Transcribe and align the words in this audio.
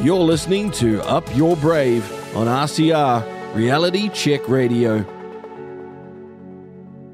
You're 0.00 0.20
listening 0.20 0.70
to 0.72 1.02
Up 1.08 1.24
Your 1.34 1.56
Brave 1.56 2.08
on 2.36 2.46
RCR, 2.46 3.56
Reality 3.56 4.08
Check 4.10 4.48
Radio. 4.48 5.04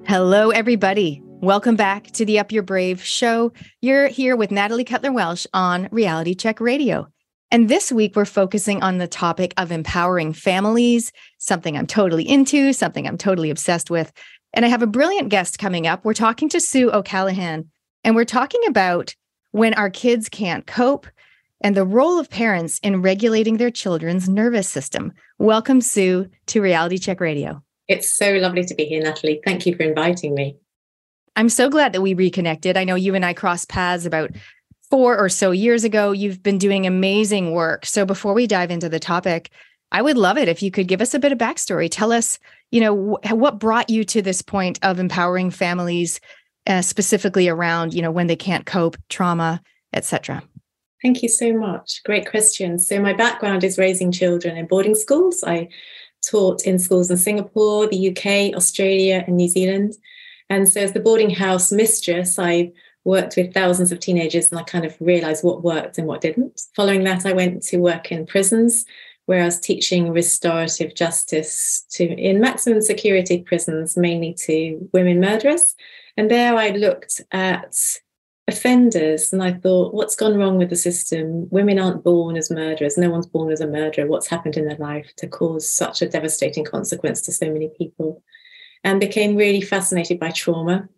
Hello, 0.06 0.50
everybody. 0.50 1.22
Welcome 1.24 1.76
back 1.76 2.10
to 2.10 2.26
the 2.26 2.38
Up 2.38 2.52
Your 2.52 2.62
Brave 2.62 3.02
show. 3.02 3.54
You're 3.80 4.08
here 4.08 4.36
with 4.36 4.50
Natalie 4.50 4.84
Cutler 4.84 5.12
Welsh 5.12 5.46
on 5.54 5.88
Reality 5.92 6.34
Check 6.34 6.60
Radio. 6.60 7.08
And 7.50 7.70
this 7.70 7.90
week, 7.90 8.16
we're 8.16 8.26
focusing 8.26 8.82
on 8.82 8.98
the 8.98 9.08
topic 9.08 9.54
of 9.56 9.72
empowering 9.72 10.34
families, 10.34 11.10
something 11.38 11.78
I'm 11.78 11.86
totally 11.86 12.28
into, 12.28 12.74
something 12.74 13.08
I'm 13.08 13.16
totally 13.16 13.48
obsessed 13.48 13.88
with. 13.88 14.12
And 14.52 14.66
I 14.66 14.68
have 14.68 14.82
a 14.82 14.86
brilliant 14.86 15.30
guest 15.30 15.58
coming 15.58 15.86
up. 15.86 16.04
We're 16.04 16.12
talking 16.12 16.50
to 16.50 16.60
Sue 16.60 16.92
O'Callaghan, 16.92 17.70
and 18.04 18.14
we're 18.14 18.26
talking 18.26 18.60
about 18.68 19.14
when 19.52 19.72
our 19.72 19.88
kids 19.88 20.28
can't 20.28 20.66
cope 20.66 21.06
and 21.64 21.74
the 21.74 21.86
role 21.86 22.20
of 22.20 22.28
parents 22.28 22.78
in 22.82 23.00
regulating 23.00 23.56
their 23.56 23.70
children's 23.70 24.28
nervous 24.28 24.68
system. 24.68 25.12
Welcome, 25.38 25.80
Sue, 25.80 26.28
to 26.48 26.60
Reality 26.60 26.98
Check 26.98 27.20
Radio. 27.20 27.62
It's 27.88 28.14
so 28.14 28.34
lovely 28.34 28.64
to 28.64 28.74
be 28.74 28.84
here, 28.84 29.02
Natalie. 29.02 29.40
Thank 29.44 29.64
you 29.64 29.74
for 29.74 29.82
inviting 29.82 30.34
me. 30.34 30.58
I'm 31.36 31.48
so 31.48 31.70
glad 31.70 31.94
that 31.94 32.02
we 32.02 32.12
reconnected. 32.12 32.76
I 32.76 32.84
know 32.84 32.94
you 32.94 33.14
and 33.14 33.24
I 33.24 33.32
crossed 33.32 33.70
paths 33.70 34.04
about 34.04 34.30
four 34.90 35.18
or 35.18 35.30
so 35.30 35.52
years 35.52 35.84
ago. 35.84 36.12
You've 36.12 36.42
been 36.42 36.58
doing 36.58 36.86
amazing 36.86 37.52
work. 37.52 37.86
So 37.86 38.04
before 38.04 38.34
we 38.34 38.46
dive 38.46 38.70
into 38.70 38.90
the 38.90 39.00
topic, 39.00 39.50
I 39.90 40.02
would 40.02 40.18
love 40.18 40.36
it 40.36 40.48
if 40.48 40.62
you 40.62 40.70
could 40.70 40.86
give 40.86 41.00
us 41.00 41.14
a 41.14 41.18
bit 41.18 41.32
of 41.32 41.38
backstory. 41.38 41.88
Tell 41.90 42.12
us, 42.12 42.38
you 42.72 42.80
know, 42.80 43.18
wh- 43.24 43.32
what 43.32 43.58
brought 43.58 43.88
you 43.88 44.04
to 44.04 44.20
this 44.20 44.42
point 44.42 44.78
of 44.82 44.98
empowering 44.98 45.50
families, 45.50 46.20
uh, 46.66 46.82
specifically 46.82 47.48
around, 47.48 47.94
you 47.94 48.02
know, 48.02 48.10
when 48.10 48.26
they 48.26 48.36
can't 48.36 48.66
cope, 48.66 48.96
trauma, 49.08 49.62
etc. 49.94 50.42
Thank 51.04 51.22
you 51.22 51.28
so 51.28 51.52
much. 51.52 52.02
Great 52.04 52.30
question. 52.30 52.78
So 52.78 52.98
my 52.98 53.12
background 53.12 53.62
is 53.62 53.76
raising 53.76 54.10
children 54.10 54.56
in 54.56 54.66
boarding 54.66 54.94
schools. 54.94 55.44
I 55.46 55.68
taught 56.26 56.62
in 56.62 56.78
schools 56.78 57.10
in 57.10 57.18
Singapore, 57.18 57.86
the 57.86 58.08
UK, 58.08 58.56
Australia, 58.56 59.22
and 59.26 59.36
New 59.36 59.48
Zealand. 59.48 59.92
And 60.48 60.66
so, 60.66 60.80
as 60.80 60.94
the 60.94 61.00
boarding 61.00 61.28
house 61.28 61.70
mistress, 61.70 62.38
I 62.38 62.72
worked 63.04 63.36
with 63.36 63.52
thousands 63.52 63.92
of 63.92 64.00
teenagers 64.00 64.50
and 64.50 64.58
I 64.58 64.62
kind 64.62 64.86
of 64.86 64.96
realized 64.98 65.44
what 65.44 65.62
worked 65.62 65.98
and 65.98 66.06
what 66.06 66.22
didn't. 66.22 66.62
Following 66.74 67.04
that, 67.04 67.26
I 67.26 67.34
went 67.34 67.62
to 67.64 67.76
work 67.76 68.10
in 68.10 68.24
prisons 68.24 68.86
where 69.26 69.42
I 69.42 69.46
was 69.46 69.60
teaching 69.60 70.10
restorative 70.10 70.94
justice 70.94 71.84
to 71.90 72.04
in 72.04 72.40
maximum 72.40 72.80
security 72.80 73.42
prisons, 73.42 73.94
mainly 73.94 74.32
to 74.46 74.88
women 74.94 75.20
murderers. 75.20 75.74
And 76.16 76.30
there 76.30 76.56
I 76.56 76.70
looked 76.70 77.20
at 77.30 77.74
offenders 78.46 79.32
and 79.32 79.42
I 79.42 79.54
thought, 79.54 79.94
what's 79.94 80.16
gone 80.16 80.36
wrong 80.36 80.58
with 80.58 80.70
the 80.70 80.76
system? 80.76 81.48
Women 81.50 81.78
aren't 81.78 82.04
born 82.04 82.36
as 82.36 82.50
murderers. 82.50 82.98
No 82.98 83.10
one's 83.10 83.26
born 83.26 83.50
as 83.50 83.60
a 83.60 83.66
murderer. 83.66 84.06
What's 84.06 84.28
happened 84.28 84.56
in 84.56 84.66
their 84.66 84.76
life 84.76 85.10
to 85.16 85.26
cause 85.26 85.68
such 85.68 86.02
a 86.02 86.08
devastating 86.08 86.64
consequence 86.64 87.22
to 87.22 87.32
so 87.32 87.50
many 87.50 87.70
people? 87.78 88.22
And 88.82 89.00
became 89.00 89.36
really 89.36 89.62
fascinated 89.62 90.20
by 90.20 90.30
trauma 90.30 90.88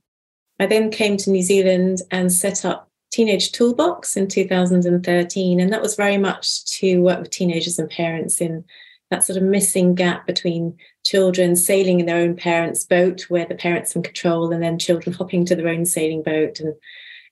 I 0.58 0.66
then 0.66 0.90
came 0.90 1.16
to 1.18 1.30
New 1.30 1.42
Zealand 1.42 2.02
and 2.10 2.32
set 2.32 2.64
up 2.64 2.90
Teenage 3.10 3.52
Toolbox 3.52 4.16
in 4.16 4.28
2013. 4.28 5.60
And 5.60 5.72
that 5.72 5.82
was 5.82 5.96
very 5.96 6.18
much 6.18 6.64
to 6.78 7.02
work 7.02 7.20
with 7.20 7.30
teenagers 7.30 7.78
and 7.78 7.90
parents 7.90 8.40
in 8.40 8.64
that 9.10 9.22
sort 9.22 9.36
of 9.36 9.42
missing 9.42 9.94
gap 9.94 10.26
between 10.26 10.76
children 11.04 11.54
sailing 11.54 12.00
in 12.00 12.06
their 12.06 12.16
own 12.16 12.34
parents' 12.34 12.84
boat 12.84 13.22
where 13.28 13.46
the 13.46 13.54
parents 13.54 13.94
in 13.94 14.02
control 14.02 14.52
and 14.52 14.62
then 14.62 14.78
children 14.78 15.14
hopping 15.14 15.44
to 15.44 15.54
their 15.54 15.68
own 15.68 15.84
sailing 15.84 16.22
boat 16.22 16.58
and 16.58 16.74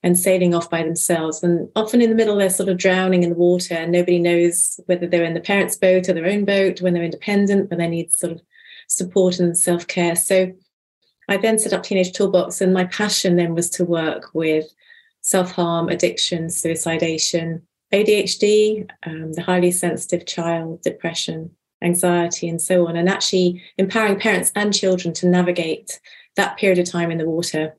and 0.05 0.17
sailing 0.19 0.53
off 0.53 0.69
by 0.69 0.83
themselves. 0.83 1.41
And 1.41 1.67
often 1.75 1.99
in 1.99 2.11
the 2.11 2.15
middle, 2.15 2.35
they're 2.35 2.51
sort 2.51 2.69
of 2.69 2.77
drowning 2.77 3.23
in 3.23 3.31
the 3.31 3.35
water 3.35 3.73
and 3.73 3.91
nobody 3.91 4.19
knows 4.19 4.79
whether 4.85 5.07
they're 5.07 5.23
in 5.23 5.33
the 5.33 5.39
parents' 5.39 5.75
boat 5.75 6.07
or 6.07 6.13
their 6.13 6.27
own 6.27 6.45
boat 6.45 6.79
when 6.79 6.93
they're 6.93 7.03
independent, 7.03 7.69
but 7.69 7.79
they 7.79 7.87
need 7.87 8.13
sort 8.13 8.33
of 8.33 8.41
support 8.87 9.39
and 9.39 9.57
self 9.57 9.87
care. 9.87 10.15
So 10.15 10.53
I 11.27 11.37
then 11.37 11.57
set 11.57 11.73
up 11.73 11.81
Teenage 11.81 12.13
Toolbox, 12.13 12.61
and 12.61 12.71
my 12.71 12.85
passion 12.85 13.35
then 13.35 13.55
was 13.55 13.67
to 13.71 13.83
work 13.83 14.29
with 14.35 14.71
self 15.21 15.51
harm, 15.51 15.89
addiction, 15.89 16.51
suicidation, 16.51 17.63
ADHD, 17.91 18.87
um, 19.07 19.33
the 19.33 19.41
highly 19.41 19.71
sensitive 19.71 20.27
child, 20.27 20.83
depression, 20.83 21.49
anxiety, 21.81 22.47
and 22.47 22.61
so 22.61 22.87
on, 22.87 22.95
and 22.95 23.09
actually 23.09 23.63
empowering 23.79 24.19
parents 24.19 24.51
and 24.55 24.71
children 24.71 25.15
to 25.15 25.27
navigate 25.27 25.99
that 26.35 26.57
period 26.57 26.77
of 26.77 26.87
time 26.87 27.09
in 27.09 27.17
the 27.17 27.25
water 27.25 27.75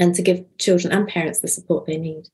and 0.00 0.14
to 0.16 0.22
give 0.22 0.44
children 0.58 0.92
and 0.92 1.06
parents 1.06 1.40
the 1.40 1.48
support 1.48 1.86
they 1.86 1.98
need. 1.98 2.24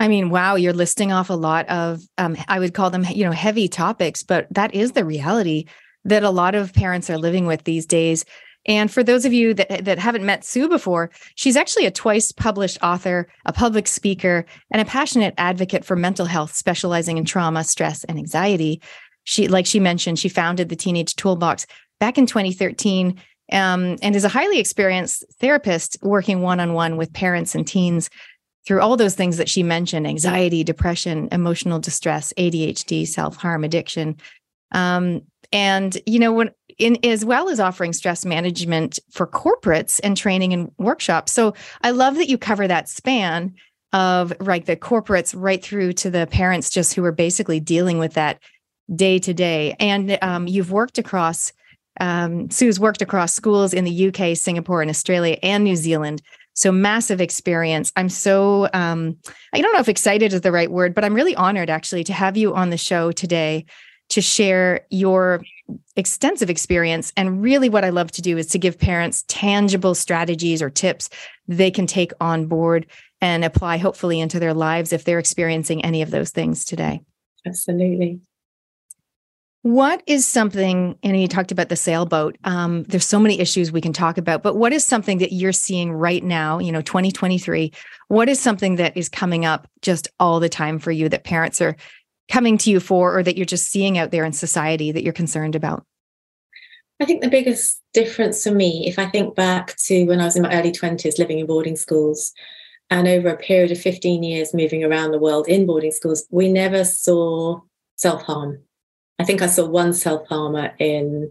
I 0.00 0.08
mean, 0.08 0.30
wow, 0.30 0.56
you're 0.56 0.74
listing 0.74 1.12
off 1.12 1.30
a 1.30 1.34
lot 1.34 1.68
of, 1.68 2.02
um, 2.18 2.36
I 2.46 2.58
would 2.58 2.74
call 2.74 2.90
them, 2.90 3.04
you 3.10 3.24
know, 3.24 3.32
heavy 3.32 3.68
topics, 3.68 4.22
but 4.22 4.46
that 4.50 4.74
is 4.74 4.92
the 4.92 5.04
reality 5.04 5.64
that 6.04 6.22
a 6.22 6.30
lot 6.30 6.54
of 6.54 6.72
parents 6.72 7.08
are 7.08 7.18
living 7.18 7.46
with 7.46 7.64
these 7.64 7.86
days. 7.86 8.24
And 8.66 8.90
for 8.92 9.02
those 9.02 9.24
of 9.24 9.32
you 9.32 9.54
that, 9.54 9.84
that 9.84 9.98
haven't 9.98 10.26
met 10.26 10.44
Sue 10.44 10.68
before, 10.68 11.10
she's 11.34 11.56
actually 11.56 11.86
a 11.86 11.90
twice 11.90 12.32
published 12.32 12.78
author, 12.82 13.28
a 13.46 13.52
public 13.52 13.86
speaker, 13.86 14.44
and 14.70 14.82
a 14.82 14.84
passionate 14.84 15.34
advocate 15.38 15.84
for 15.84 15.96
mental 15.96 16.26
health, 16.26 16.54
specializing 16.54 17.16
in 17.16 17.24
trauma, 17.24 17.64
stress, 17.64 18.04
and 18.04 18.18
anxiety. 18.18 18.80
She, 19.24 19.48
like 19.48 19.66
she 19.66 19.80
mentioned, 19.80 20.18
she 20.18 20.28
founded 20.28 20.68
the 20.68 20.76
Teenage 20.76 21.16
Toolbox 21.16 21.66
back 21.98 22.18
in 22.18 22.26
2013 22.26 23.20
um, 23.52 23.96
and 24.02 24.14
is 24.14 24.24
a 24.24 24.28
highly 24.28 24.58
experienced 24.58 25.24
therapist 25.40 25.96
working 26.02 26.42
one 26.42 26.60
on 26.60 26.74
one 26.74 26.96
with 26.96 27.12
parents 27.12 27.54
and 27.54 27.66
teens 27.66 28.10
through 28.66 28.80
all 28.80 28.96
those 28.96 29.14
things 29.14 29.38
that 29.38 29.48
she 29.48 29.62
mentioned 29.62 30.06
anxiety, 30.06 30.62
depression, 30.62 31.28
emotional 31.32 31.78
distress, 31.78 32.32
ADHD, 32.36 33.06
self 33.06 33.36
harm, 33.36 33.64
addiction. 33.64 34.16
Um, 34.72 35.22
and, 35.52 35.96
you 36.06 36.18
know, 36.18 36.32
when 36.32 36.50
in 36.78 36.96
as 37.04 37.24
well 37.24 37.48
as 37.48 37.60
offering 37.60 37.92
stress 37.92 38.24
management 38.24 38.98
for 39.10 39.26
corporates 39.26 40.00
and 40.02 40.16
training 40.16 40.52
and 40.52 40.70
workshops. 40.78 41.32
So 41.32 41.54
I 41.82 41.90
love 41.90 42.14
that 42.16 42.28
you 42.28 42.38
cover 42.38 42.68
that 42.68 42.88
span 42.88 43.54
of 43.92 44.32
like 44.40 44.66
the 44.66 44.76
corporates 44.76 45.34
right 45.36 45.62
through 45.62 45.94
to 45.94 46.10
the 46.10 46.26
parents 46.26 46.70
just 46.70 46.94
who 46.94 47.04
are 47.04 47.12
basically 47.12 47.58
dealing 47.58 47.98
with 47.98 48.14
that 48.14 48.40
day 48.94 49.18
to 49.18 49.34
day. 49.34 49.74
And 49.80 50.18
um, 50.22 50.46
you've 50.46 50.70
worked 50.70 50.98
across 50.98 51.52
um, 52.00 52.50
Sue's 52.50 52.80
worked 52.80 53.02
across 53.02 53.34
schools 53.34 53.74
in 53.74 53.84
the 53.84 54.08
UK, 54.08 54.36
Singapore, 54.36 54.82
and 54.82 54.90
Australia 54.90 55.36
and 55.42 55.64
New 55.64 55.76
Zealand. 55.76 56.22
So 56.54 56.72
massive 56.72 57.20
experience. 57.20 57.92
I'm 57.96 58.08
so 58.08 58.68
um, 58.72 59.16
I 59.52 59.60
don't 59.60 59.72
know 59.72 59.80
if 59.80 59.88
excited 59.88 60.32
is 60.32 60.40
the 60.40 60.52
right 60.52 60.70
word, 60.70 60.94
but 60.94 61.04
I'm 61.04 61.14
really 61.14 61.36
honored 61.36 61.70
actually 61.70 62.04
to 62.04 62.12
have 62.12 62.36
you 62.36 62.54
on 62.54 62.70
the 62.70 62.76
show 62.76 63.12
today 63.12 63.64
to 64.08 64.20
share 64.20 64.80
your 64.90 65.42
extensive 65.96 66.50
experience. 66.50 67.12
And 67.16 67.42
really, 67.42 67.68
what 67.68 67.84
I 67.84 67.90
love 67.90 68.10
to 68.12 68.22
do 68.22 68.38
is 68.38 68.46
to 68.48 68.58
give 68.58 68.78
parents 68.78 69.24
tangible 69.28 69.94
strategies 69.94 70.62
or 70.62 70.70
tips 70.70 71.10
they 71.46 71.70
can 71.70 71.86
take 71.86 72.12
on 72.20 72.46
board 72.46 72.86
and 73.20 73.44
apply, 73.44 73.78
hopefully, 73.78 74.20
into 74.20 74.38
their 74.38 74.54
lives 74.54 74.92
if 74.92 75.04
they're 75.04 75.18
experiencing 75.18 75.84
any 75.84 76.02
of 76.02 76.10
those 76.10 76.30
things 76.30 76.64
today. 76.64 77.00
Absolutely. 77.46 78.20
What 79.62 80.02
is 80.06 80.26
something, 80.26 80.96
and 81.02 81.20
you 81.20 81.26
talked 81.26 81.50
about 81.50 81.68
the 81.68 81.76
sailboat. 81.76 82.36
Um, 82.44 82.84
there's 82.84 83.06
so 83.06 83.18
many 83.18 83.40
issues 83.40 83.72
we 83.72 83.80
can 83.80 83.92
talk 83.92 84.16
about, 84.16 84.42
but 84.42 84.54
what 84.54 84.72
is 84.72 84.84
something 84.84 85.18
that 85.18 85.32
you're 85.32 85.52
seeing 85.52 85.92
right 85.92 86.22
now, 86.22 86.60
you 86.60 86.70
know, 86.70 86.80
2023? 86.80 87.72
What 88.06 88.28
is 88.28 88.38
something 88.38 88.76
that 88.76 88.96
is 88.96 89.08
coming 89.08 89.44
up 89.44 89.68
just 89.82 90.08
all 90.20 90.38
the 90.38 90.48
time 90.48 90.78
for 90.78 90.92
you 90.92 91.08
that 91.08 91.24
parents 91.24 91.60
are 91.60 91.76
coming 92.30 92.56
to 92.58 92.70
you 92.70 92.78
for 92.78 93.18
or 93.18 93.22
that 93.22 93.36
you're 93.36 93.46
just 93.46 93.68
seeing 93.68 93.98
out 93.98 94.12
there 94.12 94.24
in 94.24 94.32
society 94.32 94.92
that 94.92 95.02
you're 95.02 95.12
concerned 95.12 95.56
about? 95.56 95.84
I 97.00 97.04
think 97.04 97.22
the 97.22 97.28
biggest 97.28 97.80
difference 97.92 98.44
for 98.44 98.52
me, 98.52 98.86
if 98.86 98.98
I 98.98 99.06
think 99.06 99.34
back 99.34 99.76
to 99.86 100.04
when 100.04 100.20
I 100.20 100.24
was 100.24 100.36
in 100.36 100.42
my 100.42 100.52
early 100.52 100.72
20s 100.72 101.18
living 101.18 101.40
in 101.40 101.46
boarding 101.46 101.76
schools, 101.76 102.32
and 102.90 103.06
over 103.06 103.28
a 103.28 103.36
period 103.36 103.70
of 103.70 103.78
15 103.78 104.22
years 104.22 104.54
moving 104.54 104.82
around 104.82 105.10
the 105.10 105.18
world 105.18 105.46
in 105.48 105.66
boarding 105.66 105.92
schools, 105.92 106.26
we 106.30 106.50
never 106.50 106.84
saw 106.84 107.60
self 107.96 108.22
harm. 108.22 108.62
I 109.18 109.24
think 109.24 109.42
I 109.42 109.46
saw 109.46 109.66
one 109.66 109.92
self 109.92 110.26
harmer 110.28 110.74
in 110.78 111.30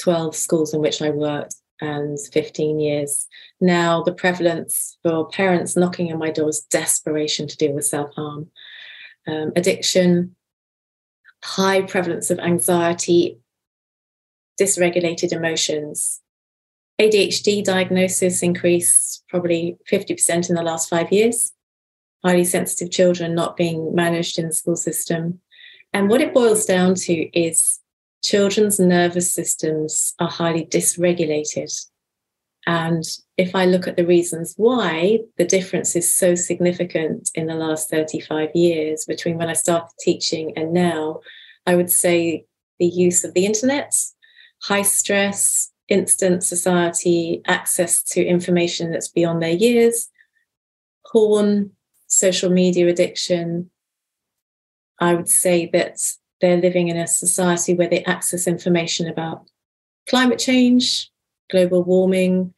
12 0.00 0.36
schools 0.36 0.74
in 0.74 0.80
which 0.80 1.02
I 1.02 1.10
worked 1.10 1.56
and 1.80 2.18
15 2.32 2.80
years. 2.80 3.26
Now, 3.60 4.02
the 4.02 4.12
prevalence 4.12 4.98
for 5.02 5.28
parents 5.28 5.76
knocking 5.76 6.12
on 6.12 6.18
my 6.18 6.30
door 6.30 6.48
is 6.48 6.60
desperation 6.60 7.48
to 7.48 7.56
deal 7.56 7.72
with 7.72 7.86
self 7.86 8.14
harm 8.14 8.50
um, 9.26 9.52
addiction, 9.56 10.36
high 11.42 11.82
prevalence 11.82 12.30
of 12.30 12.38
anxiety, 12.38 13.38
dysregulated 14.60 15.32
emotions. 15.32 16.20
ADHD 17.00 17.62
diagnosis 17.62 18.42
increased 18.42 19.24
probably 19.28 19.76
50% 19.90 20.48
in 20.48 20.54
the 20.54 20.62
last 20.62 20.88
five 20.88 21.12
years. 21.12 21.52
Highly 22.24 22.44
sensitive 22.44 22.90
children 22.90 23.34
not 23.34 23.56
being 23.56 23.94
managed 23.94 24.38
in 24.38 24.46
the 24.46 24.54
school 24.54 24.76
system. 24.76 25.40
And 25.96 26.10
what 26.10 26.20
it 26.20 26.34
boils 26.34 26.66
down 26.66 26.94
to 26.94 27.14
is 27.32 27.80
children's 28.22 28.78
nervous 28.78 29.32
systems 29.32 30.12
are 30.18 30.28
highly 30.28 30.66
dysregulated. 30.66 31.74
And 32.66 33.02
if 33.38 33.54
I 33.54 33.64
look 33.64 33.88
at 33.88 33.96
the 33.96 34.04
reasons 34.04 34.52
why, 34.58 35.20
the 35.38 35.46
difference 35.46 35.96
is 35.96 36.14
so 36.14 36.34
significant 36.34 37.30
in 37.34 37.46
the 37.46 37.54
last 37.54 37.88
35 37.88 38.50
years 38.54 39.06
between 39.06 39.38
when 39.38 39.48
I 39.48 39.54
started 39.54 39.88
teaching 39.98 40.52
and 40.54 40.74
now, 40.74 41.20
I 41.66 41.76
would 41.76 41.90
say 41.90 42.44
the 42.78 42.84
use 42.84 43.24
of 43.24 43.32
the 43.32 43.46
internet, 43.46 43.94
high 44.64 44.82
stress, 44.82 45.72
instant 45.88 46.44
society, 46.44 47.40
access 47.46 48.02
to 48.10 48.22
information 48.22 48.90
that's 48.90 49.08
beyond 49.08 49.42
their 49.42 49.48
years, 49.48 50.10
porn, 51.10 51.70
social 52.06 52.50
media 52.50 52.86
addiction. 52.86 53.70
I 55.00 55.14
would 55.14 55.28
say 55.28 55.68
that 55.72 55.98
they're 56.40 56.56
living 56.56 56.88
in 56.88 56.96
a 56.96 57.06
society 57.06 57.74
where 57.74 57.88
they 57.88 58.04
access 58.04 58.46
information 58.46 59.08
about 59.08 59.46
climate 60.08 60.38
change, 60.38 61.10
global 61.50 61.82
warming, 61.82 62.54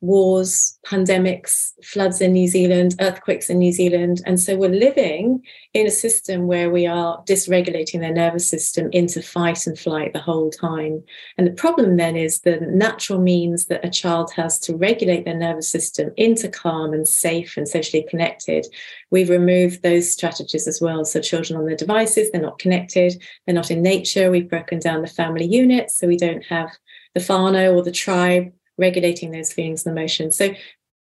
wars, 0.00 0.78
pandemics, 0.86 1.72
floods 1.82 2.20
in 2.20 2.32
New 2.32 2.48
Zealand, 2.48 2.94
earthquakes 3.00 3.48
in 3.48 3.58
New 3.58 3.72
Zealand. 3.72 4.22
And 4.26 4.38
so 4.38 4.56
we're 4.56 4.68
living 4.68 5.42
in 5.72 5.86
a 5.86 5.90
system 5.90 6.46
where 6.46 6.70
we 6.70 6.86
are 6.86 7.22
dysregulating 7.24 8.00
their 8.00 8.12
nervous 8.12 8.48
system 8.48 8.88
into 8.92 9.22
fight 9.22 9.66
and 9.66 9.78
flight 9.78 10.12
the 10.12 10.20
whole 10.20 10.50
time. 10.50 11.02
And 11.38 11.46
the 11.46 11.52
problem 11.52 11.96
then 11.96 12.16
is 12.16 12.40
the 12.40 12.58
natural 12.60 13.20
means 13.20 13.66
that 13.66 13.84
a 13.84 13.90
child 13.90 14.32
has 14.36 14.58
to 14.60 14.76
regulate 14.76 15.24
their 15.24 15.36
nervous 15.36 15.70
system 15.70 16.10
into 16.16 16.48
calm 16.48 16.92
and 16.92 17.08
safe 17.08 17.56
and 17.56 17.66
socially 17.66 18.06
connected. 18.08 18.66
We've 19.10 19.30
removed 19.30 19.82
those 19.82 20.12
strategies 20.12 20.68
as 20.68 20.80
well. 20.80 21.04
So 21.04 21.20
children 21.20 21.58
on 21.58 21.66
their 21.66 21.76
devices, 21.76 22.30
they're 22.30 22.40
not 22.40 22.58
connected, 22.58 23.22
they're 23.46 23.54
not 23.54 23.70
in 23.70 23.82
nature. 23.82 24.30
We've 24.30 24.48
broken 24.48 24.78
down 24.78 25.02
the 25.02 25.08
family 25.08 25.46
units, 25.46 25.96
so 25.96 26.06
we 26.06 26.18
don't 26.18 26.44
have 26.44 26.70
the 27.14 27.20
whānau 27.20 27.74
or 27.74 27.82
the 27.82 27.90
tribe 27.90 28.52
regulating 28.78 29.30
those 29.30 29.52
feelings 29.52 29.86
and 29.86 29.96
emotions. 29.96 30.36
So, 30.36 30.54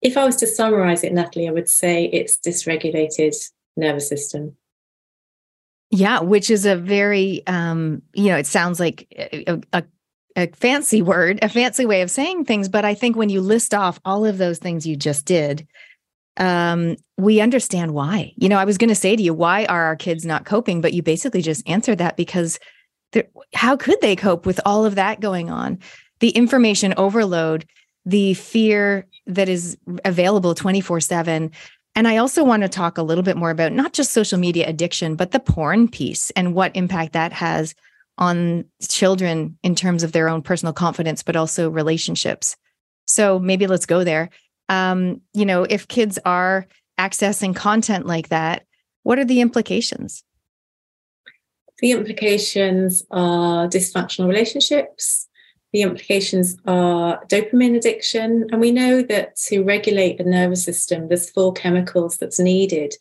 if 0.02 0.16
I 0.16 0.26
was 0.26 0.38
to 0.38 0.48
summarize 0.48 1.04
it, 1.04 1.12
Natalie, 1.12 1.50
I 1.50 1.52
would 1.52 1.70
say 1.70 2.06
it's 2.06 2.38
dysregulated 2.38 3.36
nervous 3.76 4.08
system. 4.08 4.56
Yeah, 5.92 6.22
which 6.22 6.50
is 6.50 6.66
a 6.66 6.76
very, 6.76 7.46
um, 7.48 8.02
you 8.14 8.30
know, 8.30 8.38
it 8.38 8.46
sounds 8.46 8.80
like 8.80 9.08
a, 9.18 9.60
a, 9.74 9.84
a 10.36 10.48
fancy 10.54 11.02
word, 11.02 11.40
a 11.42 11.50
fancy 11.50 11.86
way 11.86 12.02
of 12.02 12.12
saying 12.12 12.46
things. 12.46 12.70
But 12.70 12.86
I 12.86 12.94
think 12.94 13.16
when 13.16 13.30
you 13.30 13.42
list 13.42 13.74
off 13.74 14.00
all 14.06 14.26
of 14.26 14.38
those 14.38 14.60
things 14.60 14.86
you 14.86 14.96
just 14.96 15.26
did, 15.26 15.68
um, 16.38 16.96
we 17.18 17.42
understand 17.42 17.94
why. 17.94 18.34
You 18.38 18.50
know, 18.50 18.58
I 18.58 18.66
was 18.66 18.78
going 18.78 18.90
to 18.90 18.96
say 18.96 19.16
to 19.16 19.22
you, 19.22 19.34
why 19.34 19.66
are 19.66 19.84
our 19.84 19.96
kids 19.96 20.26
not 20.26 20.46
coping? 20.46 20.80
But 20.80 20.94
you 20.94 21.02
basically 21.02 21.42
just 21.42 21.68
answered 21.68 21.98
that 21.98 22.16
because 22.16 22.60
how 23.56 23.76
could 23.76 24.00
they 24.02 24.16
cope 24.16 24.46
with 24.46 24.60
all 24.66 24.86
of 24.86 24.96
that 24.96 25.20
going 25.20 25.50
on? 25.50 25.80
The 26.20 26.30
information 26.30 26.94
overload, 26.98 27.66
the 28.06 28.34
fear 28.34 29.06
that 29.28 29.50
is 29.50 29.78
available 30.06 30.56
24 30.56 31.00
7. 31.00 31.52
And 31.96 32.08
I 32.08 32.18
also 32.18 32.44
want 32.44 32.64
to 32.64 32.70
talk 32.70 32.98
a 32.98 33.04
little 33.04 33.24
bit 33.24 33.38
more 33.38 33.50
about 33.50 33.74
not 33.74 33.94
just 33.94 34.12
social 34.12 34.40
media 34.40 34.68
addiction, 34.68 35.16
but 35.16 35.32
the 35.32 35.40
porn 35.40 35.88
piece 35.88 36.30
and 36.32 36.54
what 36.54 36.76
impact 36.76 37.14
that 37.14 37.34
has 37.34 37.76
on 38.18 38.66
children 38.82 39.58
in 39.64 39.76
terms 39.76 40.04
of 40.04 40.12
their 40.12 40.30
own 40.30 40.42
personal 40.42 40.74
confidence, 40.74 41.24
but 41.24 41.36
also 41.36 41.70
relationships. 41.70 42.56
So 43.06 43.40
maybe 43.40 43.66
let's 43.66 43.86
go 43.86 44.04
there. 44.04 44.30
Um, 44.68 45.22
you 45.34 45.46
know, 45.46 45.64
if 45.64 45.88
kids 45.88 46.20
are 46.26 46.68
accessing 47.00 47.56
content 47.56 48.06
like 48.06 48.30
that, 48.30 48.66
what 49.04 49.18
are 49.18 49.26
the 49.26 49.42
implications? 49.42 50.24
The 51.80 51.92
implications 51.94 53.04
are 53.10 53.68
dysfunctional 53.70 54.28
relationships, 54.28 55.29
the 55.72 55.84
implications 55.84 56.58
are 56.66 57.24
dopamine 57.26 57.76
addiction. 57.76 58.48
And 58.52 58.60
we 58.60 58.72
know 58.72 59.02
that 59.04 59.36
to 59.48 59.64
regulate 59.64 60.18
the 60.18 60.24
nervous 60.24 60.64
system, 60.64 61.08
there's 61.08 61.30
four 61.30 61.54
chemicals 61.54 62.18
that's 62.18 62.40
needed 62.40 62.96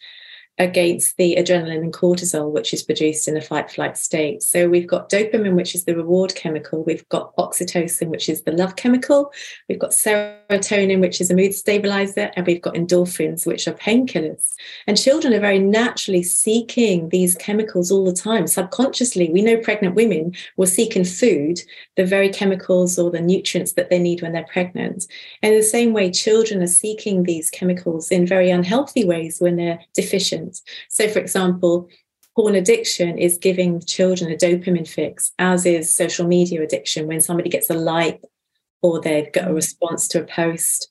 against 0.58 1.16
the 1.16 1.36
adrenaline 1.38 1.82
and 1.82 1.92
cortisol, 1.92 2.50
which 2.50 2.74
is 2.74 2.82
produced 2.82 3.28
in 3.28 3.36
a 3.36 3.40
fight 3.40 3.70
flight 3.70 3.96
state. 3.96 4.42
So 4.42 4.68
we've 4.68 4.86
got 4.86 5.08
dopamine, 5.08 5.54
which 5.54 5.74
is 5.74 5.84
the 5.84 5.94
reward 5.94 6.34
chemical. 6.34 6.82
We've 6.82 7.08
got 7.08 7.34
oxytocin, 7.36 8.08
which 8.08 8.28
is 8.28 8.42
the 8.42 8.52
love 8.52 8.74
chemical. 8.74 9.32
We've 9.68 9.78
got 9.78 9.90
serotonin, 9.90 11.00
which 11.00 11.20
is 11.20 11.30
a 11.30 11.34
mood 11.34 11.54
stabilizer. 11.54 12.30
And 12.34 12.46
we've 12.46 12.60
got 12.60 12.74
endorphins, 12.74 13.46
which 13.46 13.68
are 13.68 13.74
painkillers. 13.74 14.54
And 14.86 15.00
children 15.00 15.32
are 15.32 15.40
very 15.40 15.60
naturally 15.60 16.24
seeking 16.24 17.08
these 17.10 17.36
chemicals 17.36 17.92
all 17.92 18.04
the 18.04 18.12
time. 18.12 18.46
Subconsciously, 18.48 19.30
we 19.30 19.42
know 19.42 19.58
pregnant 19.58 19.94
women 19.94 20.34
will 20.56 20.66
seek 20.66 20.96
in 20.96 21.04
food 21.04 21.60
the 21.96 22.04
very 22.04 22.28
chemicals 22.28 22.98
or 22.98 23.10
the 23.10 23.20
nutrients 23.20 23.74
that 23.74 23.90
they 23.90 23.98
need 23.98 24.22
when 24.22 24.32
they're 24.32 24.44
pregnant. 24.44 25.06
And 25.42 25.52
in 25.52 25.58
the 25.58 25.64
same 25.64 25.92
way, 25.92 26.10
children 26.10 26.62
are 26.62 26.66
seeking 26.66 27.22
these 27.22 27.48
chemicals 27.48 28.10
in 28.10 28.26
very 28.26 28.50
unhealthy 28.50 29.04
ways 29.04 29.40
when 29.40 29.56
they're 29.56 29.80
deficient 29.94 30.47
so, 30.88 31.08
for 31.08 31.18
example, 31.18 31.88
porn 32.36 32.54
addiction 32.54 33.18
is 33.18 33.36
giving 33.36 33.80
children 33.80 34.30
a 34.30 34.36
dopamine 34.36 34.88
fix, 34.88 35.32
as 35.38 35.66
is 35.66 35.94
social 35.94 36.26
media 36.26 36.62
addiction. 36.62 37.06
When 37.06 37.20
somebody 37.20 37.50
gets 37.50 37.70
a 37.70 37.74
like 37.74 38.22
or 38.82 39.00
they've 39.00 39.32
got 39.32 39.50
a 39.50 39.54
response 39.54 40.06
to 40.08 40.20
a 40.20 40.24
post, 40.24 40.90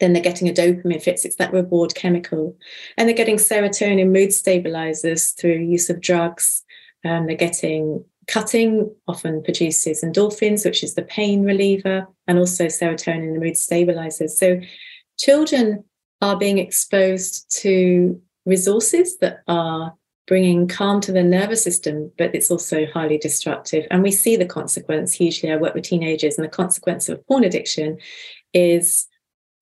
then 0.00 0.12
they're 0.12 0.22
getting 0.22 0.48
a 0.48 0.52
dopamine 0.52 1.02
fix. 1.02 1.24
It's 1.24 1.36
that 1.36 1.52
reward 1.52 1.94
chemical. 1.94 2.56
And 2.96 3.08
they're 3.08 3.16
getting 3.16 3.36
serotonin 3.36 4.12
mood 4.12 4.32
stabilizers 4.32 5.30
through 5.30 5.58
use 5.58 5.90
of 5.90 6.00
drugs. 6.00 6.64
Um, 7.04 7.26
they're 7.26 7.36
getting 7.36 8.04
cutting, 8.26 8.94
often 9.08 9.42
produces 9.42 10.02
endorphins, 10.02 10.64
which 10.64 10.84
is 10.84 10.94
the 10.94 11.02
pain 11.02 11.42
reliever, 11.42 12.06
and 12.26 12.38
also 12.38 12.66
serotonin, 12.66 13.34
the 13.34 13.40
mood 13.40 13.56
stabilizers. 13.56 14.38
So 14.38 14.60
children 15.18 15.84
are 16.20 16.36
being 16.36 16.58
exposed 16.58 17.50
to 17.62 18.20
resources 18.48 19.18
that 19.18 19.42
are 19.46 19.94
bringing 20.26 20.68
calm 20.68 21.00
to 21.00 21.12
the 21.12 21.22
nervous 21.22 21.62
system, 21.62 22.12
but 22.18 22.34
it's 22.34 22.50
also 22.50 22.86
highly 22.86 23.18
destructive. 23.18 23.86
And 23.90 24.02
we 24.02 24.10
see 24.10 24.36
the 24.36 24.46
consequence 24.46 25.14
hugely. 25.14 25.50
I 25.50 25.56
work 25.56 25.74
with 25.74 25.84
teenagers, 25.84 26.36
and 26.36 26.44
the 26.44 26.50
consequence 26.50 27.08
of 27.08 27.24
porn 27.26 27.44
addiction 27.44 27.98
is 28.52 29.06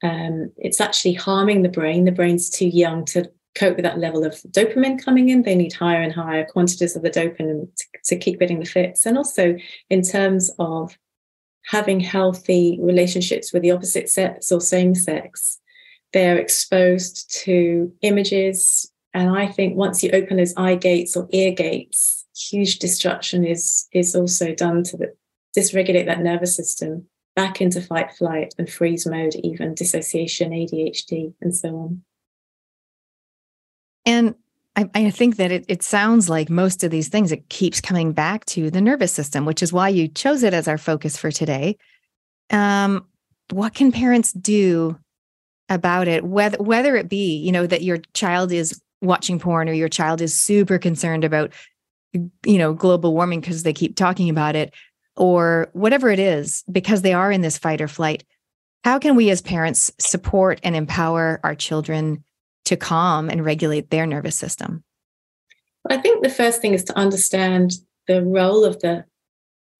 um, 0.02 0.52
it's 0.56 0.80
actually 0.80 1.14
harming 1.14 1.62
the 1.62 1.68
brain. 1.68 2.04
The 2.04 2.12
brain's 2.12 2.50
too 2.50 2.68
young 2.68 3.04
to 3.06 3.30
cope 3.54 3.76
with 3.76 3.84
that 3.84 3.98
level 3.98 4.24
of 4.24 4.34
dopamine 4.50 5.02
coming 5.02 5.30
in. 5.30 5.42
They 5.42 5.54
need 5.54 5.72
higher 5.72 6.02
and 6.02 6.12
higher 6.12 6.44
quantities 6.44 6.94
of 6.96 7.02
the 7.02 7.10
dopamine 7.10 7.68
to, 7.74 7.84
to 8.04 8.16
keep 8.16 8.38
getting 8.38 8.60
the 8.60 8.66
fix. 8.66 9.06
And 9.06 9.16
also, 9.16 9.56
in 9.88 10.02
terms 10.02 10.50
of 10.58 10.96
having 11.66 12.00
healthy 12.00 12.78
relationships 12.80 13.52
with 13.52 13.62
the 13.62 13.72
opposite 13.72 14.08
sex 14.08 14.52
or 14.52 14.60
same 14.60 14.94
sex, 14.94 15.60
they're 16.16 16.38
exposed 16.38 17.30
to 17.44 17.92
images. 18.00 18.90
And 19.12 19.36
I 19.36 19.48
think 19.48 19.76
once 19.76 20.02
you 20.02 20.10
open 20.14 20.38
those 20.38 20.54
eye 20.56 20.76
gates 20.76 21.14
or 21.14 21.28
ear 21.30 21.52
gates, 21.52 22.24
huge 22.34 22.78
destruction 22.78 23.44
is, 23.44 23.86
is 23.92 24.16
also 24.16 24.54
done 24.54 24.82
to 24.84 24.96
the, 24.96 25.14
dysregulate 25.54 26.06
that 26.06 26.22
nervous 26.22 26.56
system 26.56 27.04
back 27.34 27.60
into 27.60 27.82
fight, 27.82 28.12
flight, 28.12 28.54
and 28.56 28.70
freeze 28.70 29.06
mode, 29.06 29.34
even 29.44 29.74
dissociation, 29.74 30.52
ADHD, 30.52 31.34
and 31.42 31.54
so 31.54 31.68
on. 31.76 32.02
And 34.06 34.34
I, 34.74 34.88
I, 34.94 35.10
think 35.10 35.36
that 35.36 35.52
it, 35.52 35.66
it 35.68 35.82
sounds 35.82 36.30
like 36.30 36.48
most 36.48 36.82
of 36.82 36.90
these 36.90 37.08
things, 37.08 37.30
it 37.30 37.46
keeps 37.50 37.82
coming 37.82 38.12
back 38.12 38.46
to 38.46 38.70
the 38.70 38.80
nervous 38.80 39.12
system, 39.12 39.44
which 39.44 39.62
is 39.62 39.70
why 39.70 39.90
you 39.90 40.08
chose 40.08 40.42
it 40.44 40.54
as 40.54 40.66
our 40.66 40.78
focus 40.78 41.18
for 41.18 41.30
today. 41.30 41.76
Um, 42.48 43.04
what 43.50 43.74
can 43.74 43.92
parents 43.92 44.32
do 44.32 44.98
about 45.68 46.06
it 46.06 46.24
whether 46.24 46.56
whether 46.58 46.96
it 46.96 47.08
be 47.08 47.36
you 47.36 47.50
know 47.50 47.66
that 47.66 47.82
your 47.82 47.98
child 48.14 48.52
is 48.52 48.80
watching 49.02 49.38
porn 49.38 49.68
or 49.68 49.72
your 49.72 49.88
child 49.88 50.20
is 50.20 50.38
super 50.38 50.78
concerned 50.78 51.24
about 51.24 51.52
you 52.12 52.58
know 52.58 52.72
global 52.72 53.14
warming 53.14 53.40
because 53.40 53.62
they 53.62 53.72
keep 53.72 53.96
talking 53.96 54.30
about 54.30 54.54
it 54.54 54.72
or 55.16 55.68
whatever 55.72 56.10
it 56.10 56.18
is 56.18 56.62
because 56.70 57.02
they 57.02 57.12
are 57.12 57.32
in 57.32 57.40
this 57.40 57.58
fight 57.58 57.80
or 57.80 57.88
flight 57.88 58.24
how 58.86 59.00
can 59.00 59.16
we 59.16 59.30
as 59.30 59.42
parents 59.42 59.90
support 59.98 60.60
and 60.62 60.76
empower 60.76 61.40
our 61.42 61.56
children 61.56 62.22
to 62.66 62.76
calm 62.76 63.28
and 63.28 63.44
regulate 63.44 63.90
their 63.90 64.06
nervous 64.06 64.36
system? 64.36 64.84
I 65.90 65.96
think 65.96 66.22
the 66.22 66.30
first 66.30 66.62
thing 66.62 66.72
is 66.72 66.84
to 66.84 66.96
understand 66.96 67.72
the 68.06 68.24
role 68.24 68.64
of 68.64 68.78
the 68.78 69.04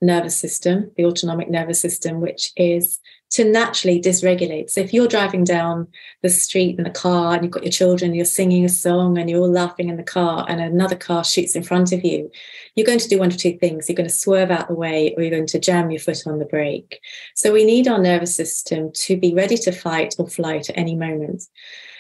nervous 0.03 0.37
system 0.37 0.91
the 0.97 1.05
autonomic 1.05 1.49
nervous 1.49 1.81
system 1.81 2.21
which 2.21 2.53
is 2.57 2.99
to 3.31 3.45
naturally 3.45 4.01
dysregulate. 4.01 4.71
So 4.71 4.81
if 4.81 4.95
you're 4.95 5.09
driving 5.09 5.45
down 5.45 5.89
the 6.23 6.29
street 6.29 6.79
in 6.79 6.87
a 6.87 6.91
car 6.91 7.35
and 7.35 7.43
you've 7.43 7.53
got 7.53 7.65
your 7.65 7.73
children, 7.73 8.15
you're 8.15 8.25
singing 8.25 8.65
a 8.65 8.69
song 8.69 9.19
and 9.19 9.29
you're 9.29 9.41
all 9.41 9.51
laughing 9.51 9.89
in 9.89 9.97
the 9.97 10.03
car, 10.03 10.47
and 10.49 10.61
another 10.61 10.97
car 10.97 11.25
shoots 11.25 11.57
in 11.57 11.63
front 11.63 11.93
of 11.93 12.05
you, 12.05 12.31
you're 12.77 12.87
going 12.87 12.99
to 12.99 13.09
do 13.09 13.19
one 13.19 13.29
of 13.29 13.37
two 13.37 13.59
things. 13.59 13.89
You're 13.89 13.97
going 13.97 14.09
to 14.09 14.15
swerve 14.15 14.51
out 14.51 14.69
the 14.69 14.75
way 14.75 15.15
or 15.17 15.23
you're 15.23 15.31
going 15.31 15.47
to 15.49 15.59
jam 15.59 15.91
your 15.91 16.01
foot 16.01 16.27
on 16.27 16.39
the 16.39 16.45
brake. 16.45 17.01
So 17.35 17.53
we 17.53 17.65
need 17.65 17.89
our 17.89 17.99
nervous 17.99 18.35
system 18.37 18.93
to 18.93 19.17
be 19.17 19.35
ready 19.35 19.57
to 19.59 19.73
fight 19.73 20.15
or 20.19 20.29
flight 20.29 20.71
at 20.71 20.79
any 20.79 20.95
moment. 20.95 21.43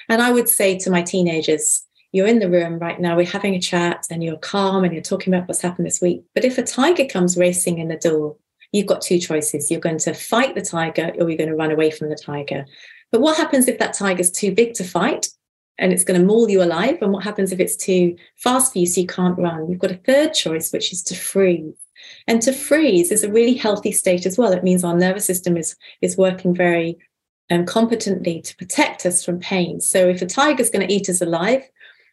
And 0.08 0.22
I 0.22 0.30
would 0.30 0.48
say 0.48 0.78
to 0.78 0.90
my 0.90 1.02
teenagers, 1.02 1.84
you're 2.12 2.28
in 2.28 2.38
the 2.38 2.48
room 2.48 2.78
right 2.78 3.00
now, 3.00 3.16
we're 3.16 3.26
having 3.26 3.54
a 3.54 3.60
chat 3.60 4.06
and 4.10 4.22
you're 4.22 4.38
calm 4.38 4.84
and 4.84 4.94
you're 4.94 5.02
talking 5.02 5.34
about 5.34 5.48
what's 5.48 5.60
happened 5.60 5.86
this 5.86 6.00
week. 6.00 6.22
But 6.34 6.44
if 6.44 6.56
a 6.56 6.62
tiger 6.62 7.04
comes 7.04 7.36
racing 7.36 7.78
in 7.78 7.88
the 7.88 7.96
door, 7.96 8.36
you've 8.72 8.86
got 8.86 9.00
two 9.00 9.18
choices. 9.18 9.70
You're 9.70 9.80
going 9.80 9.98
to 9.98 10.14
fight 10.14 10.54
the 10.54 10.62
tiger 10.62 11.12
or 11.18 11.28
you're 11.28 11.38
going 11.38 11.50
to 11.50 11.56
run 11.56 11.70
away 11.70 11.90
from 11.90 12.08
the 12.08 12.16
tiger. 12.16 12.66
But 13.12 13.20
what 13.20 13.36
happens 13.36 13.68
if 13.68 13.78
that 13.78 13.94
tiger's 13.94 14.30
too 14.30 14.52
big 14.54 14.74
to 14.74 14.84
fight 14.84 15.28
and 15.78 15.92
it's 15.92 16.04
going 16.04 16.20
to 16.20 16.26
maul 16.26 16.50
you 16.50 16.62
alive? 16.62 16.98
And 17.00 17.12
what 17.12 17.24
happens 17.24 17.52
if 17.52 17.60
it's 17.60 17.76
too 17.76 18.16
fast 18.36 18.72
for 18.72 18.78
you 18.78 18.86
so 18.86 19.00
you 19.00 19.06
can't 19.06 19.38
run? 19.38 19.70
You've 19.70 19.78
got 19.78 19.92
a 19.92 20.00
third 20.06 20.34
choice, 20.34 20.72
which 20.72 20.92
is 20.92 21.02
to 21.04 21.14
freeze. 21.14 21.74
And 22.26 22.42
to 22.42 22.52
freeze 22.52 23.10
is 23.10 23.22
a 23.22 23.32
really 23.32 23.54
healthy 23.54 23.92
state 23.92 24.26
as 24.26 24.36
well. 24.36 24.52
It 24.52 24.64
means 24.64 24.84
our 24.84 24.96
nervous 24.96 25.24
system 25.24 25.56
is, 25.56 25.76
is 26.02 26.16
working 26.16 26.54
very 26.54 26.98
um, 27.50 27.64
competently 27.64 28.40
to 28.42 28.56
protect 28.56 29.06
us 29.06 29.24
from 29.24 29.38
pain. 29.38 29.80
So 29.80 30.08
if 30.08 30.20
a 30.20 30.26
tiger's 30.26 30.70
going 30.70 30.86
to 30.86 30.92
eat 30.92 31.08
us 31.08 31.20
alive, 31.20 31.62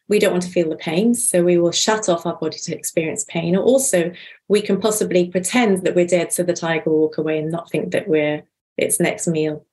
we 0.08 0.18
don't 0.18 0.32
want 0.32 0.42
to 0.44 0.50
feel 0.50 0.68
the 0.68 0.76
pain. 0.76 1.14
So 1.14 1.42
we 1.42 1.58
will 1.58 1.72
shut 1.72 2.08
off 2.08 2.26
our 2.26 2.36
body 2.36 2.58
to 2.58 2.76
experience 2.76 3.24
pain. 3.28 3.56
Or 3.56 3.62
also, 3.62 4.12
we 4.48 4.60
can 4.60 4.80
possibly 4.80 5.28
pretend 5.28 5.84
that 5.84 5.94
we're 5.94 6.06
dead 6.06 6.32
so 6.32 6.42
the 6.42 6.52
tiger 6.52 6.90
will 6.90 7.00
walk 7.00 7.18
away 7.18 7.38
and 7.38 7.50
not 7.50 7.70
think 7.70 7.92
that 7.92 8.08
we're 8.08 8.42
its 8.76 9.00
next 9.00 9.26
meal. 9.26 9.64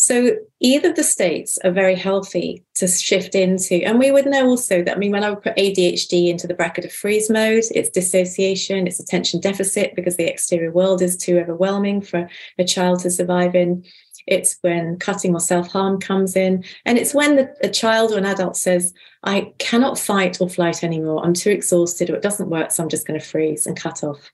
So 0.00 0.36
either 0.60 0.90
of 0.90 0.96
the 0.96 1.02
states 1.02 1.58
are 1.64 1.72
very 1.72 1.96
healthy 1.96 2.64
to 2.76 2.86
shift 2.86 3.34
into. 3.34 3.82
And 3.84 3.98
we 3.98 4.12
would 4.12 4.26
know 4.26 4.46
also 4.46 4.80
that, 4.84 4.94
I 4.94 4.98
mean, 4.98 5.10
when 5.10 5.24
I 5.24 5.30
would 5.30 5.42
put 5.42 5.56
ADHD 5.56 6.28
into 6.28 6.46
the 6.46 6.54
bracket 6.54 6.84
of 6.84 6.92
freeze 6.92 7.28
mode, 7.28 7.64
it's 7.72 7.90
dissociation, 7.90 8.86
it's 8.86 9.00
attention 9.00 9.40
deficit 9.40 9.96
because 9.96 10.16
the 10.16 10.30
exterior 10.30 10.70
world 10.70 11.02
is 11.02 11.16
too 11.16 11.40
overwhelming 11.40 12.00
for 12.00 12.30
a 12.58 12.64
child 12.64 13.00
to 13.00 13.10
survive 13.10 13.56
in. 13.56 13.84
It's 14.28 14.58
when 14.60 14.98
cutting 14.98 15.34
or 15.34 15.40
self 15.40 15.68
harm 15.68 16.00
comes 16.00 16.36
in. 16.36 16.64
And 16.84 16.98
it's 16.98 17.14
when 17.14 17.36
the, 17.36 17.54
a 17.62 17.68
child 17.68 18.12
or 18.12 18.18
an 18.18 18.26
adult 18.26 18.56
says, 18.56 18.92
I 19.24 19.52
cannot 19.58 19.98
fight 19.98 20.40
or 20.40 20.48
flight 20.48 20.84
anymore. 20.84 21.24
I'm 21.24 21.34
too 21.34 21.50
exhausted 21.50 22.10
or 22.10 22.16
it 22.16 22.22
doesn't 22.22 22.50
work. 22.50 22.70
So 22.70 22.82
I'm 22.82 22.88
just 22.88 23.06
going 23.06 23.18
to 23.18 23.26
freeze 23.26 23.66
and 23.66 23.78
cut 23.78 24.04
off. 24.04 24.30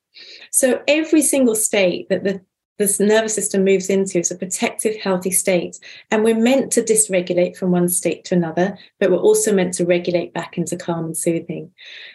So 0.50 0.82
every 0.86 1.22
single 1.22 1.54
state 1.54 2.08
that 2.08 2.24
the 2.24 2.40
this 2.78 2.98
nervous 2.98 3.34
system 3.34 3.64
moves 3.64 3.88
into 3.88 4.18
is 4.18 4.30
a 4.30 4.36
protective, 4.36 4.96
healthy 4.96 5.30
state. 5.30 5.78
And 6.10 6.24
we're 6.24 6.38
meant 6.38 6.72
to 6.72 6.82
dysregulate 6.82 7.56
from 7.56 7.70
one 7.70 7.88
state 7.88 8.24
to 8.24 8.34
another, 8.34 8.76
but 8.98 9.10
we're 9.10 9.16
also 9.18 9.54
meant 9.54 9.74
to 9.74 9.86
regulate 9.86 10.34
back 10.34 10.58
into 10.58 10.76
calm 10.76 11.04
and 11.04 11.16
soothing. 11.16 11.70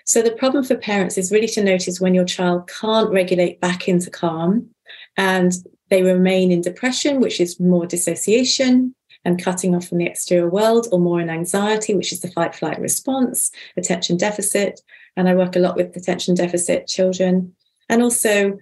So 0.05 0.21
the 0.21 0.31
problem 0.31 0.65
for 0.65 0.75
parents 0.75 1.17
is 1.17 1.31
really 1.31 1.47
to 1.49 1.63
notice 1.63 2.01
when 2.01 2.13
your 2.13 2.25
child 2.25 2.69
can't 2.81 3.09
regulate 3.09 3.61
back 3.61 3.87
into 3.87 4.09
calm 4.09 4.69
and 5.15 5.53
they 5.89 6.03
remain 6.03 6.51
in 6.51 6.61
depression, 6.61 7.19
which 7.19 7.39
is 7.39 7.59
more 7.59 7.85
dissociation 7.85 8.93
and 9.25 9.43
cutting 9.43 9.75
off 9.75 9.87
from 9.87 9.97
the 9.97 10.05
exterior 10.05 10.49
world, 10.49 10.87
or 10.91 10.99
more 10.99 11.19
in 11.19 11.29
anxiety, 11.29 11.93
which 11.93 12.13
is 12.13 12.21
the 12.21 12.31
fight 12.31 12.55
flight 12.55 12.79
response, 12.79 13.51
attention 13.75 14.17
deficit. 14.17 14.81
And 15.17 15.27
I 15.27 15.35
work 15.35 15.55
a 15.55 15.59
lot 15.59 15.75
with 15.75 15.95
attention 15.95 16.35
deficit 16.35 16.87
children. 16.87 17.53
And 17.89 18.01
also 18.01 18.57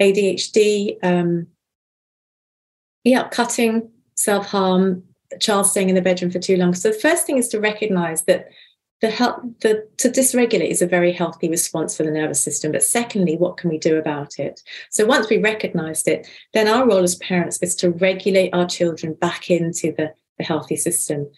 ADHD, 0.00 0.98
um, 1.02 1.46
yeah, 3.04 3.28
cutting, 3.28 3.90
self 4.16 4.46
harm, 4.46 5.04
child 5.40 5.66
staying 5.66 5.88
in 5.88 5.94
the 5.94 6.02
bedroom 6.02 6.30
for 6.30 6.38
too 6.38 6.56
long. 6.56 6.74
So 6.74 6.90
the 6.90 6.98
first 6.98 7.26
thing 7.26 7.38
is 7.38 7.48
to 7.48 7.60
recognize 7.60 8.22
that 8.22 8.48
the 9.04 9.10
help 9.10 9.42
the 9.60 9.86
to 9.98 10.08
dysregulate 10.08 10.70
is 10.70 10.80
a 10.80 10.86
very 10.86 11.12
healthy 11.12 11.50
response 11.50 11.94
for 11.94 12.04
the 12.04 12.10
nervous 12.10 12.42
system. 12.42 12.72
But 12.72 12.82
secondly, 12.82 13.36
what 13.36 13.58
can 13.58 13.68
we 13.68 13.76
do 13.76 13.98
about 13.98 14.38
it? 14.38 14.62
So 14.88 15.04
once 15.04 15.28
we 15.28 15.36
recognized 15.36 16.08
it, 16.08 16.26
then 16.54 16.68
our 16.68 16.88
role 16.88 17.02
as 17.02 17.16
parents 17.16 17.58
is 17.60 17.76
to 17.76 17.90
regulate 17.90 18.54
our 18.54 18.66
children 18.66 19.12
back 19.12 19.50
into 19.50 19.92
the, 19.92 20.14
the 20.38 20.44
healthy 20.44 20.76
system. 20.76 21.30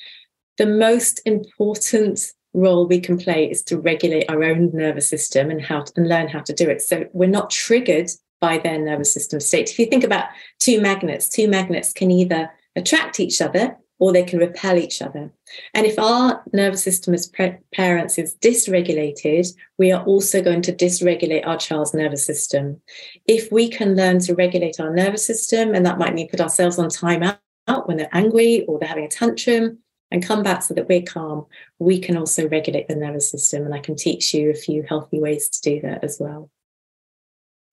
The 0.59 0.67
most 0.67 1.21
important 1.25 2.21
role 2.55 2.87
we 2.87 3.01
can 3.01 3.19
play 3.19 3.51
is 3.51 3.65
to 3.65 3.81
regulate 3.81 4.31
our 4.31 4.45
own 4.45 4.71
nervous 4.73 5.11
system 5.11 5.51
and 5.51 5.61
how 5.61 5.81
to, 5.81 5.93
and 5.97 6.09
learn 6.09 6.29
how 6.29 6.43
to 6.43 6.53
do 6.53 6.69
it. 6.71 6.83
So 6.83 7.07
we're 7.13 7.29
not 7.29 7.51
triggered 7.51 8.11
by 8.41 8.59
their 8.59 8.79
nervous 8.79 9.13
system 9.13 9.41
state. 9.41 9.71
If 9.71 9.79
you 9.81 9.87
think 9.87 10.05
about 10.05 10.27
two 10.61 10.81
magnets, 10.81 11.29
two 11.29 11.49
magnets 11.49 11.93
can 11.93 12.13
either 12.13 12.49
attract 12.77 13.19
each 13.19 13.41
other 13.41 13.77
or 13.99 14.13
they 14.13 14.23
can 14.23 14.39
repel 14.39 14.77
each 14.77 15.01
other. 15.01 15.33
And 15.75 15.87
if 15.87 15.99
our 15.99 16.43
nervous 16.53 16.83
system 16.83 17.15
as 17.15 17.27
pre- 17.27 17.57
parents 17.75 18.19
is 18.19 18.37
dysregulated, 18.37 19.55
we 19.79 19.93
are 19.93 20.05
also 20.05 20.43
going 20.43 20.63
to 20.63 20.73
dysregulate 20.73 21.47
our 21.47 21.57
child's 21.57 21.95
nervous 21.95 22.25
system. 22.25 22.81
If 23.27 23.51
we 23.51 23.69
can 23.69 23.97
learn 23.97 24.19
to 24.21 24.35
regulate 24.35 24.81
our 24.81 24.95
nervous 24.95 25.27
system, 25.27 25.75
and 25.75 25.87
that 25.87 25.99
might 25.99 26.15
mean 26.15 26.29
put 26.29 26.41
ourselves 26.41 26.79
on 26.79 26.89
time 26.89 27.23
out 27.23 27.89
when 27.89 27.97
they're 27.97 28.09
angry 28.13 28.65
or 28.67 28.79
they're 28.79 28.89
having 28.89 29.07
a 29.07 29.09
tantrum, 29.09 29.79
and 30.11 30.25
come 30.25 30.43
back 30.43 30.63
so 30.63 30.73
that 30.75 30.89
we're 30.89 31.03
calm, 31.03 31.47
we 31.79 31.99
can 31.99 32.17
also 32.17 32.49
regulate 32.49 32.87
the 32.87 32.95
nervous 32.95 33.31
system. 33.31 33.65
And 33.65 33.75
I 33.75 33.81
can 33.81 33.97
teach 33.97 34.33
you 34.33 34.51
a 34.51 34.55
few 34.55 34.85
healthy 34.89 35.21
ways 35.21 35.49
to 35.49 35.61
do 35.63 35.81
that 35.81 36.05
as 36.05 36.19
well. 36.21 36.51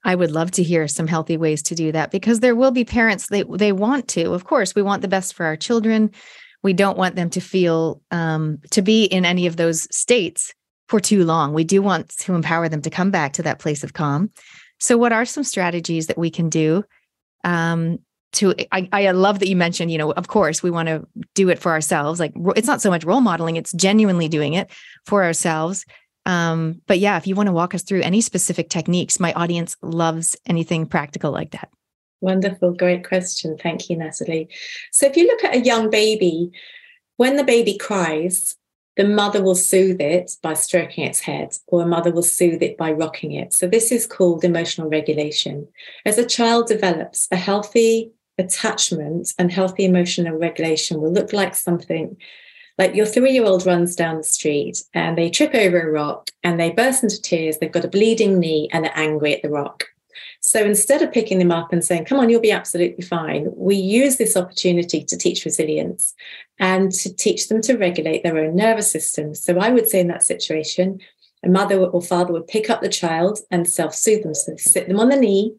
I 0.04 0.16
would 0.16 0.32
love 0.32 0.52
to 0.52 0.64
hear 0.64 0.88
some 0.88 1.08
healthy 1.08 1.38
ways 1.38 1.64
to 1.64 1.76
do 1.76 1.92
that 1.92 2.12
because 2.12 2.40
there 2.40 2.56
will 2.56 2.72
be 2.72 2.86
parents 2.86 3.28
they 3.28 3.44
they 3.44 3.72
want 3.72 4.08
to. 4.10 4.34
Of 4.34 4.44
course, 4.46 4.76
we 4.76 4.82
want 4.82 5.02
the 5.02 5.08
best 5.08 5.34
for 5.34 5.46
our 5.46 5.56
children. 5.56 6.12
We 6.62 6.74
don't 6.74 6.98
want 6.98 7.16
them 7.16 7.30
to 7.32 7.42
feel 7.42 8.02
um, 8.12 8.60
to 8.72 8.82
be 8.82 9.06
in 9.06 9.26
any 9.26 9.48
of 9.48 9.58
those 9.58 9.88
states 9.96 10.54
for 10.88 11.00
too 11.00 11.24
long. 11.26 11.54
We 11.54 11.64
do 11.64 11.82
want 11.82 12.10
to 12.20 12.36
empower 12.36 12.70
them 12.70 12.82
to 12.82 12.90
come 12.90 13.12
back 13.12 13.34
to 13.34 13.44
that 13.44 13.60
place 13.60 13.84
of 13.84 13.94
calm. 13.94 14.30
So, 14.80 14.98
what 14.98 15.14
are 15.14 15.26
some 15.26 15.44
strategies 15.44 16.08
that 16.08 16.18
we 16.18 16.30
can 16.30 16.50
do 16.50 16.84
um, 17.44 18.00
to? 18.34 18.54
I, 18.72 18.90
I 18.92 19.12
love 19.12 19.40
that 19.40 19.48
you 19.48 19.56
mentioned. 19.56 19.92
You 19.92 19.98
know, 19.98 20.12
of 20.12 20.28
course, 20.28 20.62
we 20.62 20.72
want 20.72 20.90
to 20.90 21.08
do 21.36 21.50
it 21.50 21.60
for 21.60 21.72
ourselves. 21.72 22.20
Like 22.20 22.34
it's 22.56 22.68
not 22.68 22.82
so 22.82 22.90
much 22.90 23.06
role 23.06 23.22
modeling; 23.22 23.56
it's 23.56 23.72
genuinely 23.74 24.28
doing 24.28 24.54
it 24.54 24.70
for 25.06 25.24
ourselves. 25.24 25.86
Um, 26.26 26.82
but 26.88 27.00
yeah, 27.00 27.18
if 27.18 27.28
you 27.28 27.36
want 27.36 27.48
to 27.48 27.54
walk 27.54 27.76
us 27.76 27.84
through 27.84 28.02
any 28.02 28.22
specific 28.22 28.70
techniques, 28.70 29.20
my 29.20 29.34
audience 29.34 29.76
loves 29.82 30.36
anything 30.46 30.86
practical 30.86 31.32
like 31.32 31.52
that. 31.52 31.70
Wonderful, 32.22 32.74
great 32.74 33.06
question. 33.06 33.58
Thank 33.58 33.90
you, 33.90 33.98
Natalie. 33.98 34.48
So, 34.92 35.06
if 35.06 35.18
you 35.18 35.28
look 35.28 35.44
at 35.44 35.56
a 35.56 35.60
young 35.60 35.90
baby, 35.90 36.52
when 37.18 37.36
the 37.36 37.44
baby 37.44 37.78
cries, 37.78 38.56
the 38.96 39.04
mother 39.04 39.44
will 39.44 39.56
soothe 39.56 40.00
it 40.00 40.32
by 40.42 40.54
stroking 40.54 41.04
its 41.04 41.20
head, 41.20 41.58
or 41.68 41.82
a 41.82 41.86
mother 41.86 42.12
will 42.12 42.24
soothe 42.24 42.64
it 42.64 42.78
by 42.78 42.92
rocking 42.94 43.34
it. 43.34 43.52
So, 43.52 43.68
this 43.68 43.92
is 43.92 44.08
called 44.08 44.46
emotional 44.46 44.90
regulation. 44.90 45.68
As 46.06 46.18
a 46.18 46.26
child 46.26 46.68
develops, 46.68 47.28
a 47.30 47.36
healthy 47.36 48.14
attachment 48.38 49.34
and 49.38 49.52
healthy 49.52 49.84
emotional 49.84 50.38
regulation 50.38 51.02
will 51.02 51.12
look 51.12 51.34
like 51.34 51.56
something 51.56 52.16
like 52.78 52.96
your 52.96 53.06
three 53.06 53.32
year 53.32 53.46
old 53.46 53.66
runs 53.66 53.96
down 53.96 54.18
the 54.18 54.24
street 54.24 54.84
and 54.94 55.18
they 55.18 55.30
trip 55.30 55.54
over 55.54 55.80
a 55.80 55.92
rock 55.92 56.32
and 56.44 56.60
they 56.60 56.72
burst 56.72 57.04
into 57.04 57.22
tears. 57.22 57.58
They've 57.58 57.72
got 57.72 57.86
a 57.86 57.90
bleeding 57.90 58.40
knee 58.40 58.70
and 58.72 58.84
they're 58.84 58.98
angry 58.98 59.34
at 59.34 59.42
the 59.42 59.50
rock. 59.50 59.86
So 60.42 60.64
instead 60.64 61.02
of 61.02 61.12
picking 61.12 61.40
them 61.40 61.52
up 61.52 61.72
and 61.72 61.84
saying, 61.84 62.06
come 62.06 62.20
on, 62.20 62.30
you'll 62.30 62.42
be 62.42 62.52
absolutely 62.52 63.04
fine, 63.04 63.48
we 63.56 63.76
use 63.76 64.18
this 64.18 64.36
opportunity 64.36 65.04
to 65.04 65.18
teach 65.18 65.46
resilience 65.46 66.14
and 66.60 66.92
to 66.92 67.16
teach 67.16 67.48
them 67.48 67.62
to 67.62 67.78
regulate 67.78 68.24
their 68.24 68.38
own 68.38 68.56
nervous 68.56 68.92
system. 68.92 69.34
So 69.34 69.58
I 69.60 69.70
would 69.70 69.88
say 69.88 70.02
in 70.02 70.10
that 70.10 70.24
situation, 70.24 71.00
a 71.44 71.50
mother 71.50 71.80
or 71.80 72.02
father 72.02 72.34
would 72.34 72.48
pick 72.48 72.70
up 72.70 72.82
the 72.82 72.90
child 72.90 73.40
and 73.52 73.70
self 73.70 73.96
soothe 73.96 74.24
them. 74.24 74.34
So 74.36 74.56
sit 74.58 74.88
them 74.88 75.00
on 75.00 75.10
the 75.10 75.16
knee 75.16 75.56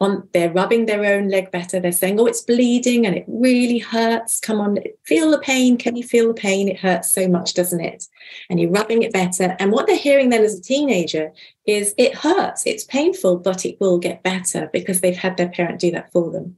on 0.00 0.28
they're 0.32 0.52
rubbing 0.52 0.86
their 0.86 1.04
own 1.04 1.28
leg 1.28 1.50
better. 1.50 1.80
They're 1.80 1.92
saying 1.92 2.20
oh 2.20 2.26
it's 2.26 2.42
bleeding 2.42 3.06
and 3.06 3.16
it 3.16 3.24
really 3.26 3.78
hurts. 3.78 4.40
Come 4.40 4.60
on 4.60 4.78
feel 5.04 5.30
the 5.30 5.38
pain. 5.38 5.76
Can 5.76 5.96
you 5.96 6.04
feel 6.04 6.28
the 6.28 6.34
pain? 6.34 6.68
It 6.68 6.78
hurts 6.78 7.12
so 7.12 7.28
much 7.28 7.54
doesn't 7.54 7.80
it 7.80 8.06
and 8.48 8.60
you're 8.60 8.70
rubbing 8.70 9.02
it 9.02 9.12
better. 9.12 9.56
And 9.58 9.72
what 9.72 9.86
they're 9.86 9.96
hearing 9.96 10.28
then 10.28 10.44
as 10.44 10.58
a 10.58 10.62
teenager 10.62 11.32
is 11.68 11.94
it 11.98 12.14
hurts 12.14 12.66
it's 12.66 12.84
painful 12.84 13.36
but 13.36 13.66
it 13.66 13.78
will 13.78 13.98
get 13.98 14.22
better 14.22 14.70
because 14.72 15.02
they've 15.02 15.16
had 15.16 15.36
their 15.36 15.50
parent 15.50 15.78
do 15.78 15.90
that 15.90 16.10
for 16.10 16.30
them. 16.30 16.56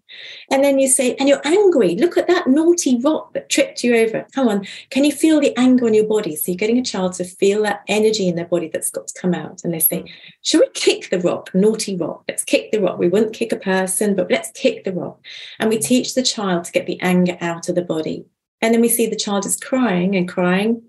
And 0.51 0.63
then 0.63 0.79
you 0.79 0.89
say 0.89 1.17
and 1.17 1.29
you're 1.29 1.45
angry. 1.45 1.97
Look 1.97 2.17
at 2.17 2.29
that 2.29 2.47
naughty 2.47 3.01
rock 3.01 3.33
that 3.33 3.49
tripped 3.49 3.83
you 3.83 3.97
over. 3.97 4.27
Come 4.33 4.49
on 4.49 4.67
can 4.91 5.05
you 5.05 5.13
feel 5.13 5.41
the 5.41 5.57
anger 5.57 5.89
in 5.89 5.95
your 5.95 6.07
body? 6.07 6.37
So 6.37 6.53
you're 6.53 6.57
getting 6.57 6.79
a 6.79 6.85
child 6.85 7.15
to 7.15 7.25
feel 7.25 7.63
that 7.65 7.83
energy 7.89 8.29
in 8.29 8.37
their 8.37 8.47
body 8.47 8.69
that's 8.73 8.91
got 8.91 9.09
to 9.09 9.21
come 9.21 9.35
out. 9.35 9.63
And 9.65 9.75
they 9.75 9.81
say 9.81 10.05
should 10.43 10.61
we 10.61 10.69
kick 10.75 11.11
the 11.11 11.19
rock 11.21 11.51
naughty 11.55 11.97
rock 11.97 12.25
let's 12.29 12.45
kick 12.45 12.71
the 12.71 12.81
rock 12.81 12.99
we 12.99 13.09
wouldn't 13.09 13.35
kick 13.35 13.53
a 13.53 13.57
person, 13.57 14.15
but 14.15 14.31
let's 14.31 14.53
kick 14.53 14.85
the 14.85 14.93
rock. 14.93 15.19
And 15.59 15.69
we 15.69 15.79
teach 15.79 16.15
the 16.15 16.23
child 16.23 16.65
to 16.65 16.73
get 16.73 16.87
the 16.87 17.01
anger 17.01 17.37
out 17.41 17.69
of 17.69 17.75
the 17.75 17.83
body. 17.83 18.27
And 18.63 18.75
then 18.75 18.81
we 18.81 18.89
see 18.89 19.07
the 19.07 19.17
child 19.17 19.47
is 19.47 19.57
crying, 19.57 20.15
and 20.15 20.29
crying 20.29 20.83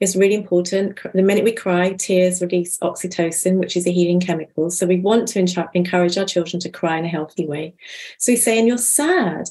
is 0.00 0.16
really 0.16 0.34
important. 0.34 0.98
The 1.14 1.22
minute 1.22 1.44
we 1.44 1.52
cry, 1.52 1.92
tears 1.92 2.42
release 2.42 2.78
oxytocin, 2.78 3.58
which 3.58 3.76
is 3.76 3.86
a 3.86 3.92
healing 3.92 4.20
chemical. 4.20 4.70
So 4.70 4.86
we 4.86 5.00
want 5.00 5.28
to 5.28 5.68
encourage 5.74 6.18
our 6.18 6.24
children 6.24 6.60
to 6.60 6.68
cry 6.68 6.98
in 6.98 7.04
a 7.04 7.08
healthy 7.08 7.46
way. 7.46 7.74
So 8.18 8.32
we 8.32 8.36
say, 8.36 8.58
and 8.58 8.68
you're 8.68 8.78
sad. 8.78 9.48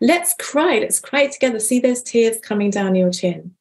Let's 0.00 0.34
cry. 0.40 0.78
Let's 0.80 0.98
cry 0.98 1.28
together. 1.28 1.60
See 1.60 1.78
those 1.78 2.02
tears 2.02 2.38
coming 2.40 2.70
down 2.70 2.94
your 2.94 3.12
chin. 3.12 3.54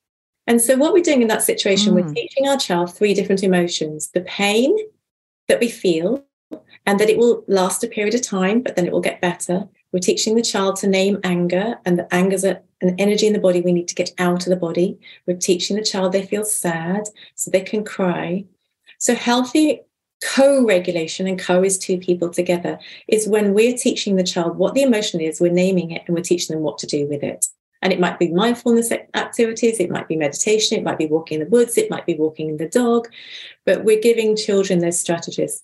And 0.48 0.62
so, 0.62 0.76
what 0.76 0.92
we're 0.92 1.04
doing 1.04 1.22
in 1.22 1.28
that 1.30 1.44
situation, 1.44 1.94
mm. 1.94 2.04
we're 2.04 2.14
teaching 2.14 2.48
our 2.48 2.58
child 2.58 2.94
three 2.94 3.14
different 3.14 3.44
emotions 3.44 4.10
the 4.10 4.22
pain 4.22 4.76
that 5.48 5.60
we 5.60 5.70
feel, 5.70 6.26
and 6.86 7.00
that 7.00 7.10
it 7.10 7.18
will 7.18 7.44
last 7.48 7.84
a 7.84 7.88
period 7.88 8.16
of 8.16 8.22
time, 8.22 8.62
but 8.62 8.76
then 8.76 8.86
it 8.86 8.92
will 8.92 9.00
get 9.00 9.22
better. 9.22 9.68
We're 9.92 10.00
teaching 10.00 10.36
the 10.36 10.42
child 10.42 10.76
to 10.78 10.88
name 10.88 11.20
anger, 11.24 11.80
and 11.86 11.98
the 11.98 12.14
anger 12.14 12.36
is 12.36 12.46
an 12.84 13.00
energy 13.00 13.28
in 13.28 13.34
the 13.34 13.40
body 13.40 13.62
we 13.62 13.74
need 13.74 13.88
to 13.88 13.96
get 13.96 14.14
out 14.18 14.46
of 14.46 14.50
the 14.50 14.56
body. 14.56 15.00
We're 15.26 15.38
teaching 15.38 15.76
the 15.76 15.84
child 15.84 16.12
they 16.12 16.26
feel 16.26 16.46
sad 16.46 17.08
so 17.36 17.50
they 17.50 17.62
can 17.62 17.84
cry. 17.84 18.46
So, 19.00 19.16
healthy 19.16 19.82
co 20.24 20.66
regulation, 20.66 21.28
and 21.28 21.40
co 21.40 21.64
is 21.64 21.78
two 21.78 21.98
people 21.98 22.30
together, 22.30 22.80
is 23.08 23.28
when 23.28 23.54
we're 23.54 23.78
teaching 23.78 24.16
the 24.16 24.24
child 24.24 24.58
what 24.58 24.74
the 24.74 24.84
emotion 24.84 25.20
is, 25.20 25.42
we're 25.42 25.52
naming 25.52 25.92
it, 25.92 26.04
and 26.06 26.16
we're 26.16 26.24
teaching 26.24 26.56
them 26.56 26.64
what 26.64 26.78
to 26.80 26.88
do 26.88 27.08
with 27.08 27.24
it. 27.24 27.48
And 27.82 27.92
it 27.92 28.00
might 28.00 28.18
be 28.18 28.32
mindfulness 28.32 28.92
activities, 29.14 29.80
it 29.80 29.92
might 29.92 30.08
be 30.08 30.16
meditation, 30.16 30.78
it 30.78 30.86
might 30.86 30.98
be 30.98 31.08
walking 31.08 31.42
in 31.42 31.46
the 31.46 31.50
woods, 31.50 31.78
it 31.78 31.90
might 31.90 32.06
be 32.06 32.16
walking 32.16 32.48
in 32.50 32.58
the 32.58 32.70
dog, 32.70 33.10
but 33.66 33.84
we're 33.84 34.00
giving 34.00 34.38
children 34.38 34.80
those 34.80 35.00
strategies. 35.00 35.64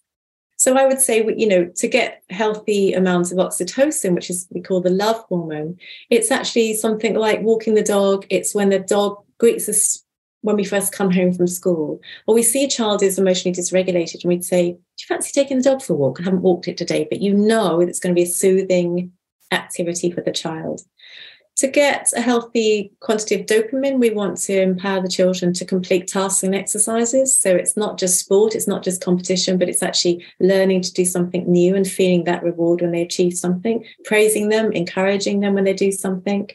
So 0.60 0.78
I 0.78 0.86
would 0.86 1.00
say, 1.00 1.25
you 1.38 1.48
know, 1.48 1.72
to 1.78 1.88
get 1.88 2.22
healthy 2.30 2.92
amounts 2.92 3.32
of 3.32 3.38
oxytocin, 3.38 4.13
which 4.13 4.30
is 4.30 4.46
we 4.51 4.62
call 4.62 4.82
the 4.82 4.89
love 4.89 5.24
hormone, 5.30 5.78
it's 6.10 6.32
actually 6.32 6.74
something 6.74 7.16
like 7.16 7.42
walking 7.42 7.75
the 7.75 7.82
dog. 7.82 8.28
It's 8.30 8.54
when 8.54 8.68
the 8.68 8.80
dog 8.80 9.24
greets 9.38 9.70
us 9.70 10.04
when 10.42 10.58
we 10.58 10.66
first 10.66 10.92
come 10.92 11.12
home 11.12 11.34
from 11.34 11.48
school, 11.48 12.01
or 12.28 12.36
we 12.36 12.44
see 12.44 12.66
a 12.66 12.70
child 12.70 13.01
is 13.01 13.18
emotionally 13.18 13.56
dysregulated, 13.56 14.24
and 14.24 14.30
we'd 14.30 14.44
say, 14.44 14.72
"Do 14.72 14.78
you 14.78 15.06
fancy 15.08 15.32
taking 15.34 15.58
the 15.58 15.63
dog 15.63 15.82
for 15.82 15.94
a 15.94 15.96
walk?" 15.96 16.20
I 16.20 16.24
haven't 16.24 16.42
walked 16.42 16.68
it 16.68 16.78
today, 16.78 17.08
but 17.10 17.22
you 17.22 17.34
know 17.34 17.80
it's 17.80 18.00
going 18.00 18.13
to 18.13 18.20
be 18.20 18.24
a 18.24 18.32
soothing 18.32 19.13
activity 19.51 20.12
for 20.12 20.22
the 20.22 20.32
child 20.32 20.82
to 21.60 21.68
get 21.68 22.08
a 22.16 22.22
healthy 22.22 22.89
quantity 23.01 23.36
of 23.36 23.46
dopamine, 23.46 24.00
we 24.00 24.12
want 24.12 24.38
to 24.38 24.62
empower 24.62 25.01
the 25.01 25.10
children 25.10 25.51
to 25.51 25.66
complete 25.66 26.08
tasks 26.08 26.42
and 26.42 26.56
exercises. 26.56 27.38
So 27.38 27.54
it's 27.54 27.75
not 27.75 28.00
just 28.00 28.18
sport, 28.18 28.56
it's 28.56 28.68
not 28.68 28.82
just 28.82 29.04
competition, 29.04 29.58
but 29.58 29.68
it's 29.68 29.84
actually 29.84 30.25
learning 30.39 30.84
to 30.84 30.94
do 30.94 31.04
something 31.04 31.51
new 31.51 31.75
and 31.75 31.86
feeling 31.86 32.24
that 32.24 32.44
reward 32.44 32.80
when 32.80 32.92
they 32.92 33.01
achieve 33.01 33.34
something, 33.34 33.84
praising 34.06 34.48
them, 34.48 34.72
encouraging 34.72 35.42
them 35.42 35.54
when 35.54 35.66
they 35.66 35.74
do 35.74 35.92
something. 35.92 36.50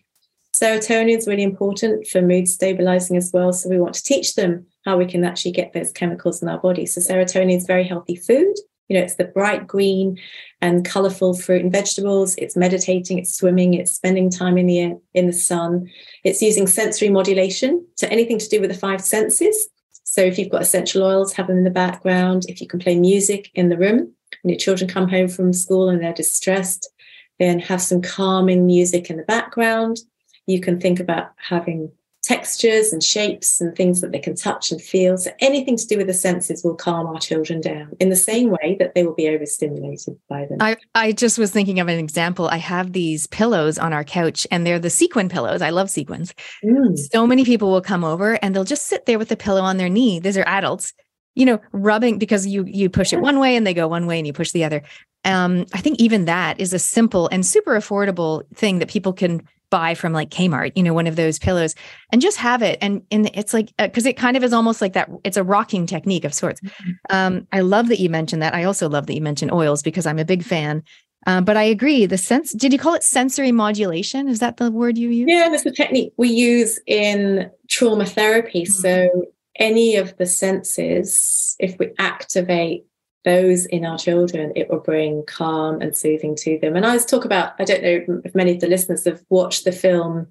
Serotonin 0.57 1.19
is 1.19 1.27
really 1.27 1.43
important 1.43 2.07
for 2.07 2.23
mood 2.23 2.49
stabilizing 2.49 3.19
as 3.19 3.31
well. 3.31 3.53
So 3.53 3.69
we 3.69 3.79
want 3.79 3.97
to 3.97 4.03
teach 4.03 4.37
them 4.37 4.65
how 4.87 4.97
we 4.97 5.05
can 5.05 5.23
actually 5.23 5.53
get 5.53 5.75
those 5.75 5.93
chemicals 5.93 6.41
in 6.41 6.49
our 6.49 6.59
body. 6.59 6.87
So 6.87 7.03
serotonin 7.03 7.55
is 7.55 7.67
very 7.67 7.85
healthy 7.85 8.17
food. 8.17 8.55
You 8.89 8.99
know, 8.99 9.03
it's 9.03 9.17
the 9.17 9.25
bright 9.25 9.67
green 9.67 10.19
and 10.61 10.85
colorful 10.85 11.35
fruit 11.35 11.63
and 11.63 11.73
vegetables. 11.73 12.35
It's 12.37 12.57
meditating, 12.57 13.19
it's 13.19 13.35
swimming, 13.35 13.75
it's 13.75 13.93
spending 13.93 14.31
time 14.31 14.59
in 14.59 14.67
the 14.67 14.99
in 15.15 15.27
the 15.27 15.33
sun. 15.33 15.89
It's 16.23 16.43
using 16.43 16.67
sensory 16.67 17.09
modulation, 17.09 17.87
so 17.97 18.07
anything 18.09 18.39
to 18.39 18.49
do 18.49 18.61
with 18.61 18.71
the 18.71 18.79
five 18.79 19.01
senses. 19.01 19.69
So 20.05 20.21
if 20.21 20.39
you've 20.39 20.51
got 20.51 20.63
essential 20.63 21.03
oils, 21.03 21.33
have 21.33 21.47
them 21.47 21.59
in 21.59 21.65
the 21.65 21.71
background. 21.71 22.45
If 22.49 22.61
you 22.61 22.67
can 22.67 22.79
play 22.79 22.99
music 22.99 23.51
in 23.55 23.69
the 23.69 23.79
room 23.79 24.15
when 24.43 24.51
your 24.51 24.59
children 24.59 24.89
come 24.89 25.09
home 25.09 25.29
from 25.29 25.53
school 25.53 25.89
and 25.89 26.03
they're 26.03 26.13
distressed, 26.13 26.91
then 27.39 27.59
have 27.59 27.83
some 27.83 28.03
calming 28.03 28.67
music 28.67 29.11
in 29.11 29.17
the 29.17 29.23
background. 29.25 29.99
You 30.47 30.61
can 30.61 30.79
think 30.79 31.01
about 31.01 31.33
having 31.37 31.91
textures 32.25 32.93
and 32.93 33.05
shapes 33.05 33.61
and 33.61 33.77
things 33.77 34.01
that 34.01 34.11
they 34.11 34.19
can 34.19 34.35
touch 34.35 34.73
and 34.73 34.81
feel. 34.81 35.19
So 35.19 35.31
anything 35.41 35.77
to 35.77 35.87
do 35.87 35.99
with 35.99 36.07
the 36.07 36.15
senses 36.15 36.65
will 36.65 36.75
calm 36.75 37.07
our 37.07 37.19
children 37.19 37.61
down 37.61 37.93
in 38.01 38.09
the 38.09 38.17
same 38.17 38.51
way 38.51 38.77
that 38.79 38.95
they 38.95 39.05
will 39.05 39.15
be 39.15 39.29
overstimulated 39.29 40.17
by 40.29 40.47
them. 40.47 40.57
I, 40.61 40.77
I 40.95 41.13
just 41.13 41.39
was 41.39 41.51
thinking 41.51 41.81
of 41.81 41.89
an 41.89 41.99
example. 41.99 42.49
I 42.49 42.57
have 42.57 42.93
these 42.93 43.27
pillows 43.27 43.79
on 43.79 43.93
our 43.93 44.05
couch 44.05 44.47
and 44.51 44.67
they're 44.67 44.79
the 44.79 44.89
sequin 44.91 45.29
pillows. 45.29 45.61
I 45.61 45.71
love 45.71 45.91
sequins. 45.91 46.35
Mm. 46.65 46.97
So 47.13 47.27
many 47.27 47.45
people 47.45 47.71
will 47.71 47.83
come 47.83 48.05
over 48.05 48.43
and 48.43 48.55
they'll 48.55 48.65
just 48.65 48.87
sit 48.87 49.05
there 49.05 49.19
with 49.19 49.29
the 49.29 49.37
pillow 49.37 49.61
on 49.61 49.77
their 49.77 49.91
knee. 49.91 50.19
These 50.19 50.39
are 50.39 50.49
adults, 50.49 50.95
you 51.35 51.45
know, 51.45 51.61
rubbing 51.73 52.19
because 52.19 52.47
you 52.47 52.65
you 52.67 52.89
push 52.89 53.13
it 53.13 53.21
one 53.21 53.39
way 53.39 53.55
and 53.55 53.67
they 53.67 53.75
go 53.75 53.87
one 53.87 54.07
way 54.07 54.19
and 54.19 54.27
you 54.27 54.33
push 54.33 54.53
the 54.53 54.65
other. 54.65 54.83
Um, 55.27 55.67
I 55.73 55.81
think 55.81 56.01
even 56.01 56.25
that 56.25 56.59
is 56.59 56.73
a 56.73 56.79
simple 56.79 57.29
and 57.29 57.45
super 57.45 57.73
affordable 57.73 58.45
thing 58.55 58.79
that 58.79 58.89
people 58.89 59.13
can 59.13 59.47
buy 59.75 59.93
from 59.93 60.13
like 60.13 60.31
Kmart, 60.31 60.71
you 60.77 60.85
know, 60.85 60.95
one 60.95 61.09
of 61.09 61.17
those 61.17 61.37
pillows 61.41 61.75
and 62.13 62.23
just 62.23 62.37
have 62.37 62.63
it. 62.63 62.79
And, 62.81 63.03
and 63.11 63.29
it's 63.35 63.53
like, 63.53 63.73
uh, 63.81 63.89
cause 63.89 64.07
it 64.07 64.17
kind 64.17 64.37
of 64.37 64.45
is 64.45 64.53
almost 64.53 64.81
like 64.81 64.93
that. 64.93 65.11
It's 65.25 65.37
a 65.37 65.43
rocking 65.43 65.85
technique 65.85 66.25
of 66.25 66.33
sorts. 66.33 66.61
Mm-hmm. 66.61 66.91
Um, 67.11 67.49
I 67.51 67.59
love 67.59 67.89
that 67.89 67.99
you 67.99 68.09
mentioned 68.09 68.41
that. 68.41 68.55
I 68.55 68.63
also 68.63 68.89
love 68.89 69.09
that 69.09 69.15
you 69.15 69.21
mentioned 69.21 69.51
oils 69.51 69.83
because 69.83 70.07
I'm 70.07 70.21
a 70.21 70.25
big 70.25 70.45
fan. 70.45 70.85
Um, 71.27 71.45
but 71.45 71.57
I 71.57 71.65
agree. 71.65 72.07
The 72.07 72.17
sense, 72.19 72.53
did 72.53 72.73
you 72.73 72.79
call 72.79 72.95
it 72.95 73.03
sensory 73.03 73.51
modulation? 73.51 74.29
Is 74.29 74.39
that 74.39 74.59
the 74.59 74.71
word 74.71 74.97
you 74.97 75.09
use? 75.09 75.27
Yeah, 75.29 75.49
that's 75.49 75.65
the 75.65 75.73
technique 75.73 76.13
we 76.19 76.29
use 76.29 76.79
in 76.87 77.51
trauma 77.69 78.07
therapy. 78.07 78.63
Mm-hmm. 78.63 78.81
So 78.81 79.25
any 79.59 79.97
of 79.97 80.17
the 80.19 80.27
senses, 80.27 81.57
if 81.59 81.77
we 81.81 81.91
activate 81.99 82.85
those 83.25 83.67
in 83.67 83.85
our 83.85 83.99
children, 83.99 84.53
it 84.55 84.71
will 84.71 84.81
bring 84.81 85.25
calm 85.27 85.81
and 85.81 85.97
soothing 85.97 86.37
to 86.37 86.59
them. 86.59 86.77
And 86.77 86.85
I 86.85 86.95
was 86.95 87.07
talk 87.07 87.25
about, 87.25 87.55
I 87.59 87.65
don't 87.65 87.83
know 87.83 88.21
if 88.25 88.35
many 88.35 88.53
of 88.53 88.61
the 88.61 88.69
listeners 88.69 89.05
have 89.05 89.23
watched 89.31 89.65
the 89.65 89.73
film 89.73 90.29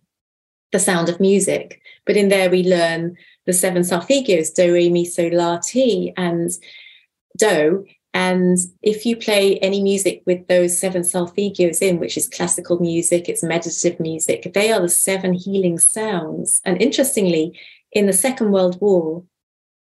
The 0.71 0.79
Sound 0.79 1.09
of 1.09 1.19
Music, 1.19 1.81
but 2.05 2.15
in 2.15 2.29
there 2.29 2.49
we 2.49 2.63
learn 2.63 3.17
the 3.45 3.53
seven 3.53 3.83
solfeggios, 3.83 4.53
do, 4.53 4.73
re, 4.73 4.89
mi, 4.89 5.05
so, 5.05 5.27
la, 5.27 5.57
ti, 5.57 6.13
and 6.15 6.51
do. 7.37 7.85
And 8.13 8.59
if 8.83 9.07
you 9.07 9.17
play 9.17 9.57
any 9.57 9.81
music 9.81 10.21
with 10.27 10.47
those 10.47 10.77
seven 10.77 11.01
solfeggios 11.01 11.81
in, 11.81 11.99
which 11.99 12.15
is 12.15 12.29
classical 12.29 12.79
music, 12.79 13.27
it's 13.27 13.41
meditative 13.41 13.99
music, 13.99 14.51
they 14.53 14.71
are 14.71 14.79
the 14.79 14.89
seven 14.89 15.33
healing 15.33 15.79
sounds. 15.79 16.61
And 16.63 16.79
interestingly, 16.79 17.59
in 17.91 18.05
the 18.05 18.13
Second 18.13 18.51
World 18.51 18.79
War, 18.79 19.23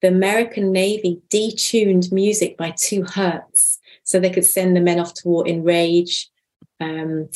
the 0.02 0.08
American 0.08 0.72
Navy 0.72 1.20
detuned 1.30 2.12
music 2.12 2.56
by 2.56 2.74
two 2.76 3.04
hertz 3.04 3.78
so 4.04 4.18
they 4.18 4.30
could 4.30 4.44
send 4.44 4.76
the 4.76 4.80
men 4.80 4.98
off 4.98 5.14
to 5.14 5.28
war 5.28 5.46
in 5.46 5.62
rage, 5.62 6.28
um, 6.80 7.28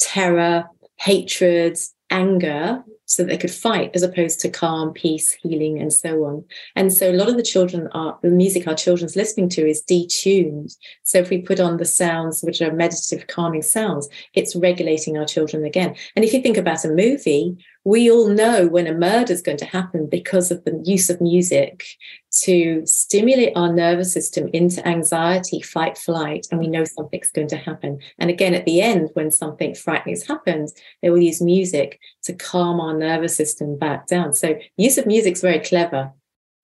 terror, 0.00 0.68
hatred, 0.96 1.78
anger, 2.10 2.82
so 3.08 3.22
that 3.22 3.30
they 3.30 3.38
could 3.38 3.50
fight 3.50 3.90
as 3.94 4.02
opposed 4.02 4.38
to 4.38 4.50
calm, 4.50 4.92
peace, 4.92 5.32
healing, 5.32 5.80
and 5.80 5.92
so 5.92 6.24
on. 6.24 6.44
And 6.76 6.92
so 6.92 7.10
a 7.10 7.16
lot 7.16 7.30
of 7.30 7.38
the 7.38 7.42
children 7.42 7.88
are 7.92 8.18
the 8.22 8.28
music 8.28 8.66
our 8.66 8.74
children's 8.74 9.16
listening 9.16 9.48
to 9.50 9.66
is 9.66 9.82
detuned. 9.82 10.76
So 11.04 11.18
if 11.18 11.30
we 11.30 11.40
put 11.40 11.58
on 11.58 11.78
the 11.78 11.86
sounds 11.86 12.42
which 12.42 12.60
are 12.60 12.70
meditative, 12.70 13.26
calming 13.26 13.62
sounds, 13.62 14.08
it's 14.34 14.54
regulating 14.54 15.16
our 15.16 15.24
children 15.24 15.64
again. 15.64 15.96
And 16.16 16.24
if 16.24 16.34
you 16.34 16.42
think 16.42 16.58
about 16.58 16.84
a 16.84 16.90
movie, 16.90 17.56
we 17.88 18.10
all 18.10 18.28
know 18.28 18.66
when 18.66 18.86
a 18.86 18.92
murder 18.92 19.32
is 19.32 19.40
going 19.40 19.56
to 19.56 19.64
happen 19.64 20.06
because 20.06 20.50
of 20.50 20.62
the 20.64 20.78
use 20.84 21.08
of 21.08 21.22
music 21.22 21.86
to 22.30 22.84
stimulate 22.84 23.56
our 23.56 23.72
nervous 23.72 24.12
system 24.12 24.46
into 24.52 24.86
anxiety, 24.86 25.62
fight, 25.62 25.96
flight, 25.96 26.46
and 26.50 26.60
we 26.60 26.66
know 26.66 26.84
something's 26.84 27.30
going 27.30 27.48
to 27.48 27.56
happen. 27.56 27.98
And 28.18 28.28
again, 28.28 28.52
at 28.52 28.66
the 28.66 28.82
end, 28.82 29.08
when 29.14 29.30
something 29.30 29.74
frightening 29.74 30.16
has 30.16 30.26
happened, 30.26 30.68
they 31.00 31.08
will 31.08 31.22
use 31.22 31.40
music 31.40 31.98
to 32.24 32.34
calm 32.34 32.78
our 32.78 32.92
nervous 32.92 33.34
system 33.34 33.78
back 33.78 34.06
down. 34.06 34.34
So, 34.34 34.58
use 34.76 34.98
of 34.98 35.06
music 35.06 35.36
is 35.36 35.40
very 35.40 35.60
clever 35.60 36.12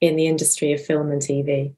in 0.03 0.17
the 0.17 0.27
industry 0.27 0.75
of 0.75 0.85
film 0.85 1.11
and 1.11 1.23
TV. 1.23 1.75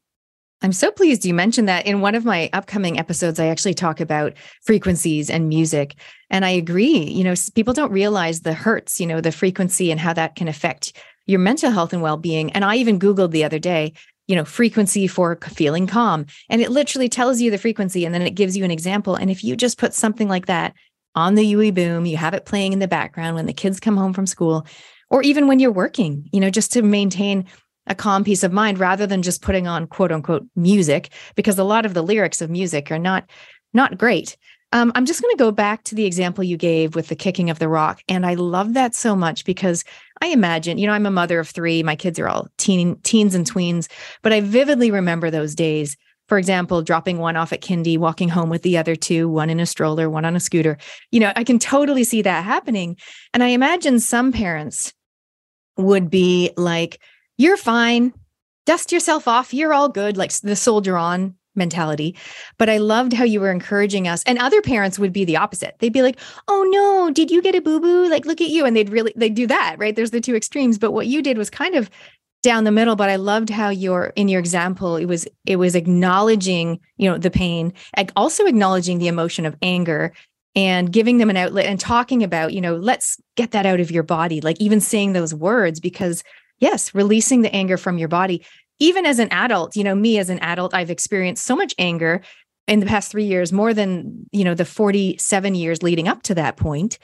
I'm 0.62 0.72
so 0.72 0.90
pleased 0.90 1.24
you 1.24 1.34
mentioned 1.34 1.68
that. 1.68 1.86
In 1.86 2.00
one 2.00 2.14
of 2.14 2.24
my 2.24 2.48
upcoming 2.52 2.98
episodes, 2.98 3.38
I 3.38 3.46
actually 3.46 3.74
talk 3.74 4.00
about 4.00 4.32
frequencies 4.62 5.28
and 5.28 5.48
music. 5.48 5.96
And 6.30 6.44
I 6.44 6.50
agree, 6.50 6.98
you 6.98 7.24
know, 7.24 7.34
people 7.54 7.74
don't 7.74 7.92
realize 7.92 8.40
the 8.40 8.54
hertz, 8.54 8.98
you 8.98 9.06
know, 9.06 9.20
the 9.20 9.32
frequency 9.32 9.90
and 9.90 10.00
how 10.00 10.12
that 10.14 10.34
can 10.34 10.48
affect 10.48 10.94
your 11.26 11.40
mental 11.40 11.70
health 11.70 11.92
and 11.92 12.02
well 12.02 12.16
being. 12.16 12.52
And 12.52 12.64
I 12.64 12.76
even 12.76 12.98
Googled 12.98 13.32
the 13.32 13.44
other 13.44 13.58
day, 13.58 13.92
you 14.26 14.34
know, 14.34 14.44
frequency 14.44 15.06
for 15.06 15.38
feeling 15.42 15.86
calm. 15.86 16.26
And 16.48 16.62
it 16.62 16.70
literally 16.70 17.08
tells 17.08 17.40
you 17.40 17.50
the 17.50 17.58
frequency 17.58 18.04
and 18.04 18.14
then 18.14 18.22
it 18.22 18.30
gives 18.30 18.56
you 18.56 18.64
an 18.64 18.70
example. 18.70 19.14
And 19.14 19.30
if 19.30 19.44
you 19.44 19.56
just 19.56 19.78
put 19.78 19.92
something 19.92 20.28
like 20.28 20.46
that 20.46 20.74
on 21.14 21.34
the 21.34 21.46
UE 21.46 21.72
boom, 21.72 22.06
you 22.06 22.16
have 22.16 22.34
it 22.34 22.46
playing 22.46 22.72
in 22.72 22.78
the 22.78 22.88
background 22.88 23.36
when 23.36 23.46
the 23.46 23.52
kids 23.52 23.78
come 23.78 23.96
home 23.96 24.12
from 24.12 24.26
school, 24.26 24.66
or 25.10 25.22
even 25.22 25.46
when 25.46 25.58
you're 25.58 25.70
working, 25.72 26.28
you 26.32 26.40
know, 26.40 26.50
just 26.50 26.72
to 26.72 26.82
maintain 26.82 27.46
a 27.86 27.94
calm 27.94 28.24
peace 28.24 28.42
of 28.42 28.52
mind 28.52 28.78
rather 28.78 29.06
than 29.06 29.22
just 29.22 29.42
putting 29.42 29.66
on 29.66 29.86
quote 29.86 30.12
unquote 30.12 30.46
music 30.56 31.10
because 31.34 31.58
a 31.58 31.64
lot 31.64 31.86
of 31.86 31.94
the 31.94 32.02
lyrics 32.02 32.40
of 32.40 32.50
music 32.50 32.90
are 32.90 32.98
not 32.98 33.28
not 33.72 33.98
great. 33.98 34.36
Um, 34.72 34.90
i'm 34.96 35.06
just 35.06 35.22
going 35.22 35.32
to 35.32 35.42
go 35.42 35.52
back 35.52 35.84
to 35.84 35.94
the 35.94 36.06
example 36.06 36.42
you 36.42 36.56
gave 36.56 36.96
with 36.96 37.06
the 37.06 37.14
kicking 37.14 37.50
of 37.50 37.60
the 37.60 37.68
rock 37.68 38.02
and 38.08 38.26
i 38.26 38.34
love 38.34 38.74
that 38.74 38.96
so 38.96 39.14
much 39.14 39.44
because 39.44 39.84
i 40.20 40.26
imagine 40.26 40.76
you 40.76 40.88
know 40.88 40.92
i'm 40.92 41.06
a 41.06 41.10
mother 41.10 41.38
of 41.38 41.48
three 41.48 41.84
my 41.84 41.94
kids 41.94 42.18
are 42.18 42.28
all 42.28 42.48
teen, 42.58 42.96
teens 43.04 43.36
and 43.36 43.48
tweens 43.48 43.88
but 44.22 44.32
i 44.32 44.40
vividly 44.40 44.90
remember 44.90 45.30
those 45.30 45.54
days 45.54 45.96
for 46.26 46.36
example 46.36 46.82
dropping 46.82 47.18
one 47.18 47.36
off 47.36 47.52
at 47.52 47.62
kindy 47.62 47.96
walking 47.96 48.28
home 48.28 48.50
with 48.50 48.62
the 48.62 48.76
other 48.76 48.96
two 48.96 49.28
one 49.28 49.50
in 49.50 49.60
a 49.60 49.66
stroller 49.66 50.10
one 50.10 50.24
on 50.24 50.34
a 50.34 50.40
scooter. 50.40 50.76
You 51.12 51.20
know 51.20 51.32
i 51.36 51.44
can 51.44 51.60
totally 51.60 52.02
see 52.02 52.22
that 52.22 52.44
happening 52.44 52.96
and 53.32 53.44
i 53.44 53.48
imagine 53.48 54.00
some 54.00 54.32
parents 54.32 54.92
would 55.76 56.10
be 56.10 56.50
like 56.56 57.00
you're 57.36 57.56
fine. 57.56 58.12
Dust 58.64 58.92
yourself 58.92 59.28
off. 59.28 59.54
You're 59.54 59.72
all 59.72 59.88
good. 59.88 60.16
Like 60.16 60.32
the 60.32 60.56
soldier 60.56 60.96
on 60.96 61.34
mentality. 61.56 62.16
But 62.58 62.68
I 62.68 62.78
loved 62.78 63.12
how 63.12 63.24
you 63.24 63.40
were 63.40 63.50
encouraging 63.50 64.06
us. 64.06 64.22
And 64.24 64.38
other 64.38 64.60
parents 64.60 64.98
would 64.98 65.12
be 65.12 65.24
the 65.24 65.36
opposite. 65.36 65.76
They'd 65.78 65.92
be 65.92 66.02
like, 66.02 66.18
oh 66.48 66.68
no, 66.70 67.10
did 67.10 67.30
you 67.30 67.42
get 67.42 67.54
a 67.54 67.60
boo 67.60 67.80
boo? 67.80 68.08
Like, 68.08 68.26
look 68.26 68.40
at 68.40 68.48
you. 68.48 68.64
And 68.64 68.76
they'd 68.76 68.90
really, 68.90 69.12
they'd 69.16 69.34
do 69.34 69.46
that, 69.46 69.76
right? 69.78 69.96
There's 69.96 70.10
the 70.10 70.20
two 70.20 70.36
extremes. 70.36 70.78
But 70.78 70.92
what 70.92 71.06
you 71.06 71.22
did 71.22 71.38
was 71.38 71.50
kind 71.50 71.74
of 71.74 71.90
down 72.42 72.62
the 72.62 72.70
middle 72.70 72.94
but 72.94 73.08
i 73.08 73.16
loved 73.16 73.50
how 73.50 73.70
your 73.70 74.12
in 74.14 74.28
your 74.28 74.38
example 74.38 74.94
it 74.94 75.06
was 75.06 75.26
it 75.46 75.56
was 75.56 75.74
acknowledging 75.74 76.78
you 76.96 77.10
know 77.10 77.18
the 77.18 77.30
pain 77.30 77.72
also 78.14 78.46
acknowledging 78.46 78.98
the 78.98 79.08
emotion 79.08 79.44
of 79.44 79.56
anger 79.62 80.12
and 80.54 80.92
giving 80.92 81.18
them 81.18 81.28
an 81.28 81.36
outlet 81.36 81.66
and 81.66 81.80
talking 81.80 82.22
about 82.22 82.52
you 82.52 82.60
know 82.60 82.76
let's 82.76 83.20
get 83.34 83.50
that 83.50 83.66
out 83.66 83.80
of 83.80 83.90
your 83.90 84.04
body 84.04 84.40
like 84.40 84.60
even 84.60 84.80
saying 84.80 85.12
those 85.12 85.34
words 85.34 85.80
because 85.80 86.22
yes, 86.58 86.94
releasing 86.94 87.42
the 87.42 87.54
anger 87.54 87.76
from 87.76 87.98
your 87.98 88.08
body. 88.08 88.44
even 88.78 89.06
as 89.06 89.18
an 89.18 89.32
adult, 89.32 89.74
you 89.74 89.82
know, 89.82 89.94
me 89.94 90.18
as 90.18 90.28
an 90.28 90.38
adult, 90.40 90.74
I've 90.74 90.90
experienced 90.90 91.46
so 91.46 91.56
much 91.56 91.74
anger 91.78 92.20
in 92.66 92.80
the 92.80 92.86
past 92.86 93.10
three 93.10 93.24
years, 93.24 93.50
more 93.50 93.72
than, 93.72 94.26
you 94.32 94.44
know, 94.44 94.54
the 94.54 94.66
47 94.66 95.54
years 95.54 95.82
leading 95.82 96.08
up 96.08 96.22
to 96.24 96.34
that 96.34 96.58
point. 96.58 96.98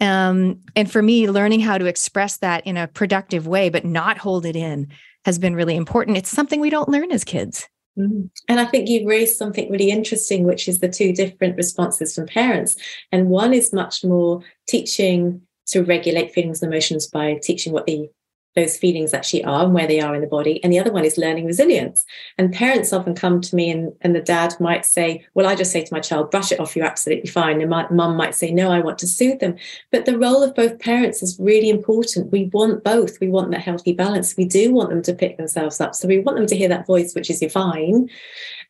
Um, 0.00 0.60
and 0.76 0.90
for 0.90 1.00
me, 1.00 1.30
learning 1.30 1.60
how 1.60 1.78
to 1.78 1.86
express 1.86 2.38
that 2.38 2.66
in 2.66 2.76
a 2.76 2.88
productive 2.88 3.46
way, 3.46 3.70
but 3.70 3.84
not 3.84 4.18
hold 4.18 4.44
it 4.44 4.56
in 4.56 4.88
has 5.24 5.38
been 5.38 5.54
really 5.54 5.76
important. 5.76 6.16
It's 6.16 6.30
something 6.30 6.60
we 6.60 6.70
don't 6.70 6.88
learn 6.88 7.10
as 7.10 7.24
kids. 7.24 7.68
Mm-hmm. 7.98 8.26
And 8.48 8.60
I 8.60 8.64
think 8.64 8.88
you've 8.88 9.06
raised 9.06 9.36
something 9.36 9.70
really 9.70 9.90
interesting, 9.90 10.44
which 10.44 10.68
is 10.68 10.80
the 10.80 10.88
two 10.88 11.12
different 11.12 11.56
responses 11.56 12.14
from 12.14 12.26
parents. 12.26 12.76
And 13.12 13.28
one 13.28 13.54
is 13.54 13.72
much 13.72 14.04
more 14.04 14.42
teaching 14.68 15.42
to 15.66 15.82
regulate 15.82 16.34
feelings 16.34 16.62
and 16.62 16.72
emotions 16.72 17.06
by 17.06 17.38
teaching 17.42 17.72
what 17.72 17.86
the 17.86 18.08
those 18.54 18.76
feelings 18.76 19.12
actually 19.12 19.44
are 19.44 19.64
and 19.64 19.74
where 19.74 19.86
they 19.86 20.00
are 20.00 20.14
in 20.14 20.20
the 20.20 20.26
body. 20.26 20.62
And 20.62 20.72
the 20.72 20.78
other 20.78 20.92
one 20.92 21.04
is 21.04 21.18
learning 21.18 21.46
resilience. 21.46 22.04
And 22.38 22.52
parents 22.52 22.92
often 22.92 23.14
come 23.14 23.40
to 23.40 23.56
me 23.56 23.70
and, 23.70 23.92
and 24.02 24.14
the 24.14 24.20
dad 24.20 24.54
might 24.60 24.84
say, 24.84 25.26
Well, 25.34 25.46
I 25.46 25.54
just 25.54 25.72
say 25.72 25.82
to 25.84 25.94
my 25.94 26.00
child, 26.00 26.30
brush 26.30 26.52
it 26.52 26.60
off, 26.60 26.76
you're 26.76 26.86
absolutely 26.86 27.30
fine. 27.30 27.60
And 27.60 27.70
my 27.70 27.88
mum 27.90 28.16
might 28.16 28.34
say, 28.34 28.52
No, 28.52 28.70
I 28.70 28.80
want 28.80 28.98
to 28.98 29.06
soothe 29.06 29.40
them. 29.40 29.56
But 29.90 30.06
the 30.06 30.18
role 30.18 30.42
of 30.42 30.54
both 30.54 30.78
parents 30.78 31.22
is 31.22 31.38
really 31.40 31.68
important. 31.68 32.32
We 32.32 32.50
want 32.52 32.84
both. 32.84 33.18
We 33.20 33.28
want 33.28 33.50
that 33.50 33.60
healthy 33.60 33.92
balance. 33.92 34.36
We 34.36 34.44
do 34.44 34.72
want 34.72 34.90
them 34.90 35.02
to 35.02 35.14
pick 35.14 35.36
themselves 35.36 35.80
up. 35.80 35.94
So 35.94 36.06
we 36.06 36.20
want 36.20 36.38
them 36.38 36.46
to 36.46 36.56
hear 36.56 36.68
that 36.68 36.86
voice, 36.86 37.14
which 37.14 37.30
is 37.30 37.40
you're 37.40 37.50
fine. 37.50 38.08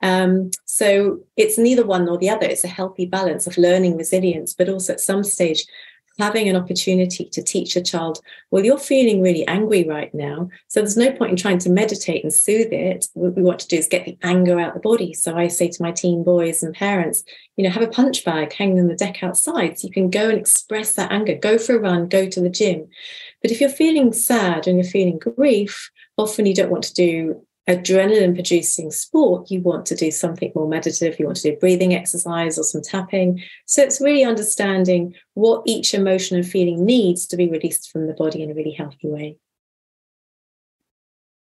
Um, 0.03 0.51
so 0.65 1.21
it's 1.37 1.59
neither 1.59 1.87
one 1.87 2.07
nor 2.07 2.19
the 2.19 2.31
other. 2.31 2.47
It's 2.47 2.65
a 2.65 2.69
healthy 2.69 3.07
balance 3.07 3.47
of 3.47 3.59
learning 3.59 3.97
resilience, 3.97 4.55
but 4.55 4.69
also 4.69 4.95
at 4.95 5.01
some 5.01 5.25
stage 5.25 5.65
having 6.19 6.49
an 6.49 6.57
opportunity 6.57 7.25
to 7.27 7.43
teach 7.43 7.77
a 7.77 7.83
child, 7.83 8.21
well, 8.51 8.65
you're 8.65 8.79
feeling 8.79 9.21
really 9.21 9.47
angry 9.47 9.85
right 9.89 10.15
now. 10.15 10.49
So 10.69 10.81
there's 10.81 10.97
no 10.97 11.13
point 11.13 11.33
in 11.33 11.37
trying 11.37 11.59
to 11.59 11.71
meditate 11.71 12.23
and 12.23 12.33
soothe 12.33 12.73
it. 12.73 13.07
What 13.15 13.35
we 13.35 13.43
want 13.43 13.59
to 13.61 13.69
do 13.69 13.77
is 13.77 13.89
get 13.89 14.05
the 14.05 14.17
anger 14.23 14.61
out 14.61 14.75
the 14.75 14.81
body. 14.81 15.13
So 15.13 15.37
I 15.37 15.49
say 15.49 15.69
to 15.69 15.83
my 15.83 15.91
teen 15.91 16.23
boys 16.23 16.63
and 16.63 16.75
parents, 16.75 17.25
you 17.57 17.65
know, 17.65 17.71
have 17.71 17.83
a 17.83 17.89
punch 17.89 18.25
bag 18.25 18.53
hanging 18.53 18.81
on 18.81 18.89
the 18.89 18.95
deck 18.95 19.23
outside 19.23 19.79
so 19.79 19.87
you 19.87 19.93
can 19.93 20.11
go 20.11 20.29
and 20.29 20.39
express 20.39 20.95
that 20.95 21.11
anger, 21.11 21.35
go 21.35 21.59
for 21.59 21.77
a 21.77 21.81
run, 21.81 22.09
go 22.09 22.29
to 22.29 22.41
the 22.41 22.51
gym. 22.51 22.89
But 23.43 23.51
if 23.51 23.61
you're 23.61 23.69
feeling 23.69 24.13
sad 24.13 24.67
and 24.67 24.79
you're 24.79 24.91
feeling 24.91 25.19
grief, 25.19 25.91
often 26.17 26.47
you 26.47 26.55
don't 26.55 26.71
want 26.71 26.85
to 26.85 26.95
do 26.95 27.45
adrenaline 27.69 28.35
producing 28.35 28.91
sport, 28.91 29.51
you 29.51 29.61
want 29.61 29.87
to 29.87 29.95
do 29.95 30.11
something 30.11 30.53
more 30.55 30.69
meditative, 30.69 31.19
you 31.19 31.27
want 31.27 31.37
to 31.37 31.51
do 31.51 31.57
a 31.57 31.59
breathing 31.59 31.95
exercise 31.95 32.59
or 32.59 32.63
some 32.63 32.83
tapping. 32.83 33.43
So 33.67 33.83
it's 33.83 34.01
really 34.01 34.25
understanding 34.25 35.15
what 35.33 35.63
each 35.67 35.95
emotion 35.95 36.37
and 36.37 36.47
feeling 36.47 36.85
needs 36.85 37.27
to 37.29 37.37
be 37.37 37.49
released 37.49 37.91
from 37.91 38.07
the 38.07 38.15
body 38.15 38.43
in 38.43 38.51
a 38.51 38.55
really 38.55 38.73
healthy 38.73 39.09
way. 39.09 39.39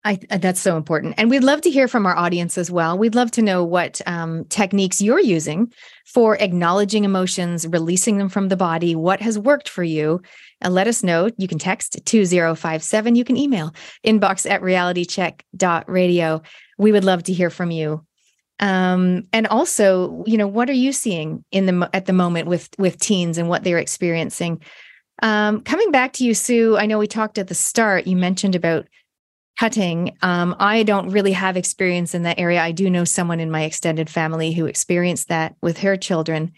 I, 0.04 0.18
uh, 0.30 0.36
that's 0.36 0.60
so 0.60 0.76
important. 0.76 1.14
And 1.16 1.30
we'd 1.30 1.42
love 1.42 1.62
to 1.62 1.70
hear 1.70 1.88
from 1.88 2.04
our 2.04 2.16
audience 2.16 2.58
as 2.58 2.70
well. 2.70 2.98
We'd 2.98 3.14
love 3.14 3.30
to 3.32 3.42
know 3.42 3.64
what 3.64 4.02
um, 4.06 4.44
techniques 4.46 5.00
you're 5.00 5.20
using 5.20 5.72
for 6.04 6.36
acknowledging 6.36 7.04
emotions, 7.04 7.66
releasing 7.66 8.18
them 8.18 8.28
from 8.28 8.48
the 8.48 8.56
body, 8.56 8.94
what 8.94 9.20
has 9.20 9.38
worked 9.38 9.68
for 9.68 9.82
you. 9.82 10.20
And 10.60 10.74
let 10.74 10.86
us 10.86 11.02
know. 11.02 11.30
You 11.38 11.48
can 11.48 11.58
text 11.58 11.98
2057. 12.04 13.16
You 13.16 13.24
can 13.24 13.36
email 13.36 13.74
inbox 14.06 14.48
at 14.50 14.62
realitycheck.radio. 14.62 16.42
We 16.78 16.92
would 16.92 17.04
love 17.04 17.22
to 17.24 17.32
hear 17.32 17.50
from 17.50 17.70
you. 17.70 18.04
Um, 18.60 19.24
and 19.32 19.46
also, 19.46 20.22
you 20.26 20.36
know, 20.36 20.46
what 20.46 20.70
are 20.70 20.74
you 20.74 20.92
seeing 20.92 21.44
in 21.50 21.66
the 21.66 21.90
at 21.92 22.06
the 22.06 22.12
moment 22.12 22.46
with 22.46 22.68
with 22.78 22.98
teens 22.98 23.36
and 23.36 23.48
what 23.48 23.64
they're 23.64 23.78
experiencing? 23.78 24.62
Um, 25.22 25.60
coming 25.62 25.90
back 25.90 26.12
to 26.14 26.24
you, 26.24 26.34
Sue, 26.34 26.76
I 26.76 26.86
know 26.86 26.98
we 26.98 27.06
talked 27.06 27.38
at 27.38 27.48
the 27.48 27.54
start, 27.54 28.06
you 28.06 28.16
mentioned 28.16 28.54
about 28.54 28.86
cutting. 29.58 30.16
Um, 30.22 30.56
I 30.58 30.82
don't 30.82 31.10
really 31.10 31.32
have 31.32 31.56
experience 31.56 32.14
in 32.14 32.22
that 32.22 32.38
area. 32.38 32.62
I 32.62 32.72
do 32.72 32.90
know 32.90 33.04
someone 33.04 33.40
in 33.40 33.50
my 33.50 33.62
extended 33.62 34.10
family 34.10 34.52
who 34.52 34.66
experienced 34.66 35.28
that 35.28 35.54
with 35.62 35.78
her 35.78 35.96
children. 35.96 36.52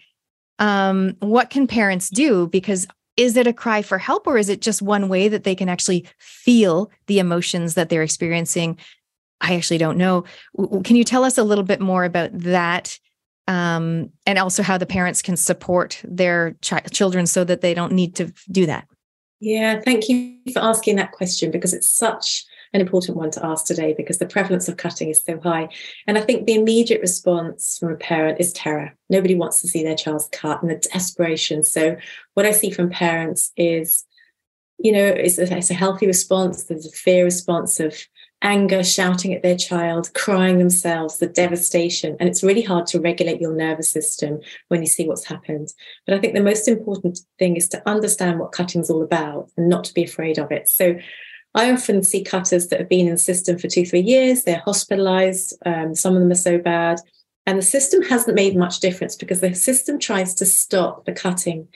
Um, 0.59 1.15
what 1.19 1.49
can 1.49 1.67
parents 1.67 2.09
do? 2.09 2.47
Because 2.47 2.87
is 3.15 3.35
it 3.35 3.47
a 3.47 3.53
cry 3.53 3.81
for 3.81 3.97
help 3.97 4.27
or 4.27 4.37
is 4.37 4.49
it 4.49 4.61
just 4.61 4.81
one 4.81 5.09
way 5.09 5.27
that 5.27 5.43
they 5.43 5.55
can 5.55 5.69
actually 5.69 6.07
feel 6.17 6.91
the 7.07 7.19
emotions 7.19 7.75
that 7.75 7.89
they're 7.89 8.03
experiencing? 8.03 8.77
I 9.41 9.55
actually 9.55 9.77
don't 9.77 9.97
know. 9.97 10.23
Can 10.83 10.95
you 10.95 11.03
tell 11.03 11.23
us 11.23 11.37
a 11.37 11.43
little 11.43 11.63
bit 11.63 11.79
more 11.79 12.03
about 12.03 12.29
that? 12.33 12.97
Um, 13.47 14.11
and 14.25 14.37
also 14.37 14.61
how 14.61 14.77
the 14.77 14.85
parents 14.85 15.21
can 15.21 15.37
support 15.37 16.01
their 16.03 16.57
ch- 16.61 16.91
children 16.91 17.25
so 17.27 17.43
that 17.43 17.61
they 17.61 17.73
don't 17.73 17.93
need 17.93 18.15
to 18.15 18.33
do 18.51 18.65
that. 18.65 18.87
Yeah, 19.39 19.79
thank 19.79 20.09
you 20.09 20.37
for 20.51 20.59
asking 20.59 20.97
that 20.97 21.11
question 21.11 21.51
because 21.51 21.73
it's 21.73 21.89
such 21.89 22.43
an 22.73 22.81
important 22.81 23.17
one 23.17 23.31
to 23.31 23.45
ask 23.45 23.65
today 23.65 23.93
because 23.95 24.17
the 24.17 24.25
prevalence 24.25 24.67
of 24.67 24.77
cutting 24.77 25.09
is 25.09 25.23
so 25.23 25.39
high. 25.39 25.69
And 26.05 26.17
I 26.17 26.21
think 26.21 26.45
the 26.45 26.55
immediate 26.55 27.01
response 27.01 27.77
from 27.79 27.91
a 27.91 27.95
parent 27.95 28.39
is 28.39 28.53
terror. 28.53 28.93
Nobody 29.09 29.35
wants 29.35 29.61
to 29.61 29.67
see 29.67 29.83
their 29.83 29.95
child's 29.95 30.29
cut 30.31 30.61
and 30.61 30.71
the 30.71 30.75
desperation. 30.91 31.63
So, 31.63 31.97
what 32.33 32.45
I 32.45 32.51
see 32.51 32.69
from 32.69 32.89
parents 32.89 33.51
is, 33.55 34.05
you 34.77 34.91
know, 34.91 35.05
it's 35.05 35.37
a, 35.37 35.57
it's 35.57 35.71
a 35.71 35.75
healthy 35.75 36.07
response. 36.07 36.63
There's 36.63 36.85
a 36.85 36.91
fear 36.91 37.23
response 37.23 37.79
of 37.79 37.95
anger, 38.41 38.83
shouting 38.83 39.33
at 39.33 39.41
their 39.41 39.57
child, 39.57 40.13
crying 40.13 40.59
themselves, 40.59 41.17
the 41.17 41.27
devastation. 41.27 42.15
And 42.19 42.29
it's 42.29 42.43
really 42.43 42.61
hard 42.61 42.85
to 42.87 42.99
regulate 42.99 43.41
your 43.41 43.53
nervous 43.53 43.89
system 43.89 44.39
when 44.67 44.81
you 44.81 44.87
see 44.87 45.07
what's 45.07 45.25
happened. 45.25 45.69
But 46.05 46.15
I 46.15 46.19
think 46.19 46.33
the 46.33 46.43
most 46.43 46.67
important 46.67 47.19
thing 47.39 47.55
is 47.55 47.67
to 47.69 47.89
understand 47.89 48.39
what 48.39 48.51
cutting's 48.51 48.89
all 48.89 49.01
about 49.01 49.49
and 49.57 49.69
not 49.69 49.83
to 49.85 49.93
be 49.93 50.03
afraid 50.03 50.37
of 50.37 50.51
it. 50.51 50.69
So 50.69 50.97
I 51.57 51.71
often 51.71 52.03
see 52.03 52.23
cutters 52.23 52.67
that 52.67 52.79
have 52.79 52.87
been 52.87 53.07
in 53.07 53.13
the 53.13 53.17
system 53.17 53.57
for 53.57 53.67
two, 53.67 53.83
three 53.83 54.01
years. 54.01 54.43
They're 54.43 54.61
hospitalized. 54.63 55.55
Um, 55.65 55.95
some 55.95 56.13
of 56.13 56.21
them 56.21 56.31
are 56.31 56.35
so 56.35 56.59
bad. 56.59 56.99
And 57.47 57.57
the 57.57 57.63
system 57.63 58.03
hasn't 58.03 58.35
made 58.35 58.55
much 58.55 58.79
difference 58.79 59.15
because 59.15 59.41
the 59.41 59.55
system 59.55 59.97
tries 59.97 60.35
to 60.35 60.45
stop 60.45 61.05
the 61.05 61.13
cutting. 61.13 61.67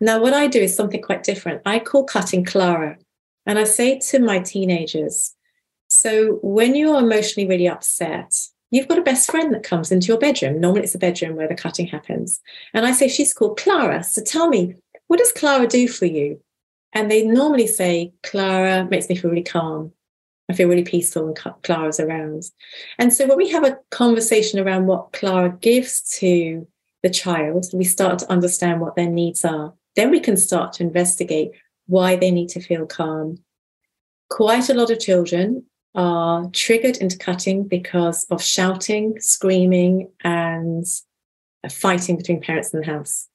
Now, 0.00 0.20
what 0.20 0.34
I 0.34 0.48
do 0.48 0.58
is 0.58 0.74
something 0.74 1.00
quite 1.00 1.22
different. 1.22 1.62
I 1.64 1.78
call 1.78 2.02
cutting 2.02 2.44
Clara. 2.44 2.98
And 3.46 3.60
I 3.60 3.64
say 3.64 4.00
to 4.10 4.18
my 4.18 4.40
teenagers, 4.40 5.36
so 5.86 6.40
when 6.42 6.74
you're 6.74 6.98
emotionally 6.98 7.48
really 7.48 7.68
upset, 7.68 8.34
you've 8.72 8.88
got 8.88 8.98
a 8.98 9.02
best 9.02 9.30
friend 9.30 9.54
that 9.54 9.62
comes 9.62 9.92
into 9.92 10.08
your 10.08 10.18
bedroom. 10.18 10.60
Normally 10.60 10.82
it's 10.82 10.96
a 10.96 10.98
bedroom 10.98 11.36
where 11.36 11.48
the 11.48 11.54
cutting 11.54 11.86
happens. 11.86 12.40
And 12.74 12.84
I 12.84 12.90
say, 12.90 13.06
she's 13.06 13.32
called 13.32 13.56
Clara. 13.56 14.02
So 14.02 14.20
tell 14.20 14.48
me, 14.48 14.74
what 15.06 15.20
does 15.20 15.30
Clara 15.30 15.68
do 15.68 15.86
for 15.86 16.06
you? 16.06 16.40
And 16.92 17.10
they 17.10 17.24
normally 17.24 17.66
say, 17.66 18.12
Clara 18.22 18.84
makes 18.84 19.08
me 19.08 19.16
feel 19.16 19.30
really 19.30 19.42
calm. 19.42 19.92
I 20.50 20.54
feel 20.54 20.68
really 20.68 20.84
peaceful 20.84 21.26
when 21.26 21.34
Clara's 21.62 22.00
around. 22.00 22.44
And 22.98 23.12
so 23.12 23.26
when 23.26 23.36
we 23.36 23.50
have 23.50 23.64
a 23.64 23.78
conversation 23.90 24.58
around 24.58 24.86
what 24.86 25.12
Clara 25.12 25.50
gives 25.60 26.00
to 26.18 26.66
the 27.02 27.10
child, 27.10 27.66
we 27.74 27.84
start 27.84 28.18
to 28.20 28.30
understand 28.30 28.80
what 28.80 28.96
their 28.96 29.10
needs 29.10 29.44
are. 29.44 29.74
Then 29.94 30.10
we 30.10 30.20
can 30.20 30.36
start 30.36 30.72
to 30.74 30.82
investigate 30.82 31.50
why 31.86 32.16
they 32.16 32.30
need 32.30 32.48
to 32.50 32.60
feel 32.60 32.86
calm. 32.86 33.38
Quite 34.30 34.70
a 34.70 34.74
lot 34.74 34.90
of 34.90 35.00
children 35.00 35.64
are 35.94 36.48
triggered 36.52 36.96
into 36.98 37.18
cutting 37.18 37.64
because 37.64 38.24
of 38.24 38.42
shouting, 38.42 39.20
screaming, 39.20 40.10
and 40.22 40.86
fighting 41.70 42.16
between 42.16 42.40
parents 42.40 42.72
in 42.72 42.80
the 42.80 42.86
house. 42.86 43.28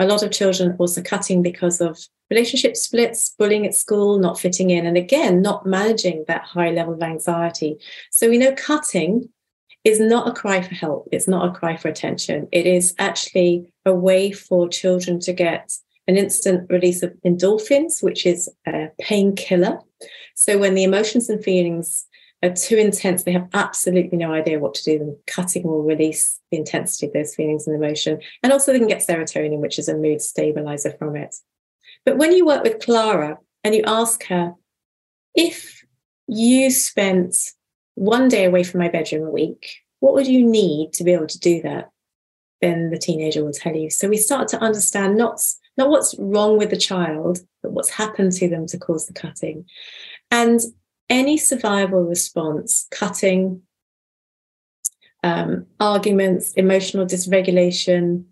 A 0.00 0.06
lot 0.06 0.22
of 0.22 0.30
children 0.30 0.74
also 0.78 1.02
cutting 1.02 1.42
because 1.42 1.80
of 1.80 1.98
relationship 2.30 2.74
splits, 2.74 3.34
bullying 3.38 3.66
at 3.66 3.74
school, 3.74 4.18
not 4.18 4.40
fitting 4.40 4.70
in, 4.70 4.86
and 4.86 4.96
again, 4.96 5.42
not 5.42 5.66
managing 5.66 6.24
that 6.26 6.42
high 6.42 6.70
level 6.70 6.94
of 6.94 7.02
anxiety. 7.02 7.76
So 8.10 8.30
we 8.30 8.38
know 8.38 8.54
cutting 8.54 9.28
is 9.84 10.00
not 10.00 10.26
a 10.26 10.32
cry 10.32 10.62
for 10.62 10.74
help. 10.74 11.08
It's 11.12 11.28
not 11.28 11.46
a 11.46 11.52
cry 11.52 11.76
for 11.76 11.88
attention. 11.88 12.48
It 12.50 12.66
is 12.66 12.94
actually 12.98 13.72
a 13.84 13.94
way 13.94 14.32
for 14.32 14.68
children 14.68 15.20
to 15.20 15.34
get 15.34 15.70
an 16.06 16.16
instant 16.16 16.70
release 16.70 17.02
of 17.02 17.12
endorphins, 17.26 18.02
which 18.02 18.24
is 18.24 18.48
a 18.66 18.88
painkiller. 19.00 19.80
So 20.34 20.56
when 20.56 20.74
the 20.74 20.84
emotions 20.84 21.28
and 21.28 21.44
feelings 21.44 22.06
are 22.42 22.54
too 22.54 22.76
intense, 22.76 23.22
they 23.22 23.32
have 23.32 23.48
absolutely 23.52 24.16
no 24.16 24.32
idea 24.32 24.58
what 24.58 24.74
to 24.74 24.84
do. 24.84 24.98
Then 24.98 25.16
cutting 25.26 25.64
will 25.64 25.82
release 25.82 26.40
the 26.50 26.58
intensity 26.58 27.06
of 27.06 27.12
those 27.12 27.34
feelings 27.34 27.66
and 27.66 27.76
emotion. 27.76 28.20
And 28.42 28.52
also 28.52 28.72
they 28.72 28.78
can 28.78 28.88
get 28.88 29.06
serotonin, 29.06 29.58
which 29.58 29.78
is 29.78 29.88
a 29.88 29.96
mood 29.96 30.22
stabilizer 30.22 30.92
from 30.98 31.16
it. 31.16 31.34
But 32.04 32.16
when 32.16 32.32
you 32.32 32.46
work 32.46 32.62
with 32.62 32.80
Clara 32.80 33.38
and 33.62 33.74
you 33.74 33.82
ask 33.86 34.24
her, 34.24 34.54
if 35.34 35.84
you 36.26 36.70
spent 36.70 37.36
one 37.94 38.28
day 38.28 38.44
away 38.46 38.64
from 38.64 38.80
my 38.80 38.88
bedroom 38.88 39.26
a 39.26 39.30
week, 39.30 39.70
what 39.98 40.14
would 40.14 40.26
you 40.26 40.44
need 40.44 40.94
to 40.94 41.04
be 41.04 41.12
able 41.12 41.26
to 41.26 41.38
do 41.38 41.60
that? 41.62 41.90
Then 42.62 42.90
the 42.90 42.98
teenager 42.98 43.44
will 43.44 43.52
tell 43.52 43.74
you. 43.74 43.90
So 43.90 44.08
we 44.08 44.16
start 44.16 44.48
to 44.48 44.60
understand 44.60 45.16
not, 45.16 45.40
not 45.76 45.90
what's 45.90 46.14
wrong 46.18 46.56
with 46.56 46.70
the 46.70 46.76
child, 46.76 47.40
but 47.62 47.72
what's 47.72 47.90
happened 47.90 48.32
to 48.32 48.48
them 48.48 48.66
to 48.68 48.78
cause 48.78 49.06
the 49.06 49.12
cutting. 49.12 49.66
And 50.30 50.60
any 51.10 51.36
survival 51.36 52.02
response, 52.02 52.86
cutting, 52.90 53.62
um, 55.22 55.66
arguments, 55.78 56.52
emotional 56.54 57.04
dysregulation, 57.04 58.24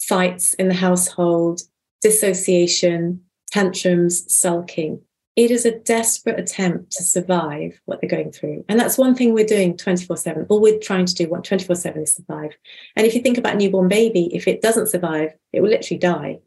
fights 0.00 0.54
in 0.54 0.68
the 0.68 0.74
household, 0.74 1.62
dissociation, 2.02 3.22
tantrums, 3.50 4.32
sulking. 4.32 5.00
it 5.34 5.50
is 5.50 5.64
a 5.64 5.78
desperate 5.78 6.38
attempt 6.38 6.92
to 6.92 7.02
survive 7.02 7.80
what 7.86 8.00
they're 8.00 8.10
going 8.10 8.30
through. 8.30 8.62
And 8.68 8.78
that's 8.78 8.98
one 8.98 9.14
thing 9.14 9.32
we're 9.32 9.46
doing 9.46 9.78
24 9.78 10.18
7. 10.18 10.46
All 10.50 10.60
we're 10.60 10.78
trying 10.78 11.06
to 11.06 11.14
do 11.14 11.26
24 11.26 11.74
7 11.74 12.02
is 12.02 12.14
survive. 12.14 12.50
And 12.96 13.06
if 13.06 13.14
you 13.14 13.22
think 13.22 13.38
about 13.38 13.54
a 13.54 13.56
newborn 13.56 13.88
baby, 13.88 14.28
if 14.34 14.46
it 14.46 14.60
doesn't 14.60 14.88
survive, 14.88 15.32
it 15.52 15.62
will 15.62 15.70
literally 15.70 15.98
die. 15.98 16.40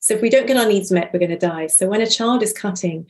So 0.00 0.14
if 0.14 0.22
we 0.22 0.30
don't 0.30 0.48
get 0.48 0.56
our 0.56 0.66
needs 0.66 0.90
met, 0.90 1.12
we're 1.12 1.20
going 1.20 1.30
to 1.30 1.38
die. 1.38 1.68
So 1.68 1.86
when 1.86 2.00
a 2.00 2.06
child 2.08 2.42
is 2.42 2.52
cutting, 2.52 3.06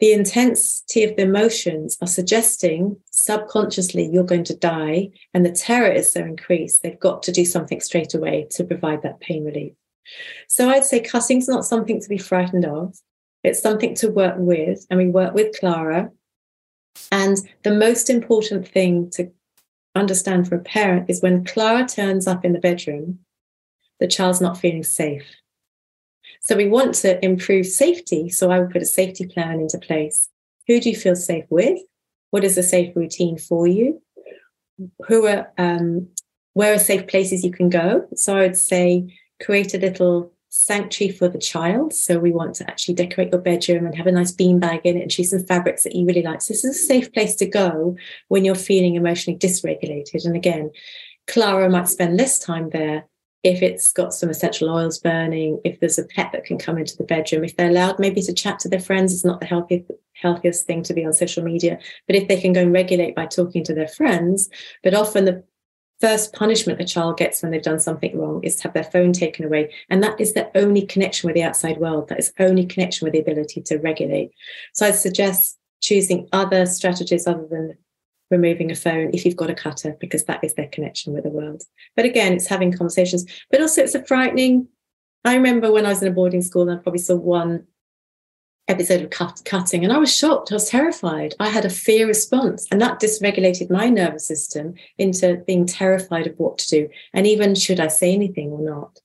the 0.00 0.12
intensity 0.12 1.04
of 1.04 1.14
the 1.16 1.22
emotions 1.22 1.98
are 2.00 2.06
suggesting 2.06 2.96
subconsciously 3.10 4.08
you're 4.10 4.24
going 4.24 4.44
to 4.44 4.56
die. 4.56 5.10
And 5.34 5.44
the 5.44 5.52
terror 5.52 5.90
is 5.90 6.12
so 6.12 6.20
increased, 6.20 6.82
they've 6.82 6.98
got 6.98 7.22
to 7.24 7.32
do 7.32 7.44
something 7.44 7.80
straight 7.80 8.14
away 8.14 8.48
to 8.52 8.64
provide 8.64 9.02
that 9.02 9.20
pain 9.20 9.44
relief. 9.44 9.74
So 10.48 10.70
I'd 10.70 10.84
say 10.84 11.00
cutting's 11.00 11.48
not 11.48 11.66
something 11.66 12.00
to 12.00 12.08
be 12.08 12.18
frightened 12.18 12.64
of. 12.64 12.96
It's 13.44 13.62
something 13.62 13.94
to 13.96 14.10
work 14.10 14.34
with, 14.38 14.86
and 14.90 14.98
we 14.98 15.08
work 15.08 15.34
with 15.34 15.58
Clara. 15.58 16.10
And 17.12 17.36
the 17.62 17.74
most 17.74 18.10
important 18.10 18.66
thing 18.66 19.10
to 19.10 19.30
understand 19.94 20.48
for 20.48 20.56
a 20.56 20.60
parent 20.60 21.08
is 21.08 21.22
when 21.22 21.44
Clara 21.44 21.86
turns 21.86 22.26
up 22.26 22.44
in 22.44 22.52
the 22.52 22.58
bedroom, 22.58 23.20
the 23.98 24.08
child's 24.08 24.40
not 24.40 24.58
feeling 24.58 24.82
safe. 24.82 25.24
So 26.40 26.56
we 26.56 26.68
want 26.68 26.94
to 26.96 27.22
improve 27.24 27.66
safety. 27.66 28.28
So 28.30 28.50
I 28.50 28.58
would 28.58 28.70
put 28.70 28.82
a 28.82 28.86
safety 28.86 29.26
plan 29.26 29.60
into 29.60 29.78
place. 29.78 30.28
Who 30.66 30.80
do 30.80 30.90
you 30.90 30.96
feel 30.96 31.16
safe 31.16 31.44
with? 31.50 31.78
What 32.30 32.44
is 32.44 32.56
a 32.56 32.62
safe 32.62 32.94
routine 32.96 33.38
for 33.38 33.66
you? 33.66 34.02
Who 35.06 35.26
are 35.26 35.52
um, 35.58 36.08
where 36.54 36.74
are 36.74 36.78
safe 36.78 37.06
places 37.06 37.44
you 37.44 37.50
can 37.50 37.68
go? 37.68 38.06
So 38.14 38.36
I 38.36 38.40
would 38.42 38.56
say 38.56 39.16
create 39.42 39.74
a 39.74 39.78
little 39.78 40.32
sanctuary 40.48 41.12
for 41.12 41.28
the 41.28 41.38
child. 41.38 41.92
So 41.92 42.18
we 42.18 42.32
want 42.32 42.54
to 42.56 42.68
actually 42.68 42.94
decorate 42.94 43.30
your 43.32 43.40
bedroom 43.40 43.86
and 43.86 43.94
have 43.94 44.06
a 44.06 44.12
nice 44.12 44.32
beanbag 44.32 44.80
in 44.84 44.96
it 44.96 45.02
and 45.02 45.10
choose 45.10 45.30
some 45.30 45.46
fabrics 45.46 45.84
that 45.84 45.94
you 45.94 46.06
really 46.06 46.22
like. 46.22 46.42
So 46.42 46.52
this 46.52 46.64
is 46.64 46.76
a 46.76 46.86
safe 46.86 47.12
place 47.12 47.36
to 47.36 47.46
go 47.46 47.96
when 48.28 48.44
you're 48.44 48.54
feeling 48.54 48.96
emotionally 48.96 49.38
dysregulated. 49.38 50.24
And 50.24 50.34
again, 50.34 50.70
Clara 51.28 51.70
might 51.70 51.88
spend 51.88 52.16
less 52.16 52.38
time 52.38 52.70
there 52.70 53.06
if 53.42 53.62
it's 53.62 53.92
got 53.92 54.12
some 54.12 54.28
essential 54.28 54.68
oils 54.68 54.98
burning, 54.98 55.60
if 55.64 55.80
there's 55.80 55.98
a 55.98 56.04
pet 56.04 56.30
that 56.32 56.44
can 56.44 56.58
come 56.58 56.76
into 56.76 56.96
the 56.96 57.04
bedroom, 57.04 57.44
if 57.44 57.56
they're 57.56 57.70
allowed 57.70 57.98
maybe 57.98 58.20
to 58.22 58.34
chat 58.34 58.58
to 58.60 58.68
their 58.68 58.80
friends, 58.80 59.12
it's 59.12 59.24
not 59.24 59.40
the 59.40 59.46
healthiest 59.46 59.90
healthiest 60.14 60.66
thing 60.66 60.82
to 60.82 60.92
be 60.92 61.04
on 61.04 61.14
social 61.14 61.42
media. 61.42 61.78
But 62.06 62.16
if 62.16 62.28
they 62.28 62.38
can 62.38 62.52
go 62.52 62.60
and 62.60 62.72
regulate 62.72 63.14
by 63.14 63.24
talking 63.24 63.64
to 63.64 63.74
their 63.74 63.88
friends, 63.88 64.50
but 64.84 64.92
often 64.92 65.24
the 65.24 65.42
first 66.00 66.34
punishment 66.34 66.80
a 66.80 66.84
child 66.84 67.16
gets 67.16 67.42
when 67.42 67.52
they've 67.52 67.62
done 67.62 67.80
something 67.80 68.18
wrong 68.18 68.42
is 68.42 68.56
to 68.56 68.64
have 68.64 68.74
their 68.74 68.84
phone 68.84 69.12
taken 69.12 69.44
away. 69.44 69.72
And 69.88 70.02
that 70.02 70.20
is 70.20 70.32
their 70.32 70.50
only 70.54 70.84
connection 70.84 71.26
with 71.26 71.34
the 71.34 71.42
outside 71.42 71.78
world. 71.78 72.08
That 72.08 72.18
is 72.18 72.32
only 72.38 72.66
connection 72.66 73.06
with 73.06 73.12
the 73.12 73.20
ability 73.20 73.62
to 73.62 73.78
regulate. 73.78 74.32
So 74.74 74.86
I'd 74.86 74.94
suggest 74.94 75.58
choosing 75.80 76.28
other 76.32 76.66
strategies 76.66 77.26
other 77.26 77.46
than 77.50 77.76
removing 78.30 78.70
a 78.70 78.74
phone 78.74 79.10
if 79.12 79.24
you've 79.24 79.36
got 79.36 79.50
a 79.50 79.54
cutter, 79.54 79.96
because 80.00 80.24
that 80.24 80.42
is 80.44 80.54
their 80.54 80.68
connection 80.68 81.12
with 81.12 81.24
the 81.24 81.30
world. 81.30 81.62
But 81.96 82.04
again, 82.04 82.32
it's 82.32 82.46
having 82.46 82.72
conversations, 82.72 83.26
but 83.50 83.60
also 83.60 83.82
it's 83.82 83.94
a 83.94 84.04
frightening. 84.04 84.68
I 85.24 85.34
remember 85.34 85.70
when 85.70 85.86
I 85.86 85.90
was 85.90 86.02
in 86.02 86.08
a 86.08 86.14
boarding 86.14 86.42
school 86.42 86.68
and 86.68 86.78
I 86.78 86.82
probably 86.82 87.00
saw 87.00 87.16
one 87.16 87.66
episode 88.68 89.02
of 89.02 89.10
cut, 89.10 89.42
cutting 89.44 89.82
and 89.84 89.92
I 89.92 89.98
was 89.98 90.16
shocked. 90.16 90.52
I 90.52 90.54
was 90.54 90.68
terrified. 90.68 91.34
I 91.40 91.48
had 91.48 91.64
a 91.64 91.70
fear 91.70 92.06
response 92.06 92.68
and 92.70 92.80
that 92.80 93.00
dysregulated 93.00 93.68
my 93.68 93.88
nervous 93.88 94.26
system 94.26 94.74
into 94.96 95.42
being 95.46 95.66
terrified 95.66 96.28
of 96.28 96.38
what 96.38 96.58
to 96.58 96.68
do 96.68 96.88
and 97.12 97.26
even 97.26 97.56
should 97.56 97.80
I 97.80 97.88
say 97.88 98.14
anything 98.14 98.50
or 98.50 98.62
not. 98.62 99.00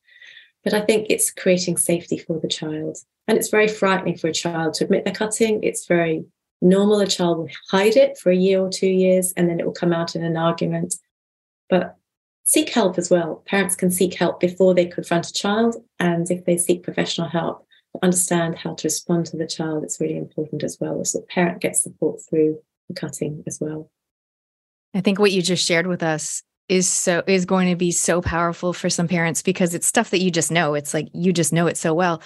But 0.64 0.76
I 0.76 0.82
think 0.82 1.08
it's 1.10 1.32
creating 1.32 1.78
safety 1.78 2.18
for 2.18 2.40
the 2.40 2.48
child. 2.48 2.98
And 3.28 3.38
it's 3.38 3.50
very 3.50 3.68
frightening 3.68 4.18
for 4.18 4.28
a 4.28 4.34
child 4.34 4.76
to 4.76 4.84
admit 4.84 5.04
they're 5.04 5.14
cutting. 5.14 5.64
It's 5.64 5.88
very 5.88 6.26
normal. 6.62 7.00
A 7.00 7.08
child 7.08 7.38
will 7.38 7.50
hide 7.70 7.96
it 7.96 8.18
for 8.18 8.32
a 8.32 8.36
year 8.36 8.60
or 8.60 8.70
two 8.70 8.88
years 8.88 9.34
and 9.36 9.50
then 9.50 9.60
it 9.60 9.66
will 9.66 9.74
come 9.74 9.94
out 9.94 10.16
in 10.16 10.24
an 10.24 10.38
argument. 10.38 10.96
But 11.70 11.98
seek 12.44 12.70
help 12.70 12.98
as 12.98 13.10
well. 13.10 13.44
Parents 13.48 13.76
can 13.76 13.92
seek 13.92 14.14
help 14.16 14.40
before 14.40 14.74
they 14.74 14.86
confront 14.86 15.30
a 15.30 15.34
child. 15.34 15.76
And 16.00 16.30
if 16.30 16.46
they 16.46 16.58
seek 16.58 16.84
professional 16.84 17.28
help, 17.28 17.66
understand 18.04 18.58
how 18.58 18.74
to 18.76 18.88
respond 18.88 19.26
to 19.28 19.38
the 19.38 19.48
child, 19.48 19.84
it's 19.84 20.00
really 20.00 20.18
important 20.18 20.64
as 20.64 20.78
well. 20.80 21.04
So 21.06 21.20
the 21.20 21.26
parent 21.26 21.62
gets 21.62 21.82
support 21.82 22.20
through 22.30 22.60
the 22.90 22.96
cutting 22.96 23.44
as 23.48 23.60
well. 23.60 23.90
I 24.94 25.02
think 25.02 25.20
what 25.20 25.32
you 25.32 25.42
just 25.42 25.66
shared 25.66 25.88
with 25.88 26.04
us 26.04 26.44
is 26.68 26.90
so 26.90 27.22
is 27.28 27.46
going 27.46 27.70
to 27.70 27.76
be 27.76 27.92
so 27.92 28.22
powerful 28.22 28.74
for 28.74 28.90
some 28.90 29.08
parents 29.08 29.42
because 29.42 29.74
it's 29.74 29.86
stuff 29.86 30.10
that 30.10 30.22
you 30.22 30.32
just 30.32 30.52
know. 30.52 30.74
It's 30.74 30.94
like 30.94 31.08
you 31.14 31.32
just 31.34 31.54
know 31.54 31.68
it 31.68 31.78
so 31.78 31.94
well. 31.94 32.22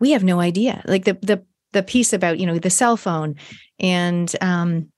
We 0.00 0.10
have 0.10 0.24
no 0.24 0.40
idea. 0.40 0.82
Like 0.86 1.04
the 1.04 1.14
the 1.22 1.44
the 1.76 1.82
piece 1.82 2.12
about, 2.12 2.38
you 2.40 2.46
know, 2.46 2.58
the 2.58 2.70
cell 2.70 2.96
phone 2.96 3.36
and 3.78 4.34
um 4.40 4.88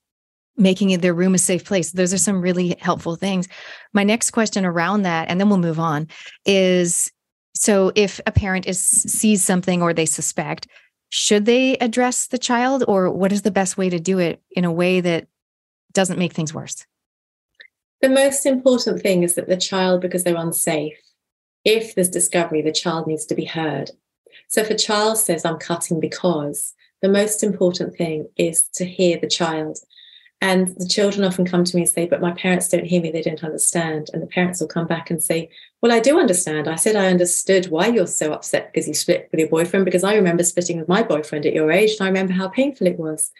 making 0.60 0.98
their 0.98 1.14
room 1.14 1.34
a 1.34 1.38
safe 1.38 1.64
place. 1.64 1.92
Those 1.92 2.12
are 2.12 2.18
some 2.18 2.40
really 2.40 2.76
helpful 2.80 3.14
things. 3.16 3.46
My 3.92 4.02
next 4.02 4.32
question 4.32 4.64
around 4.64 5.02
that, 5.02 5.28
and 5.28 5.38
then 5.38 5.48
we'll 5.48 5.58
move 5.58 5.78
on, 5.78 6.08
is 6.44 7.12
so 7.54 7.92
if 7.94 8.20
a 8.26 8.32
parent 8.32 8.66
is 8.66 8.80
sees 8.80 9.44
something 9.44 9.82
or 9.82 9.92
they 9.92 10.06
suspect, 10.06 10.66
should 11.10 11.44
they 11.44 11.76
address 11.78 12.26
the 12.26 12.38
child 12.38 12.84
or 12.88 13.10
what 13.10 13.32
is 13.32 13.42
the 13.42 13.50
best 13.50 13.78
way 13.78 13.88
to 13.88 14.00
do 14.00 14.18
it 14.18 14.42
in 14.50 14.64
a 14.64 14.72
way 14.72 15.00
that 15.00 15.28
doesn't 15.92 16.18
make 16.18 16.32
things 16.32 16.52
worse? 16.52 16.84
The 18.00 18.08
most 18.08 18.44
important 18.44 19.00
thing 19.00 19.22
is 19.22 19.34
that 19.34 19.48
the 19.48 19.56
child, 19.56 20.00
because 20.00 20.24
they're 20.24 20.36
unsafe, 20.36 20.98
if 21.64 21.94
there's 21.94 22.10
discovery, 22.10 22.62
the 22.62 22.72
child 22.72 23.06
needs 23.06 23.26
to 23.26 23.34
be 23.34 23.44
heard. 23.44 23.90
So 24.48 24.62
if 24.62 24.70
a 24.70 24.76
child 24.76 25.18
says, 25.18 25.44
I'm 25.44 25.58
cutting 25.58 26.00
because, 26.00 26.74
the 27.00 27.08
most 27.08 27.44
important 27.44 27.96
thing 27.96 28.28
is 28.36 28.64
to 28.74 28.84
hear 28.84 29.18
the 29.18 29.28
child 29.28 29.78
and 30.40 30.68
the 30.76 30.86
children 30.86 31.24
often 31.24 31.44
come 31.44 31.64
to 31.64 31.76
me 31.76 31.82
and 31.82 31.90
say, 31.90 32.06
But 32.06 32.20
my 32.20 32.32
parents 32.32 32.68
don't 32.68 32.86
hear 32.86 33.02
me, 33.02 33.10
they 33.10 33.22
don't 33.22 33.42
understand. 33.42 34.08
And 34.12 34.22
the 34.22 34.26
parents 34.26 34.60
will 34.60 34.68
come 34.68 34.86
back 34.86 35.10
and 35.10 35.22
say, 35.22 35.50
Well, 35.82 35.90
I 35.90 35.98
do 35.98 36.18
understand. 36.18 36.68
I 36.68 36.76
said 36.76 36.94
I 36.94 37.08
understood 37.08 37.66
why 37.66 37.88
you're 37.88 38.06
so 38.06 38.32
upset 38.32 38.72
because 38.72 38.86
you 38.86 38.94
split 38.94 39.28
with 39.32 39.40
your 39.40 39.48
boyfriend, 39.48 39.84
because 39.84 40.04
I 40.04 40.14
remember 40.14 40.44
splitting 40.44 40.78
with 40.78 40.88
my 40.88 41.02
boyfriend 41.02 41.44
at 41.44 41.54
your 41.54 41.72
age, 41.72 41.96
and 41.98 42.02
I 42.02 42.08
remember 42.08 42.34
how 42.34 42.48
painful 42.48 42.86
it 42.86 42.98
was. 42.98 43.32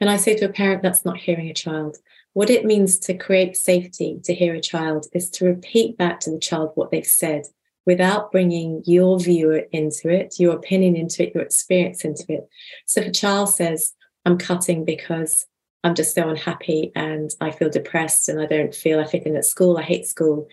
And 0.00 0.10
I 0.10 0.16
say 0.16 0.36
to 0.36 0.46
a 0.46 0.52
parent, 0.52 0.82
That's 0.82 1.04
not 1.04 1.18
hearing 1.18 1.48
a 1.48 1.54
child. 1.54 1.98
What 2.32 2.50
it 2.50 2.64
means 2.64 2.98
to 3.00 3.14
create 3.14 3.56
safety 3.56 4.20
to 4.24 4.34
hear 4.34 4.54
a 4.54 4.60
child 4.60 5.06
is 5.12 5.30
to 5.30 5.44
repeat 5.44 5.98
back 5.98 6.18
to 6.20 6.30
the 6.30 6.38
child 6.38 6.72
what 6.74 6.90
they've 6.90 7.06
said 7.06 7.44
without 7.86 8.30
bringing 8.30 8.82
your 8.86 9.18
view 9.18 9.64
into 9.72 10.08
it, 10.08 10.34
your 10.38 10.54
opinion 10.54 10.96
into 10.96 11.26
it, 11.26 11.34
your 11.34 11.42
experience 11.42 12.04
into 12.04 12.24
it. 12.28 12.48
So 12.86 13.00
if 13.00 13.08
a 13.08 13.12
child 13.12 13.48
says, 13.50 13.92
I'm 14.24 14.38
cutting 14.38 14.84
because 14.84 15.46
I'm 15.82 15.94
just 15.94 16.14
so 16.14 16.28
unhappy 16.28 16.92
and 16.94 17.30
I 17.40 17.50
feel 17.50 17.70
depressed 17.70 18.28
and 18.28 18.40
I 18.40 18.46
don't 18.46 18.74
feel 18.74 19.00
I 19.00 19.06
fit 19.06 19.26
in 19.26 19.36
at 19.36 19.46
school. 19.46 19.78
I 19.78 19.82
hate 19.82 20.06
school. 20.06 20.46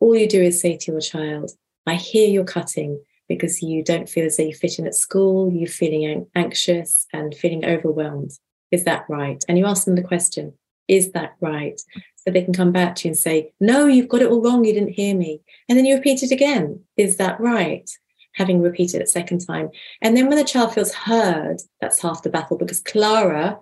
All 0.00 0.14
you 0.14 0.28
do 0.28 0.40
is 0.40 0.60
say 0.60 0.76
to 0.76 0.92
your 0.92 1.00
child, 1.00 1.50
I 1.86 1.94
hear 1.94 2.28
you're 2.28 2.44
cutting 2.44 3.02
because 3.28 3.60
you 3.60 3.82
don't 3.82 4.08
feel 4.08 4.26
as 4.26 4.36
though 4.36 4.44
you 4.44 4.54
fit 4.54 4.78
in 4.78 4.86
at 4.86 4.94
school, 4.94 5.52
you're 5.52 5.68
feeling 5.68 6.26
anxious 6.34 7.06
and 7.12 7.34
feeling 7.34 7.64
overwhelmed. 7.64 8.30
Is 8.70 8.84
that 8.84 9.04
right? 9.08 9.42
And 9.48 9.58
you 9.58 9.66
ask 9.66 9.84
them 9.84 9.96
the 9.96 10.02
question, 10.02 10.54
is 10.86 11.12
that 11.12 11.34
right? 11.40 11.80
So 12.28 12.32
they 12.32 12.42
can 12.42 12.52
come 12.52 12.72
back 12.72 12.94
to 12.96 13.08
you 13.08 13.12
and 13.12 13.18
say, 13.18 13.54
no, 13.58 13.86
you've 13.86 14.10
got 14.10 14.20
it 14.20 14.30
all 14.30 14.42
wrong. 14.42 14.62
You 14.62 14.74
didn't 14.74 14.92
hear 14.92 15.16
me. 15.16 15.40
And 15.66 15.78
then 15.78 15.86
you 15.86 15.94
repeat 15.96 16.22
it 16.22 16.30
again. 16.30 16.84
Is 16.98 17.16
that 17.16 17.40
right? 17.40 17.88
Having 18.34 18.60
repeated 18.60 19.00
it 19.00 19.08
second 19.08 19.38
time. 19.46 19.70
And 20.02 20.14
then 20.14 20.28
when 20.28 20.36
the 20.36 20.44
child 20.44 20.74
feels 20.74 20.92
heard, 20.92 21.62
that's 21.80 22.02
half 22.02 22.22
the 22.22 22.28
battle 22.28 22.58
because 22.58 22.80
Clara 22.80 23.58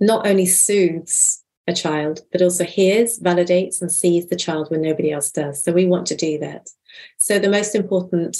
not 0.00 0.24
only 0.24 0.46
soothes 0.46 1.42
a 1.66 1.72
child, 1.72 2.20
but 2.30 2.42
also 2.42 2.62
hears, 2.62 3.18
validates, 3.18 3.82
and 3.82 3.90
sees 3.90 4.28
the 4.28 4.36
child 4.36 4.70
when 4.70 4.82
nobody 4.82 5.10
else 5.10 5.32
does. 5.32 5.64
So 5.64 5.72
we 5.72 5.86
want 5.86 6.06
to 6.06 6.14
do 6.14 6.38
that. 6.38 6.68
So 7.18 7.40
the 7.40 7.50
most 7.50 7.74
important 7.74 8.36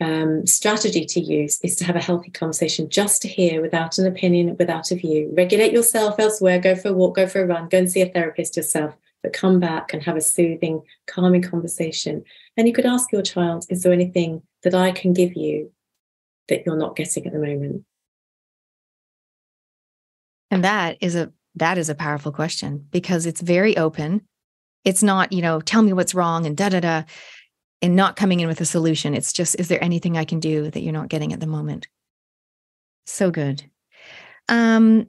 um, 0.00 0.46
strategy 0.46 1.04
to 1.06 1.20
use 1.20 1.58
is 1.62 1.76
to 1.76 1.84
have 1.84 1.96
a 1.96 2.02
healthy 2.02 2.30
conversation, 2.30 2.88
just 2.90 3.22
to 3.22 3.28
hear 3.28 3.62
without 3.62 3.98
an 3.98 4.06
opinion, 4.06 4.56
without 4.58 4.90
a 4.90 4.94
view. 4.94 5.32
Regulate 5.34 5.72
yourself 5.72 6.18
elsewhere, 6.18 6.58
go 6.58 6.74
for 6.74 6.88
a 6.88 6.92
walk, 6.92 7.16
go 7.16 7.26
for 7.26 7.42
a 7.42 7.46
run, 7.46 7.68
go 7.68 7.78
and 7.78 7.90
see 7.90 8.02
a 8.02 8.08
therapist 8.08 8.56
yourself, 8.56 8.94
but 9.22 9.32
come 9.32 9.58
back 9.58 9.92
and 9.92 10.02
have 10.02 10.16
a 10.16 10.20
soothing, 10.20 10.82
calming 11.06 11.42
conversation. 11.42 12.24
And 12.56 12.66
you 12.68 12.74
could 12.74 12.86
ask 12.86 13.10
your 13.10 13.22
child, 13.22 13.64
is 13.70 13.82
there 13.82 13.92
anything 13.92 14.42
that 14.62 14.74
I 14.74 14.92
can 14.92 15.12
give 15.12 15.34
you 15.34 15.72
that 16.48 16.64
you're 16.66 16.76
not 16.76 16.96
getting 16.96 17.26
at 17.26 17.32
the 17.32 17.38
moment? 17.38 17.84
And 20.50 20.62
that 20.64 20.98
is 21.00 21.16
a 21.16 21.32
that 21.56 21.78
is 21.78 21.88
a 21.88 21.94
powerful 21.94 22.32
question 22.32 22.86
because 22.90 23.24
it's 23.24 23.40
very 23.40 23.76
open. 23.78 24.22
It's 24.84 25.02
not, 25.02 25.32
you 25.32 25.40
know, 25.40 25.60
tell 25.60 25.82
me 25.82 25.94
what's 25.94 26.14
wrong 26.14 26.44
and 26.44 26.54
da 26.54 26.68
da 26.68 26.80
da 26.80 27.02
and 27.82 27.96
not 27.96 28.16
coming 28.16 28.40
in 28.40 28.48
with 28.48 28.60
a 28.60 28.64
solution. 28.64 29.14
It's 29.14 29.32
just 29.32 29.56
is 29.58 29.68
there 29.68 29.82
anything 29.82 30.16
I 30.16 30.24
can 30.24 30.40
do 30.40 30.70
that 30.70 30.80
you're 30.80 30.92
not 30.92 31.08
getting 31.08 31.32
at 31.32 31.40
the 31.40 31.46
moment? 31.46 31.88
So 33.06 33.30
good. 33.30 33.64
Um 34.48 35.06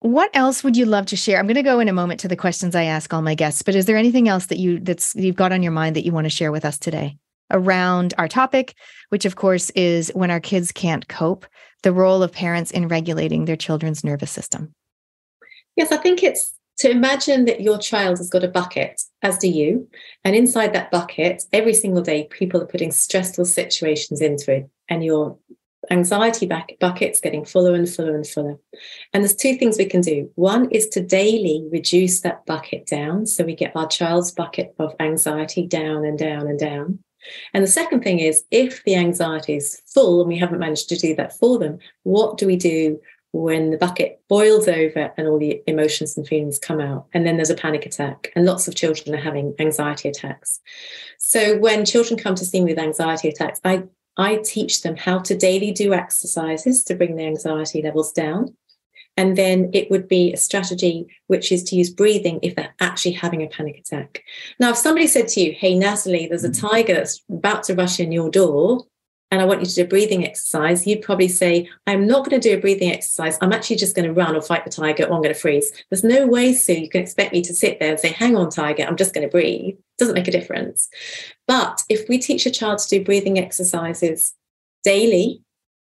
what 0.00 0.30
else 0.34 0.62
would 0.62 0.76
you 0.76 0.86
love 0.86 1.06
to 1.06 1.16
share? 1.16 1.38
I'm 1.38 1.46
going 1.46 1.56
to 1.56 1.62
go 1.62 1.80
in 1.80 1.88
a 1.88 1.92
moment 1.92 2.20
to 2.20 2.28
the 2.28 2.36
questions 2.36 2.76
I 2.76 2.84
ask 2.84 3.12
all 3.12 3.22
my 3.22 3.34
guests, 3.34 3.62
but 3.62 3.74
is 3.74 3.86
there 3.86 3.96
anything 3.96 4.28
else 4.28 4.46
that 4.46 4.58
you 4.58 4.78
that's 4.78 5.14
you've 5.16 5.36
got 5.36 5.52
on 5.52 5.62
your 5.62 5.72
mind 5.72 5.96
that 5.96 6.04
you 6.04 6.12
want 6.12 6.26
to 6.26 6.30
share 6.30 6.52
with 6.52 6.64
us 6.64 6.78
today? 6.78 7.16
around 7.50 8.14
our 8.18 8.28
topic, 8.28 8.74
which 9.10 9.24
of 9.24 9.36
course 9.36 9.70
is 9.70 10.10
when 10.14 10.30
our 10.30 10.40
kids 10.40 10.72
can't 10.72 11.08
cope, 11.08 11.46
the 11.82 11.92
role 11.92 12.22
of 12.22 12.32
parents 12.32 12.70
in 12.70 12.88
regulating 12.88 13.44
their 13.44 13.56
children's 13.56 14.04
nervous 14.04 14.30
system. 14.30 14.74
Yes, 15.76 15.92
I 15.92 15.98
think 15.98 16.22
it's 16.22 16.54
to 16.78 16.90
imagine 16.90 17.46
that 17.46 17.62
your 17.62 17.78
child 17.78 18.18
has 18.18 18.28
got 18.28 18.44
a 18.44 18.48
bucket, 18.48 19.00
as 19.22 19.38
do 19.38 19.48
you. 19.48 19.88
And 20.24 20.36
inside 20.36 20.74
that 20.74 20.90
bucket, 20.90 21.44
every 21.52 21.74
single 21.74 22.02
day, 22.02 22.28
people 22.30 22.60
are 22.60 22.66
putting 22.66 22.92
stressful 22.92 23.46
situations 23.46 24.20
into 24.20 24.52
it. 24.52 24.70
And 24.88 25.04
your 25.04 25.38
anxiety 25.90 26.46
bucket's 26.80 27.20
getting 27.20 27.44
fuller 27.44 27.74
and 27.74 27.88
fuller 27.88 28.14
and 28.14 28.26
fuller. 28.26 28.56
And 29.12 29.22
there's 29.22 29.34
two 29.34 29.56
things 29.56 29.78
we 29.78 29.86
can 29.86 30.00
do. 30.00 30.30
One 30.34 30.70
is 30.70 30.88
to 30.88 31.00
daily 31.00 31.66
reduce 31.70 32.20
that 32.20 32.44
bucket 32.46 32.86
down. 32.86 33.26
So 33.26 33.44
we 33.44 33.54
get 33.54 33.74
our 33.74 33.86
child's 33.86 34.32
bucket 34.32 34.74
of 34.78 34.94
anxiety 35.00 35.66
down 35.66 36.04
and 36.04 36.18
down 36.18 36.46
and 36.46 36.58
down. 36.58 36.98
And 37.54 37.64
the 37.64 37.68
second 37.68 38.02
thing 38.02 38.20
is 38.20 38.44
if 38.50 38.84
the 38.84 38.96
anxiety 38.96 39.56
is 39.56 39.80
full 39.86 40.20
and 40.20 40.28
we 40.28 40.38
haven't 40.38 40.58
managed 40.58 40.88
to 40.90 40.96
do 40.96 41.14
that 41.16 41.36
for 41.36 41.58
them, 41.58 41.78
what 42.04 42.38
do 42.38 42.46
we 42.46 42.56
do 42.56 43.00
when 43.42 43.70
the 43.70 43.76
bucket 43.76 44.20
boils 44.28 44.68
over 44.68 45.12
and 45.16 45.28
all 45.28 45.38
the 45.38 45.62
emotions 45.66 46.16
and 46.16 46.26
feelings 46.26 46.58
come 46.58 46.80
out? 46.80 47.06
And 47.12 47.26
then 47.26 47.36
there's 47.36 47.50
a 47.50 47.54
panic 47.54 47.86
attack. 47.86 48.32
And 48.34 48.44
lots 48.44 48.66
of 48.66 48.74
children 48.74 49.14
are 49.14 49.20
having 49.20 49.54
anxiety 49.58 50.08
attacks. 50.08 50.60
So 51.18 51.58
when 51.58 51.84
children 51.84 52.18
come 52.18 52.34
to 52.36 52.44
see 52.44 52.60
me 52.60 52.72
with 52.72 52.82
anxiety 52.82 53.28
attacks, 53.28 53.60
I 53.64 53.84
I 54.16 54.36
teach 54.36 54.82
them 54.82 54.96
how 54.96 55.18
to 55.18 55.36
daily 55.36 55.72
do 55.72 55.92
exercises 55.92 56.82
to 56.84 56.94
bring 56.94 57.16
their 57.16 57.26
anxiety 57.26 57.82
levels 57.82 58.12
down. 58.12 58.56
And 59.18 59.36
then 59.36 59.70
it 59.72 59.90
would 59.90 60.08
be 60.08 60.32
a 60.32 60.36
strategy 60.36 61.06
which 61.26 61.50
is 61.50 61.62
to 61.64 61.76
use 61.76 61.90
breathing 61.90 62.38
if 62.42 62.54
they're 62.54 62.74
actually 62.80 63.12
having 63.12 63.42
a 63.42 63.48
panic 63.48 63.78
attack. 63.78 64.22
Now, 64.58 64.70
if 64.70 64.76
somebody 64.76 65.06
said 65.06 65.28
to 65.28 65.40
you, 65.40 65.52
Hey, 65.52 65.74
Natalie, 65.74 66.26
there's 66.26 66.44
a 66.44 66.50
mm. 66.50 66.60
tiger 66.60 66.94
that's 66.94 67.22
about 67.30 67.64
to 67.64 67.74
rush 67.74 67.98
in 68.00 68.12
your 68.12 68.30
door, 68.30 68.86
and 69.30 69.40
I 69.40 69.44
want 69.44 69.60
you 69.60 69.66
to 69.66 69.74
do 69.74 69.82
a 69.82 69.88
breathing 69.88 70.24
exercise, 70.24 70.86
you'd 70.86 71.02
probably 71.02 71.28
say, 71.28 71.68
I'm 71.86 72.06
not 72.06 72.24
going 72.24 72.40
to 72.40 72.48
do 72.48 72.56
a 72.56 72.60
breathing 72.60 72.92
exercise. 72.92 73.36
I'm 73.40 73.52
actually 73.52 73.76
just 73.76 73.96
going 73.96 74.06
to 74.06 74.12
run 74.12 74.36
or 74.36 74.40
fight 74.40 74.64
the 74.64 74.70
tiger 74.70 75.04
or 75.04 75.14
I'm 75.14 75.22
going 75.22 75.34
to 75.34 75.40
freeze. 75.40 75.72
There's 75.90 76.04
no 76.04 76.26
way, 76.26 76.52
Sue, 76.52 76.74
you 76.74 76.88
can 76.88 77.02
expect 77.02 77.32
me 77.32 77.42
to 77.42 77.54
sit 77.54 77.80
there 77.80 77.90
and 77.90 78.00
say, 78.00 78.10
Hang 78.10 78.36
on, 78.36 78.50
tiger, 78.50 78.84
I'm 78.84 78.96
just 78.96 79.14
going 79.14 79.26
to 79.26 79.30
breathe. 79.30 79.74
It 79.74 79.98
doesn't 79.98 80.14
make 80.14 80.28
a 80.28 80.32
difference. 80.32 80.88
But 81.48 81.82
if 81.88 82.08
we 82.08 82.18
teach 82.18 82.46
a 82.46 82.50
child 82.50 82.78
to 82.78 82.88
do 82.88 83.04
breathing 83.04 83.38
exercises 83.38 84.34
daily 84.84 85.42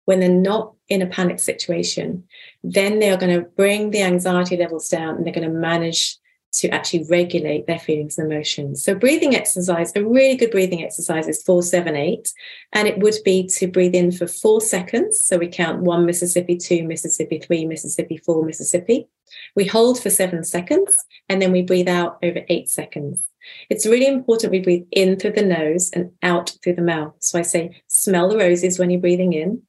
when 0.06 0.20
they're 0.20 0.30
not 0.30 0.72
in 0.88 1.02
a 1.02 1.06
panic 1.06 1.38
situation, 1.38 2.24
then 2.64 3.00
they 3.00 3.10
are 3.10 3.18
going 3.18 3.38
to 3.38 3.48
bring 3.50 3.90
the 3.90 4.02
anxiety 4.02 4.56
levels 4.56 4.88
down 4.88 5.16
and 5.16 5.26
they're 5.26 5.34
going 5.34 5.46
to 5.46 5.58
manage 5.58 6.16
to 6.52 6.68
actually 6.68 7.04
regulate 7.10 7.66
their 7.66 7.78
feelings 7.78 8.18
and 8.18 8.32
emotions. 8.32 8.82
So, 8.82 8.94
breathing 8.94 9.34
exercise, 9.34 9.92
a 9.94 10.04
really 10.04 10.36
good 10.36 10.50
breathing 10.50 10.82
exercise 10.82 11.28
is 11.28 11.42
four, 11.42 11.62
seven, 11.62 11.96
eight. 11.96 12.32
And 12.72 12.88
it 12.88 12.98
would 12.98 13.16
be 13.24 13.46
to 13.48 13.66
breathe 13.66 13.94
in 13.94 14.10
for 14.10 14.26
four 14.26 14.60
seconds. 14.60 15.22
So, 15.22 15.38
we 15.38 15.48
count 15.48 15.82
one 15.82 16.06
Mississippi, 16.06 16.56
two 16.56 16.84
Mississippi, 16.84 17.38
three 17.38 17.66
Mississippi, 17.66 18.16
four 18.16 18.44
Mississippi. 18.44 19.06
We 19.54 19.66
hold 19.66 20.02
for 20.02 20.10
seven 20.10 20.44
seconds 20.44 20.96
and 21.28 21.42
then 21.42 21.52
we 21.52 21.62
breathe 21.62 21.88
out 21.88 22.18
over 22.22 22.40
eight 22.48 22.68
seconds. 22.68 23.22
It's 23.68 23.86
really 23.86 24.06
important 24.06 24.52
we 24.52 24.60
breathe 24.60 24.86
in 24.90 25.18
through 25.18 25.32
the 25.32 25.42
nose 25.42 25.90
and 25.92 26.10
out 26.22 26.56
through 26.62 26.74
the 26.74 26.82
mouth. 26.82 27.14
So, 27.20 27.38
I 27.38 27.42
say, 27.42 27.82
smell 27.88 28.28
the 28.28 28.38
roses 28.38 28.78
when 28.78 28.90
you're 28.90 29.00
breathing 29.00 29.34
in 29.34 29.62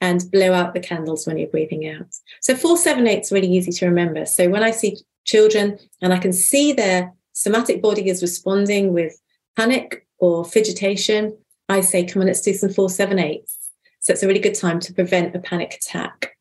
and 0.00 0.30
blow 0.32 0.52
out 0.52 0.74
the 0.74 0.80
candles 0.80 1.26
when 1.26 1.38
you're 1.38 1.48
breathing 1.48 1.88
out. 1.88 2.08
So, 2.40 2.56
four, 2.56 2.76
seven, 2.76 3.06
eight 3.06 3.20
is 3.20 3.32
really 3.32 3.50
easy 3.50 3.72
to 3.72 3.86
remember. 3.86 4.26
So, 4.26 4.48
when 4.48 4.64
I 4.64 4.72
see 4.72 4.98
children, 5.24 5.78
and 6.00 6.12
I 6.12 6.18
can 6.18 6.32
see 6.32 6.72
their 6.72 7.12
somatic 7.32 7.82
body 7.82 8.08
is 8.08 8.22
responding 8.22 8.92
with 8.92 9.20
panic 9.56 10.06
or 10.18 10.44
fidgetation, 10.44 11.36
I 11.68 11.80
say, 11.80 12.04
come 12.04 12.22
on, 12.22 12.26
let's 12.26 12.40
do 12.40 12.52
some 12.52 12.70
four, 12.70 12.90
seven, 12.90 13.18
eights. 13.18 13.58
So 14.00 14.12
it's 14.12 14.22
a 14.22 14.26
really 14.26 14.40
good 14.40 14.54
time 14.54 14.80
to 14.80 14.92
prevent 14.92 15.34
a 15.34 15.38
panic 15.38 15.74
attack. 15.74 16.36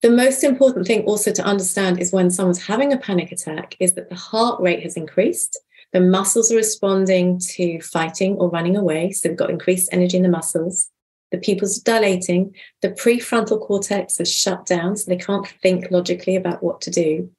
The 0.00 0.10
most 0.10 0.42
important 0.42 0.86
thing 0.86 1.02
also 1.04 1.30
to 1.32 1.44
understand 1.44 2.00
is 2.00 2.12
when 2.12 2.30
someone's 2.30 2.66
having 2.66 2.92
a 2.92 2.98
panic 2.98 3.30
attack 3.30 3.76
is 3.78 3.92
that 3.92 4.08
the 4.08 4.16
heart 4.16 4.60
rate 4.60 4.82
has 4.82 4.96
increased. 4.96 5.58
The 5.92 6.00
muscles 6.00 6.50
are 6.50 6.56
responding 6.56 7.38
to 7.50 7.80
fighting 7.82 8.36
or 8.36 8.50
running 8.50 8.76
away. 8.76 9.12
So 9.12 9.28
they've 9.28 9.36
got 9.36 9.50
increased 9.50 9.90
energy 9.92 10.16
in 10.16 10.22
the 10.22 10.28
muscles. 10.28 10.90
The 11.32 11.38
pupils 11.38 11.78
are 11.78 11.84
dilating. 11.84 12.54
The 12.82 12.90
prefrontal 12.90 13.60
cortex 13.60 14.20
is 14.20 14.30
shut 14.30 14.66
down, 14.66 14.96
so 14.96 15.10
they 15.10 15.16
can't 15.16 15.48
think 15.62 15.90
logically 15.90 16.36
about 16.36 16.62
what 16.62 16.80
to 16.82 16.90
do. 16.90 17.30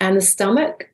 And 0.00 0.16
the 0.16 0.20
stomach 0.20 0.90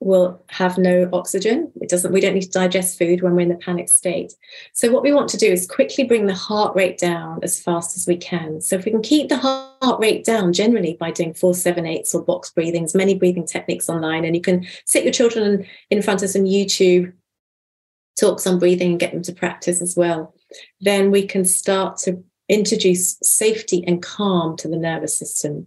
will 0.00 0.44
have 0.48 0.76
no 0.76 1.08
oxygen. 1.12 1.72
It 1.80 1.88
doesn't, 1.88 2.12
we 2.12 2.20
don't 2.20 2.34
need 2.34 2.42
to 2.42 2.50
digest 2.50 2.98
food 2.98 3.22
when 3.22 3.34
we're 3.34 3.40
in 3.40 3.48
the 3.48 3.54
panic 3.54 3.88
state. 3.88 4.34
So 4.74 4.90
what 4.90 5.02
we 5.02 5.12
want 5.12 5.30
to 5.30 5.38
do 5.38 5.46
is 5.46 5.66
quickly 5.66 6.04
bring 6.04 6.26
the 6.26 6.34
heart 6.34 6.76
rate 6.76 6.98
down 6.98 7.40
as 7.42 7.60
fast 7.60 7.96
as 7.96 8.06
we 8.06 8.16
can. 8.16 8.60
So 8.60 8.76
if 8.76 8.84
we 8.84 8.90
can 8.90 9.02
keep 9.02 9.28
the 9.28 9.38
heart 9.38 10.00
rate 10.00 10.24
down 10.24 10.52
generally 10.52 10.96
by 11.00 11.10
doing 11.10 11.32
four, 11.32 11.54
seven, 11.54 11.86
eights 11.86 12.14
or 12.14 12.22
box 12.22 12.50
breathings, 12.50 12.94
many 12.94 13.14
breathing 13.14 13.46
techniques 13.46 13.88
online, 13.88 14.24
and 14.24 14.36
you 14.36 14.42
can 14.42 14.66
sit 14.84 15.04
your 15.04 15.12
children 15.12 15.64
in 15.90 16.02
front 16.02 16.22
of 16.22 16.28
some 16.28 16.44
YouTube 16.44 17.12
talks 18.20 18.46
on 18.46 18.58
breathing 18.58 18.90
and 18.90 19.00
get 19.00 19.12
them 19.12 19.22
to 19.22 19.32
practice 19.32 19.80
as 19.80 19.96
well 19.96 20.33
then 20.80 21.10
we 21.10 21.26
can 21.26 21.44
start 21.44 21.96
to 21.98 22.22
introduce 22.48 23.16
safety 23.22 23.84
and 23.86 24.02
calm 24.02 24.56
to 24.58 24.68
the 24.68 24.76
nervous 24.76 25.16
system. 25.18 25.66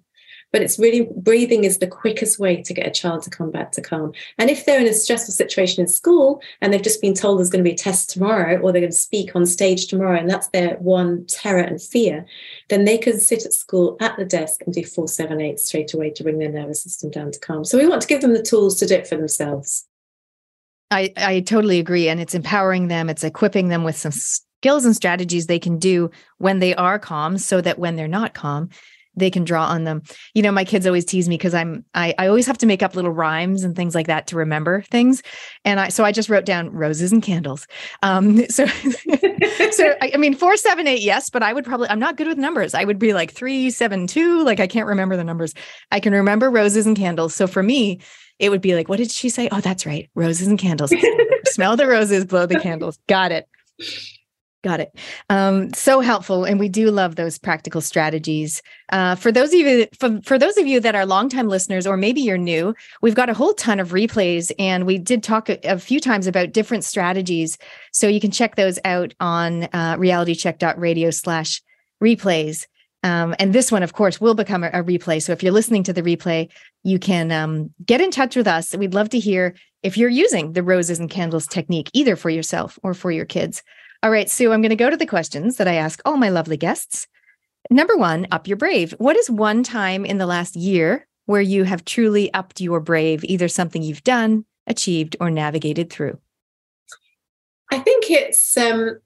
But 0.53 0.61
it's 0.61 0.79
really 0.79 1.09
breathing 1.13 1.65
is 1.65 1.79
the 1.79 1.87
quickest 1.87 2.39
way 2.39 2.61
to 2.61 2.73
get 2.73 2.87
a 2.87 2.91
child 2.91 3.23
to 3.23 3.29
come 3.29 3.51
back 3.51 3.73
to 3.73 3.81
calm. 3.81 4.13
And 4.37 4.49
if 4.49 4.65
they're 4.65 4.79
in 4.79 4.87
a 4.87 4.93
stressful 4.93 5.33
situation 5.33 5.81
in 5.81 5.87
school 5.89 6.41
and 6.61 6.71
they've 6.71 6.81
just 6.81 7.01
been 7.01 7.13
told 7.13 7.37
there's 7.37 7.49
going 7.49 7.63
to 7.63 7.69
be 7.69 7.73
a 7.73 7.77
test 7.77 8.09
tomorrow 8.09 8.57
or 8.59 8.71
they're 8.71 8.81
going 8.81 8.91
to 8.91 8.97
speak 8.97 9.35
on 9.35 9.45
stage 9.45 9.87
tomorrow 9.87 10.17
and 10.17 10.29
that's 10.29 10.47
their 10.49 10.75
one 10.75 11.25
terror 11.27 11.59
and 11.59 11.81
fear, 11.81 12.25
then 12.69 12.85
they 12.85 12.97
can 12.97 13.19
sit 13.19 13.45
at 13.45 13.51
school 13.51 13.97
at 13.99 14.15
the 14.15 14.23
desk 14.23 14.61
and 14.65 14.73
do 14.73 14.85
four, 14.85 15.09
seven, 15.09 15.41
eight 15.41 15.59
straight 15.59 15.93
away 15.93 16.11
to 16.11 16.23
bring 16.23 16.39
their 16.39 16.51
nervous 16.51 16.81
system 16.81 17.11
down 17.11 17.31
to 17.31 17.39
calm. 17.39 17.65
So 17.65 17.77
we 17.77 17.87
want 17.87 18.01
to 18.03 18.07
give 18.07 18.21
them 18.21 18.33
the 18.33 18.41
tools 18.41 18.79
to 18.79 18.85
do 18.85 18.95
it 18.95 19.07
for 19.07 19.17
themselves. 19.17 19.85
I, 20.91 21.11
I 21.17 21.41
totally 21.41 21.79
agree. 21.79 22.07
And 22.07 22.21
it's 22.21 22.33
empowering 22.35 22.87
them, 22.87 23.09
it's 23.09 23.25
equipping 23.25 23.67
them 23.67 23.83
with 23.83 23.97
some 23.97 24.13
skills 24.61 24.85
and 24.85 24.95
strategies 24.95 25.47
they 25.47 25.59
can 25.59 25.77
do 25.77 26.09
when 26.37 26.59
they 26.59 26.75
are 26.75 26.99
calm 26.99 27.37
so 27.37 27.61
that 27.61 27.79
when 27.79 27.95
they're 27.95 28.07
not 28.07 28.33
calm 28.33 28.69
they 29.17 29.31
can 29.31 29.43
draw 29.43 29.65
on 29.65 29.83
them. 29.83 30.03
You 30.33 30.43
know 30.43 30.51
my 30.51 30.63
kids 30.63 30.85
always 30.85 31.03
tease 31.03 31.27
me 31.27 31.37
because 31.37 31.53
i'm 31.53 31.83
I, 31.93 32.13
I 32.17 32.27
always 32.27 32.45
have 32.45 32.59
to 32.59 32.65
make 32.65 32.83
up 32.83 32.95
little 32.95 33.11
rhymes 33.11 33.63
and 33.63 33.75
things 33.75 33.95
like 33.95 34.07
that 34.07 34.27
to 34.27 34.37
remember 34.37 34.83
things. 34.83 35.23
And 35.65 35.79
i 35.79 35.89
so 35.89 36.05
i 36.05 36.11
just 36.11 36.29
wrote 36.29 36.45
down 36.45 36.69
roses 36.69 37.11
and 37.11 37.21
candles. 37.21 37.67
Um 38.03 38.45
so 38.49 38.65
so 38.67 39.95
I, 40.01 40.11
I 40.13 40.17
mean 40.17 40.35
four 40.35 40.55
seven 40.55 40.87
eight 40.87 41.01
yes 41.01 41.29
but 41.29 41.43
i 41.43 41.51
would 41.51 41.65
probably 41.65 41.89
i'm 41.89 41.99
not 41.99 42.15
good 42.15 42.27
with 42.27 42.37
numbers. 42.37 42.73
I 42.73 42.85
would 42.85 42.99
be 42.99 43.13
like 43.13 43.31
three 43.31 43.69
seven 43.71 44.07
two 44.07 44.43
like 44.43 44.59
i 44.59 44.67
can't 44.67 44.87
remember 44.87 45.17
the 45.17 45.23
numbers. 45.23 45.53
I 45.91 45.99
can 45.99 46.13
remember 46.13 46.49
roses 46.49 46.85
and 46.85 46.95
candles. 46.95 47.35
So 47.35 47.47
for 47.47 47.63
me 47.63 47.99
it 48.39 48.51
would 48.51 48.61
be 48.61 48.75
like 48.75 48.87
what 48.87 48.97
did 48.97 49.11
she 49.11 49.29
say? 49.29 49.49
Oh 49.51 49.61
that's 49.61 49.85
right 49.85 50.09
roses 50.13 50.47
and 50.47 50.59
candles. 50.59 50.93
Smell 51.45 51.75
the 51.75 51.87
roses 51.87 52.23
blow 52.25 52.45
the 52.45 52.59
candles. 52.59 52.99
Got 53.07 53.31
it 53.31 53.47
Got 54.67 54.81
it. 54.81 54.99
Um, 55.29 55.73
so 55.73 56.01
helpful, 56.01 56.43
and 56.43 56.59
we 56.59 56.67
do 56.67 56.91
love 56.91 57.15
those 57.15 57.37
practical 57.37 57.79
strategies. 57.79 58.61
Uh, 58.91 59.15
for 59.15 59.31
those 59.31 59.53
of 59.53 59.59
you, 59.61 59.87
for, 59.97 60.19
for 60.23 60.37
those 60.37 60.57
of 60.57 60.67
you 60.67 60.81
that 60.81 60.93
are 60.93 61.05
longtime 61.05 61.47
listeners, 61.47 61.87
or 61.87 61.95
maybe 61.95 62.19
you're 62.19 62.37
new, 62.37 62.75
we've 63.01 63.15
got 63.15 63.29
a 63.29 63.33
whole 63.33 63.53
ton 63.53 63.79
of 63.79 63.91
replays, 63.91 64.51
and 64.59 64.85
we 64.85 64.97
did 64.97 65.23
talk 65.23 65.47
a, 65.47 65.57
a 65.63 65.79
few 65.79 66.01
times 66.01 66.27
about 66.27 66.51
different 66.51 66.83
strategies. 66.83 67.57
So 67.93 68.09
you 68.09 68.19
can 68.19 68.29
check 68.29 68.57
those 68.57 68.77
out 68.83 69.13
on 69.21 69.69
uh, 69.71 69.95
realitycheck.radio/slash 69.97 71.61
replays. 72.03 72.65
Um, 73.03 73.35
and 73.39 73.53
this 73.53 73.71
one, 73.71 73.83
of 73.83 73.93
course, 73.93 74.19
will 74.19 74.33
become 74.33 74.65
a, 74.65 74.67
a, 74.73 74.83
replay. 74.83 75.21
So 75.21 75.31
if 75.31 75.41
you're 75.41 75.53
listening 75.53 75.83
to 75.83 75.93
the 75.93 76.01
replay, 76.01 76.49
you 76.83 76.99
can 76.99 77.31
um, 77.31 77.73
get 77.85 78.01
in 78.01 78.11
touch 78.11 78.35
with 78.35 78.47
us. 78.47 78.75
We'd 78.75 78.93
love 78.93 79.07
to 79.11 79.19
hear 79.19 79.55
if 79.81 79.95
you're 79.97 80.09
using 80.09 80.51
the 80.51 80.63
roses 80.63 80.99
and 80.99 81.09
candles 81.09 81.47
technique, 81.47 81.89
either 81.93 82.17
for 82.17 82.29
yourself 82.29 82.77
or 82.83 82.93
for 82.93 83.11
your 83.11 83.23
kids. 83.23 83.63
All 84.03 84.11
right, 84.11 84.29
Sue, 84.29 84.51
I'm 84.51 84.61
going 84.61 84.69
to 84.69 84.75
go 84.75 84.89
to 84.89 84.97
the 84.97 85.07
questions 85.07 85.57
that 85.57 85.67
I 85.67 85.73
ask 85.73 86.01
all 86.05 86.17
my 86.17 86.29
lovely 86.29 86.57
guests. 86.57 87.07
Number 87.71 87.97
one, 87.97 88.27
up 88.31 88.47
your 88.47 88.57
brave. 88.57 88.93
What 88.99 89.17
is 89.17 89.29
one 89.29 89.63
time 89.63 90.05
in 90.05 90.19
the 90.19 90.27
last 90.27 90.55
year 90.55 91.07
where 91.25 91.41
you 91.41 91.63
have 91.63 91.83
truly 91.83 92.31
upped 92.33 92.61
your 92.61 92.79
brave, 92.79 93.23
either 93.25 93.47
something 93.47 93.81
you've 93.81 94.03
done, 94.03 94.45
achieved, 94.67 95.15
or 95.19 95.31
navigated 95.31 95.89
through? 95.89 96.19
I 97.71 97.79
think 97.79 98.09
it's, 98.09 98.55
um, 98.55 98.99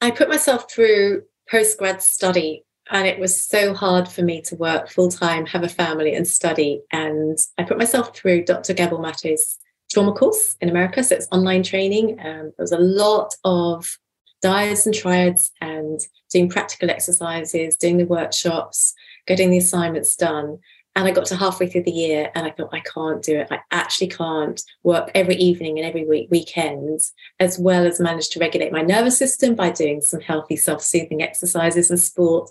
I 0.00 0.12
put 0.12 0.28
myself 0.28 0.70
through 0.70 1.22
postgrad 1.52 2.00
study 2.00 2.64
and 2.90 3.06
it 3.06 3.18
was 3.18 3.44
so 3.44 3.74
hard 3.74 4.08
for 4.08 4.22
me 4.22 4.40
to 4.42 4.56
work 4.56 4.88
full 4.88 5.10
time, 5.10 5.46
have 5.46 5.62
a 5.62 5.68
family, 5.68 6.14
and 6.14 6.26
study. 6.26 6.80
And 6.92 7.36
I 7.58 7.64
put 7.64 7.76
myself 7.76 8.16
through 8.16 8.44
Dr. 8.44 8.72
Gabor 8.72 8.98
Mate's 8.98 9.58
trauma 9.90 10.12
course 10.12 10.56
in 10.60 10.68
America. 10.70 11.02
So 11.02 11.16
it's 11.16 11.28
online 11.30 11.62
training. 11.62 12.18
Um, 12.20 12.52
there 12.56 12.60
was 12.60 12.72
a 12.72 12.78
lot 12.78 13.34
of 13.44 13.98
dyads 14.44 14.86
and 14.86 14.94
triads 14.94 15.50
and 15.60 16.00
doing 16.30 16.48
practical 16.48 16.90
exercises, 16.90 17.76
doing 17.76 17.96
the 17.96 18.04
workshops, 18.04 18.94
getting 19.26 19.50
the 19.50 19.58
assignments 19.58 20.16
done. 20.16 20.58
And 20.96 21.06
I 21.06 21.12
got 21.12 21.26
to 21.26 21.36
halfway 21.36 21.68
through 21.68 21.84
the 21.84 21.92
year 21.92 22.30
and 22.34 22.44
I 22.44 22.50
thought, 22.50 22.70
I 22.72 22.80
can't 22.80 23.22
do 23.22 23.38
it. 23.38 23.48
I 23.52 23.60
actually 23.70 24.08
can't 24.08 24.60
work 24.82 25.12
every 25.14 25.36
evening 25.36 25.78
and 25.78 25.86
every 25.86 26.04
week, 26.04 26.28
weekends, 26.30 27.12
as 27.38 27.56
well 27.56 27.86
as 27.86 28.00
manage 28.00 28.30
to 28.30 28.40
regulate 28.40 28.72
my 28.72 28.82
nervous 28.82 29.16
system 29.16 29.54
by 29.54 29.70
doing 29.70 30.00
some 30.00 30.20
healthy 30.20 30.56
self 30.56 30.82
soothing 30.82 31.22
exercises 31.22 31.88
and 31.88 32.00
sport. 32.00 32.50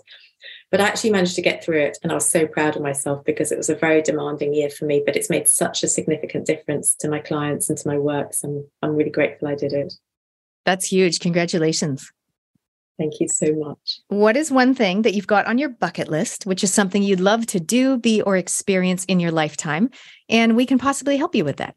But 0.70 0.80
I 0.80 0.86
actually 0.86 1.10
managed 1.10 1.34
to 1.36 1.42
get 1.42 1.62
through 1.62 1.80
it. 1.80 1.98
And 2.02 2.10
I 2.10 2.14
was 2.14 2.28
so 2.28 2.46
proud 2.46 2.76
of 2.76 2.82
myself 2.82 3.22
because 3.24 3.52
it 3.52 3.58
was 3.58 3.68
a 3.68 3.74
very 3.74 4.00
demanding 4.00 4.54
year 4.54 4.70
for 4.70 4.86
me, 4.86 5.02
but 5.04 5.16
it's 5.16 5.30
made 5.30 5.48
such 5.48 5.82
a 5.82 5.88
significant 5.88 6.46
difference 6.46 6.94
to 7.00 7.10
my 7.10 7.18
clients 7.18 7.68
and 7.68 7.78
to 7.78 7.88
my 7.88 7.98
work. 7.98 8.32
So 8.32 8.48
I'm, 8.48 8.66
I'm 8.82 8.96
really 8.96 9.10
grateful 9.10 9.48
I 9.48 9.56
did 9.56 9.72
it. 9.72 9.92
That's 10.68 10.92
huge. 10.92 11.20
Congratulations. 11.20 12.12
Thank 12.98 13.20
you 13.20 13.28
so 13.28 13.54
much. 13.54 14.00
What 14.08 14.36
is 14.36 14.50
one 14.50 14.74
thing 14.74 15.00
that 15.00 15.14
you've 15.14 15.26
got 15.26 15.46
on 15.46 15.56
your 15.56 15.70
bucket 15.70 16.08
list, 16.08 16.44
which 16.44 16.62
is 16.62 16.74
something 16.74 17.02
you'd 17.02 17.20
love 17.20 17.46
to 17.46 17.58
do, 17.58 17.96
be, 17.96 18.20
or 18.20 18.36
experience 18.36 19.06
in 19.06 19.18
your 19.18 19.30
lifetime? 19.30 19.88
And 20.28 20.56
we 20.56 20.66
can 20.66 20.76
possibly 20.76 21.16
help 21.16 21.34
you 21.34 21.42
with 21.42 21.56
that. 21.56 21.74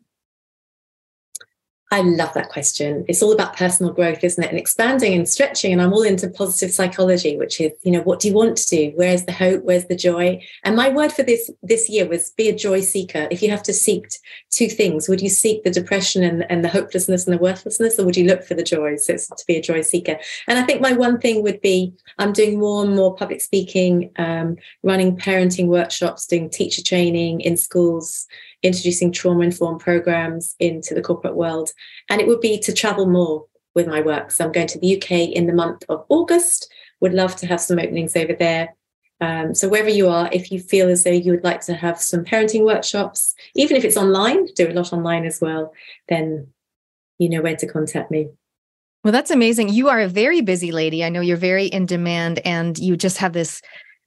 I 1.93 2.01
love 2.03 2.33
that 2.35 2.47
question. 2.47 3.03
It's 3.09 3.21
all 3.21 3.33
about 3.33 3.57
personal 3.57 3.91
growth, 3.91 4.23
isn't 4.23 4.41
it? 4.41 4.49
And 4.49 4.57
expanding 4.57 5.13
and 5.13 5.27
stretching. 5.27 5.73
And 5.73 5.81
I'm 5.81 5.91
all 5.91 6.03
into 6.03 6.29
positive 6.29 6.71
psychology, 6.71 7.35
which 7.35 7.59
is, 7.59 7.73
you 7.83 7.91
know, 7.91 8.01
what 8.01 8.21
do 8.21 8.29
you 8.29 8.33
want 8.33 8.55
to 8.55 8.67
do? 8.67 8.93
Where's 8.95 9.25
the 9.25 9.33
hope? 9.33 9.63
Where's 9.63 9.87
the 9.87 9.95
joy? 9.97 10.41
And 10.63 10.77
my 10.77 10.87
word 10.87 11.11
for 11.11 11.23
this 11.23 11.51
this 11.61 11.89
year 11.89 12.07
was 12.07 12.29
be 12.31 12.47
a 12.47 12.55
joy 12.55 12.79
seeker. 12.79 13.27
If 13.29 13.43
you 13.43 13.49
have 13.49 13.63
to 13.63 13.73
seek 13.73 14.07
two 14.51 14.69
things, 14.69 15.09
would 15.09 15.21
you 15.21 15.27
seek 15.27 15.65
the 15.65 15.69
depression 15.69 16.23
and, 16.23 16.49
and 16.49 16.63
the 16.63 16.69
hopelessness 16.69 17.27
and 17.27 17.37
the 17.37 17.41
worthlessness, 17.41 17.99
or 17.99 18.05
would 18.05 18.15
you 18.15 18.25
look 18.25 18.45
for 18.45 18.53
the 18.53 18.63
joy? 18.63 18.95
So 18.95 19.13
it's 19.13 19.27
to 19.27 19.45
be 19.45 19.57
a 19.57 19.61
joy 19.61 19.81
seeker. 19.81 20.17
And 20.47 20.57
I 20.57 20.63
think 20.63 20.79
my 20.79 20.93
one 20.93 21.19
thing 21.19 21.43
would 21.43 21.59
be 21.59 21.93
I'm 22.17 22.31
doing 22.31 22.57
more 22.57 22.85
and 22.85 22.95
more 22.95 23.13
public 23.15 23.41
speaking, 23.41 24.11
um, 24.15 24.55
running 24.81 25.17
parenting 25.17 25.67
workshops, 25.67 26.25
doing 26.25 26.49
teacher 26.49 26.81
training 26.81 27.41
in 27.41 27.57
schools 27.57 28.27
introducing 28.63 29.11
trauma 29.11 29.41
informed 29.41 29.79
programs 29.79 30.55
into 30.59 30.93
the 30.93 31.01
corporate 31.01 31.35
world. 31.35 31.71
And 32.09 32.21
it 32.21 32.27
would 32.27 32.41
be 32.41 32.59
to 32.59 32.73
travel 32.73 33.07
more 33.07 33.45
with 33.75 33.87
my 33.87 34.01
work. 34.01 34.31
So 34.31 34.45
I'm 34.45 34.51
going 34.51 34.67
to 34.67 34.79
the 34.79 34.97
UK 34.97 35.11
in 35.11 35.47
the 35.47 35.53
month 35.53 35.83
of 35.89 36.05
August. 36.09 36.71
Would 36.99 37.13
love 37.13 37.35
to 37.37 37.47
have 37.47 37.61
some 37.61 37.79
openings 37.79 38.15
over 38.15 38.33
there. 38.33 38.75
Um, 39.21 39.53
so 39.53 39.69
wherever 39.69 39.89
you 39.89 40.09
are, 40.09 40.29
if 40.31 40.51
you 40.51 40.59
feel 40.59 40.89
as 40.89 41.03
though 41.03 41.11
you 41.11 41.31
would 41.31 41.43
like 41.43 41.61
to 41.61 41.75
have 41.75 42.01
some 42.01 42.25
parenting 42.25 42.65
workshops, 42.65 43.35
even 43.55 43.77
if 43.77 43.85
it's 43.85 43.97
online, 43.97 44.47
do 44.55 44.67
a 44.67 44.73
lot 44.73 44.91
online 44.91 45.25
as 45.25 45.39
well, 45.39 45.73
then 46.09 46.47
you 47.19 47.29
know 47.29 47.41
where 47.41 47.55
to 47.55 47.67
contact 47.67 48.09
me. 48.09 48.29
Well, 49.03 49.11
that's 49.11 49.31
amazing. 49.31 49.69
You 49.69 49.89
are 49.89 49.99
a 49.99 50.07
very 50.07 50.41
busy 50.41 50.71
lady. 50.71 51.03
I 51.03 51.09
know 51.09 51.21
you're 51.21 51.37
very 51.37 51.65
in 51.65 51.85
demand 51.85 52.39
and 52.45 52.77
you 52.77 52.97
just 52.97 53.17
have 53.17 53.33
this 53.33 53.61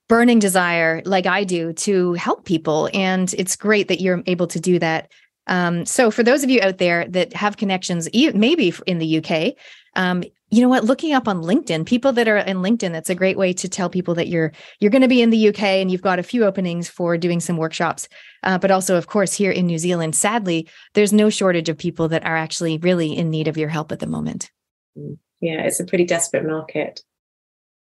burning 0.07 0.39
desire, 0.39 1.01
like 1.05 1.25
I 1.25 1.43
do, 1.43 1.73
to 1.73 2.13
help 2.13 2.45
people. 2.45 2.89
And 2.93 3.33
it's 3.37 3.55
great 3.55 3.87
that 3.87 4.01
you're 4.01 4.23
able 4.25 4.47
to 4.47 4.59
do 4.59 4.79
that. 4.79 5.11
Um, 5.47 5.85
so, 5.85 6.09
for 6.09 6.23
those 6.23 6.43
of 6.43 6.49
you 6.49 6.59
out 6.61 6.79
there 6.79 7.07
that 7.09 7.33
have 7.33 7.57
connections, 7.57 8.09
maybe 8.13 8.73
in 8.87 8.97
the 8.97 9.17
UK, 9.17 9.53
um, 9.95 10.23
you 10.49 10.61
know 10.61 10.69
what? 10.69 10.83
Looking 10.83 11.13
up 11.13 11.27
on 11.27 11.41
LinkedIn, 11.41 11.85
people 11.85 12.13
that 12.13 12.27
are 12.27 12.37
in 12.37 12.57
LinkedIn, 12.57 12.91
that's 12.91 13.09
a 13.09 13.15
great 13.15 13.37
way 13.37 13.51
to 13.53 13.67
tell 13.67 13.89
people 13.89 14.15
that 14.15 14.27
you're 14.27 14.51
you're 14.79 14.91
going 14.91 15.01
to 15.01 15.07
be 15.07 15.21
in 15.21 15.29
the 15.29 15.49
UK 15.49 15.61
and 15.63 15.91
you've 15.91 16.01
got 16.01 16.19
a 16.19 16.23
few 16.23 16.45
openings 16.45 16.87
for 16.87 17.17
doing 17.17 17.39
some 17.39 17.57
workshops. 17.57 18.07
Uh, 18.43 18.57
but 18.57 18.71
also, 18.71 18.95
of 18.95 19.07
course, 19.07 19.33
here 19.33 19.51
in 19.51 19.65
New 19.65 19.77
Zealand, 19.77 20.15
sadly, 20.15 20.67
there's 20.93 21.13
no 21.13 21.29
shortage 21.29 21.69
of 21.69 21.77
people 21.77 22.07
that 22.09 22.25
are 22.25 22.37
actually 22.37 22.77
really 22.77 23.15
in 23.15 23.29
need 23.29 23.47
of 23.47 23.57
your 23.57 23.69
help 23.69 23.91
at 23.91 23.99
the 23.99 24.07
moment. 24.07 24.51
Mm. 24.97 25.17
Yeah, 25.41 25.61
it's 25.63 25.79
a 25.79 25.85
pretty 25.85 26.05
desperate 26.05 26.45
market. 26.45 27.01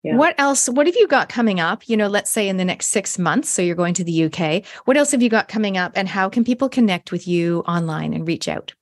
Yeah. 0.04 0.18
What 0.18 0.36
else? 0.38 0.68
What 0.68 0.86
have 0.86 0.98
you 0.98 1.08
got 1.08 1.30
coming 1.30 1.62
up? 1.62 1.88
You 1.88 1.96
know, 1.96 2.08
let's 2.08 2.30
say 2.30 2.50
in 2.50 2.58
the 2.58 2.66
next 2.66 2.88
six 2.88 3.18
months. 3.18 3.50
So 3.50 3.62
you're 3.62 3.76
going 3.76 3.94
to 3.96 4.04
the 4.04 4.26
UK. 4.26 4.66
What 4.84 4.98
else 4.98 5.12
have 5.12 5.22
you 5.22 5.30
got 5.30 5.48
coming 5.48 5.78
up? 5.78 5.94
And 5.96 6.10
how 6.10 6.28
can 6.28 6.44
people 6.44 6.68
connect 6.68 7.12
with 7.12 7.26
you 7.26 7.64
online 7.68 8.14
and 8.14 8.28
reach 8.28 8.50
out? 8.50 8.74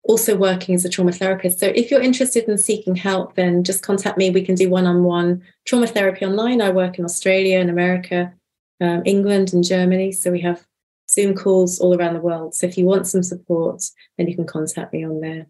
also 0.04 0.36
working 0.36 0.76
as 0.76 0.86
a 0.86 0.90
trauma 0.90 1.12
therapist. 1.12 1.60
So 1.60 1.68
if 1.68 1.92
you're 1.92 2.02
interested 2.02 2.46
in 2.46 2.58
seeking 2.58 2.96
help, 2.96 3.36
then 3.36 3.64
just 3.64 3.84
contact 3.84 4.18
me. 4.18 4.30
We 4.30 4.44
can 4.44 4.56
do 4.56 4.70
one-on-one 4.70 5.44
trauma 5.66 5.88
therapy 5.88 6.26
online. 6.26 6.62
I 6.62 6.70
work 6.70 6.98
in 6.98 7.06
Australia 7.06 7.60
and 7.60 7.70
America, 7.70 8.34
um, 8.82 9.04
England 9.06 9.54
and 9.54 9.64
Germany. 9.64 10.12
So 10.12 10.32
we 10.32 10.42
have 10.42 10.66
Zoom 11.12 11.36
calls 11.36 11.80
all 11.80 11.96
around 11.96 12.14
the 12.14 12.22
world. 12.22 12.56
So 12.56 12.68
if 12.68 12.78
you 12.78 12.86
want 12.86 13.08
some 13.08 13.24
support, 13.24 13.84
then 14.18 14.28
you 14.28 14.36
can 14.36 14.46
contact 14.46 14.94
me 14.94 15.06
on 15.06 15.20
there. 15.20 15.48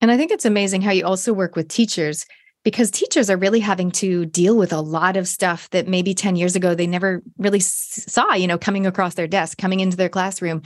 And 0.00 0.10
I 0.10 0.16
think 0.16 0.30
it's 0.30 0.46
amazing 0.46 0.82
how 0.82 0.92
you 0.92 1.04
also 1.04 1.32
work 1.32 1.56
with 1.56 1.68
teachers 1.68 2.26
because 2.64 2.90
teachers 2.90 3.30
are 3.30 3.36
really 3.36 3.60
having 3.60 3.90
to 3.90 4.26
deal 4.26 4.56
with 4.56 4.72
a 4.72 4.80
lot 4.80 5.16
of 5.16 5.28
stuff 5.28 5.70
that 5.70 5.88
maybe 5.88 6.12
10 6.12 6.36
years 6.36 6.56
ago 6.56 6.74
they 6.74 6.86
never 6.86 7.22
really 7.38 7.60
saw, 7.60 8.34
you 8.34 8.46
know, 8.46 8.58
coming 8.58 8.86
across 8.86 9.14
their 9.14 9.26
desk, 9.26 9.58
coming 9.58 9.80
into 9.80 9.96
their 9.96 10.08
classroom 10.08 10.62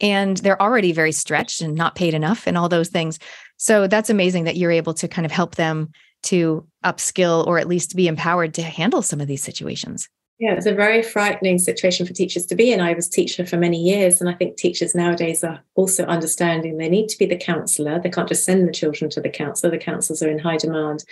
and 0.00 0.36
they're 0.38 0.60
already 0.60 0.92
very 0.92 1.12
stretched 1.12 1.60
and 1.60 1.74
not 1.74 1.94
paid 1.94 2.14
enough 2.14 2.46
and 2.46 2.58
all 2.58 2.68
those 2.68 2.88
things. 2.88 3.18
So 3.56 3.86
that's 3.86 4.10
amazing 4.10 4.44
that 4.44 4.56
you're 4.56 4.70
able 4.70 4.94
to 4.94 5.08
kind 5.08 5.24
of 5.24 5.32
help 5.32 5.54
them 5.54 5.90
to 6.24 6.66
upskill 6.84 7.46
or 7.46 7.58
at 7.58 7.68
least 7.68 7.96
be 7.96 8.08
empowered 8.08 8.54
to 8.54 8.62
handle 8.62 9.02
some 9.02 9.20
of 9.20 9.28
these 9.28 9.42
situations. 9.42 10.08
Yeah, 10.40 10.54
it's 10.54 10.66
a 10.66 10.74
very 10.74 11.00
frightening 11.00 11.58
situation 11.58 12.06
for 12.06 12.12
teachers 12.12 12.44
to 12.46 12.56
be 12.56 12.72
in. 12.72 12.80
I 12.80 12.92
was 12.94 13.08
teacher 13.08 13.46
for 13.46 13.56
many 13.56 13.80
years, 13.80 14.20
and 14.20 14.28
I 14.28 14.34
think 14.34 14.56
teachers 14.56 14.92
nowadays 14.92 15.44
are 15.44 15.60
also 15.76 16.04
understanding 16.06 16.76
they 16.76 16.88
need 16.88 17.08
to 17.10 17.18
be 17.18 17.26
the 17.26 17.36
counsellor. 17.36 18.00
They 18.00 18.10
can't 18.10 18.28
just 18.28 18.44
send 18.44 18.66
the 18.66 18.72
children 18.72 19.08
to 19.12 19.20
the 19.20 19.28
counsellor. 19.28 19.70
The 19.70 19.78
counsellors 19.78 20.24
are 20.24 20.28
in 20.28 20.40
high 20.40 20.56
demand, 20.56 21.04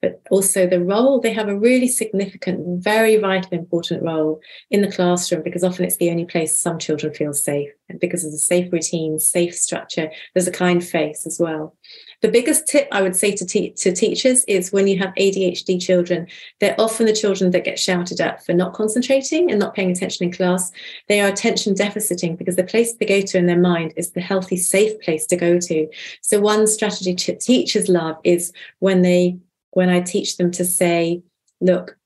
but 0.00 0.22
also 0.30 0.66
the 0.66 0.82
role 0.82 1.20
they 1.20 1.32
have 1.32 1.48
a 1.48 1.58
really 1.58 1.88
significant, 1.88 2.82
very 2.82 3.16
vital, 3.16 3.58
important 3.58 4.02
role 4.02 4.40
in 4.70 4.82
the 4.82 4.90
classroom 4.90 5.42
because 5.42 5.64
often 5.64 5.84
it's 5.84 5.96
the 5.96 6.10
only 6.10 6.24
place 6.24 6.58
some 6.58 6.78
children 6.78 7.12
feel 7.12 7.32
safe. 7.32 7.70
And 7.88 8.00
because 8.00 8.22
there's 8.22 8.34
a 8.34 8.38
safe 8.38 8.72
routine, 8.72 9.18
safe 9.18 9.54
structure, 9.54 10.10
there's 10.34 10.46
a 10.46 10.52
kind 10.52 10.82
face 10.82 11.26
as 11.26 11.38
well. 11.40 11.76
The 12.22 12.28
biggest 12.28 12.68
tip 12.68 12.86
I 12.92 13.02
would 13.02 13.16
say 13.16 13.32
to, 13.32 13.44
te- 13.44 13.72
to 13.72 13.92
teachers 13.92 14.44
is 14.44 14.72
when 14.72 14.86
you 14.86 14.98
have 14.98 15.14
ADHD 15.14 15.80
children, 15.80 16.26
they're 16.60 16.80
often 16.80 17.06
the 17.06 17.12
children 17.12 17.50
that 17.50 17.64
get 17.64 17.78
shouted 17.78 18.20
at 18.20 18.44
for 18.44 18.52
not 18.52 18.74
concentrating 18.74 19.50
and 19.50 19.58
not 19.58 19.74
paying 19.74 19.90
attention 19.90 20.24
in 20.24 20.32
class. 20.32 20.70
They 21.08 21.20
are 21.20 21.28
attention 21.28 21.74
deficiting 21.74 22.36
because 22.36 22.56
the 22.56 22.64
place 22.64 22.94
they 22.94 23.06
go 23.06 23.20
to 23.22 23.38
in 23.38 23.46
their 23.46 23.58
mind 23.58 23.94
is 23.96 24.12
the 24.12 24.20
healthy, 24.20 24.56
safe 24.56 25.00
place 25.00 25.26
to 25.26 25.36
go 25.36 25.58
to. 25.58 25.88
So 26.20 26.40
one 26.40 26.66
strategy 26.66 27.14
to 27.14 27.36
teachers 27.36 27.88
love 27.88 28.16
is 28.22 28.52
when 28.78 29.02
they 29.02 29.38
when 29.72 29.88
I 29.88 30.00
teach 30.00 30.36
them 30.36 30.50
to 30.52 30.64
say, 30.64 31.22
look, 31.60 31.96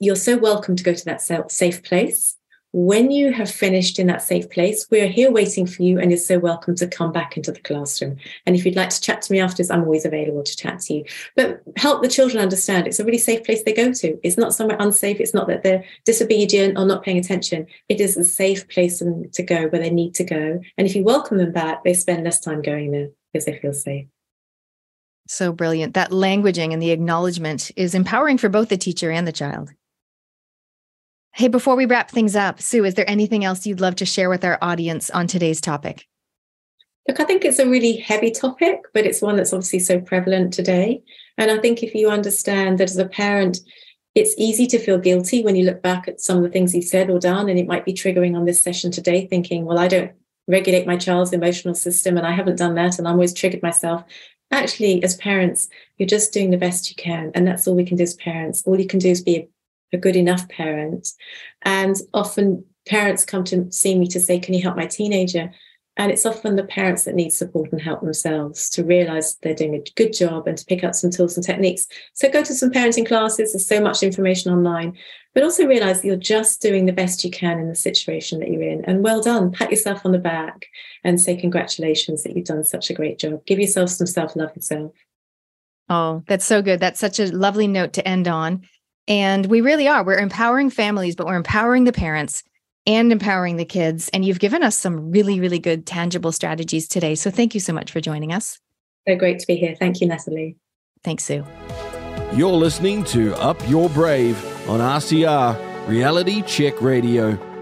you're 0.00 0.16
so 0.16 0.36
welcome 0.36 0.76
to 0.76 0.84
go 0.84 0.94
to 0.94 1.04
that 1.04 1.50
safe 1.50 1.82
place 1.82 2.36
when 2.74 3.12
you 3.12 3.32
have 3.32 3.48
finished 3.48 4.00
in 4.00 4.08
that 4.08 4.20
safe 4.20 4.50
place, 4.50 4.88
we're 4.90 5.06
here 5.06 5.30
waiting 5.30 5.64
for 5.64 5.84
you, 5.84 6.00
and 6.00 6.10
you're 6.10 6.18
so 6.18 6.40
welcome 6.40 6.74
to 6.74 6.88
come 6.88 7.12
back 7.12 7.36
into 7.36 7.52
the 7.52 7.60
classroom. 7.60 8.16
And 8.46 8.56
if 8.56 8.66
you'd 8.66 8.74
like 8.74 8.88
to 8.88 9.00
chat 9.00 9.22
to 9.22 9.32
me 9.32 9.38
afterwards, 9.38 9.70
I'm 9.70 9.84
always 9.84 10.04
available 10.04 10.42
to 10.42 10.56
chat 10.56 10.80
to 10.80 10.94
you. 10.94 11.04
But 11.36 11.62
help 11.76 12.02
the 12.02 12.08
children 12.08 12.42
understand 12.42 12.88
it's 12.88 12.98
a 12.98 13.04
really 13.04 13.18
safe 13.18 13.44
place 13.44 13.62
they 13.62 13.72
go 13.72 13.92
to. 13.92 14.18
It's 14.24 14.36
not 14.36 14.54
somewhere 14.54 14.76
unsafe. 14.80 15.20
It's 15.20 15.32
not 15.32 15.46
that 15.46 15.62
they're 15.62 15.84
disobedient 16.04 16.76
or 16.76 16.84
not 16.84 17.04
paying 17.04 17.18
attention. 17.18 17.68
It 17.88 18.00
is 18.00 18.16
a 18.16 18.24
safe 18.24 18.68
place 18.68 18.98
to 18.98 19.42
go 19.44 19.68
where 19.68 19.80
they 19.80 19.90
need 19.90 20.14
to 20.16 20.24
go. 20.24 20.60
And 20.76 20.84
if 20.84 20.96
you 20.96 21.04
welcome 21.04 21.38
them 21.38 21.52
back, 21.52 21.84
they 21.84 21.94
spend 21.94 22.24
less 22.24 22.40
time 22.40 22.60
going 22.60 22.90
there 22.90 23.10
because 23.32 23.44
they 23.44 23.56
feel 23.56 23.72
safe. 23.72 24.06
So 25.26 25.52
brilliant. 25.52 25.94
That 25.94 26.10
languaging 26.10 26.72
and 26.72 26.82
the 26.82 26.90
acknowledgement 26.90 27.70
is 27.76 27.94
empowering 27.94 28.38
for 28.38 28.48
both 28.48 28.68
the 28.68 28.76
teacher 28.76 29.10
and 29.10 29.26
the 29.26 29.32
child. 29.32 29.70
Hey, 31.32 31.48
before 31.48 31.74
we 31.74 31.86
wrap 31.86 32.10
things 32.10 32.36
up, 32.36 32.60
Sue, 32.60 32.84
is 32.84 32.94
there 32.94 33.08
anything 33.10 33.44
else 33.44 33.66
you'd 33.66 33.80
love 33.80 33.96
to 33.96 34.06
share 34.06 34.28
with 34.28 34.44
our 34.44 34.58
audience 34.62 35.10
on 35.10 35.26
today's 35.26 35.60
topic? 35.60 36.06
Look, 37.08 37.20
I 37.20 37.24
think 37.24 37.44
it's 37.44 37.58
a 37.58 37.68
really 37.68 37.96
heavy 37.96 38.30
topic, 38.30 38.82
but 38.92 39.04
it's 39.04 39.20
one 39.20 39.36
that's 39.36 39.52
obviously 39.52 39.80
so 39.80 40.00
prevalent 40.00 40.54
today. 40.54 41.02
And 41.36 41.50
I 41.50 41.58
think 41.58 41.82
if 41.82 41.94
you 41.94 42.08
understand 42.08 42.78
that 42.78 42.90
as 42.90 42.96
a 42.96 43.08
parent, 43.08 43.58
it's 44.14 44.34
easy 44.38 44.66
to 44.68 44.78
feel 44.78 44.98
guilty 44.98 45.42
when 45.42 45.56
you 45.56 45.64
look 45.64 45.82
back 45.82 46.06
at 46.06 46.20
some 46.20 46.36
of 46.36 46.44
the 46.44 46.50
things 46.50 46.74
you've 46.74 46.84
said 46.84 47.10
or 47.10 47.18
done, 47.18 47.48
and 47.48 47.58
it 47.58 47.66
might 47.66 47.84
be 47.84 47.92
triggering 47.92 48.36
on 48.36 48.44
this 48.44 48.62
session 48.62 48.90
today, 48.90 49.26
thinking, 49.26 49.64
well, 49.64 49.78
I 49.78 49.88
don't 49.88 50.12
regulate 50.46 50.86
my 50.86 50.96
child's 50.96 51.32
emotional 51.32 51.74
system 51.74 52.16
and 52.16 52.26
I 52.26 52.32
haven't 52.32 52.58
done 52.58 52.74
that, 52.76 52.98
and 52.98 53.08
I'm 53.08 53.14
always 53.14 53.34
triggered 53.34 53.62
myself. 53.62 54.04
Actually, 54.54 55.02
as 55.02 55.16
parents, 55.16 55.68
you're 55.98 56.06
just 56.06 56.32
doing 56.32 56.50
the 56.50 56.56
best 56.56 56.88
you 56.88 56.94
can. 56.94 57.32
And 57.34 57.44
that's 57.44 57.66
all 57.66 57.74
we 57.74 57.84
can 57.84 57.96
do 57.96 58.04
as 58.04 58.14
parents. 58.14 58.62
All 58.64 58.78
you 58.78 58.86
can 58.86 59.00
do 59.00 59.08
is 59.08 59.20
be 59.20 59.48
a 59.92 59.98
good 59.98 60.14
enough 60.14 60.48
parent. 60.48 61.08
And 61.62 61.96
often 62.12 62.64
parents 62.86 63.24
come 63.24 63.42
to 63.44 63.68
see 63.72 63.98
me 63.98 64.06
to 64.06 64.20
say, 64.20 64.38
Can 64.38 64.54
you 64.54 64.62
help 64.62 64.76
my 64.76 64.86
teenager? 64.86 65.50
And 65.96 66.10
it's 66.10 66.26
often 66.26 66.56
the 66.56 66.64
parents 66.64 67.04
that 67.04 67.14
need 67.14 67.30
support 67.30 67.70
and 67.70 67.80
help 67.80 68.00
themselves 68.00 68.68
to 68.70 68.82
realize 68.82 69.36
they're 69.36 69.54
doing 69.54 69.76
a 69.76 69.90
good 69.94 70.12
job 70.12 70.48
and 70.48 70.58
to 70.58 70.64
pick 70.64 70.82
up 70.82 70.94
some 70.94 71.10
tools 71.10 71.36
and 71.36 71.46
techniques. 71.46 71.86
So 72.14 72.28
go 72.28 72.42
to 72.42 72.52
some 72.54 72.72
parenting 72.72 73.06
classes, 73.06 73.52
there's 73.52 73.66
so 73.66 73.80
much 73.80 74.02
information 74.02 74.52
online, 74.52 74.96
but 75.34 75.44
also 75.44 75.66
realize 75.66 76.04
you're 76.04 76.16
just 76.16 76.60
doing 76.60 76.86
the 76.86 76.92
best 76.92 77.24
you 77.24 77.30
can 77.30 77.60
in 77.60 77.68
the 77.68 77.76
situation 77.76 78.40
that 78.40 78.50
you're 78.50 78.62
in. 78.62 78.84
And 78.86 79.04
well 79.04 79.22
done, 79.22 79.52
pat 79.52 79.70
yourself 79.70 80.04
on 80.04 80.10
the 80.10 80.18
back 80.18 80.66
and 81.04 81.20
say 81.20 81.36
congratulations 81.36 82.24
that 82.24 82.34
you've 82.34 82.46
done 82.46 82.64
such 82.64 82.90
a 82.90 82.94
great 82.94 83.20
job. 83.20 83.46
Give 83.46 83.60
yourself 83.60 83.90
some 83.90 84.08
self 84.08 84.34
love 84.34 84.54
yourself. 84.56 84.92
Oh, 85.88 86.24
that's 86.26 86.44
so 86.44 86.60
good. 86.60 86.80
That's 86.80 86.98
such 86.98 87.20
a 87.20 87.26
lovely 87.26 87.68
note 87.68 87.92
to 87.94 88.08
end 88.08 88.26
on. 88.26 88.62
And 89.06 89.46
we 89.46 89.60
really 89.60 89.86
are. 89.86 90.02
We're 90.02 90.18
empowering 90.18 90.70
families, 90.70 91.14
but 91.14 91.26
we're 91.26 91.36
empowering 91.36 91.84
the 91.84 91.92
parents 91.92 92.42
and 92.86 93.12
empowering 93.12 93.56
the 93.56 93.64
kids. 93.64 94.08
And 94.12 94.24
you've 94.24 94.38
given 94.38 94.62
us 94.62 94.76
some 94.76 95.10
really, 95.10 95.40
really 95.40 95.58
good, 95.58 95.86
tangible 95.86 96.32
strategies 96.32 96.88
today. 96.88 97.14
So 97.14 97.30
thank 97.30 97.54
you 97.54 97.60
so 97.60 97.72
much 97.72 97.90
for 97.90 98.00
joining 98.00 98.32
us. 98.32 98.58
So 99.06 99.16
great 99.16 99.38
to 99.38 99.46
be 99.46 99.56
here. 99.56 99.74
Thank 99.78 100.00
you, 100.00 100.06
Natalie. 100.06 100.56
Thanks, 101.02 101.24
Sue. 101.24 101.44
You're 102.34 102.50
listening 102.52 103.04
to 103.04 103.34
Up 103.36 103.60
Your 103.68 103.88
Brave 103.90 104.42
on 104.68 104.80
RCR 104.80 105.88
Reality 105.88 106.42
Check 106.42 106.80
Radio. 106.80 107.53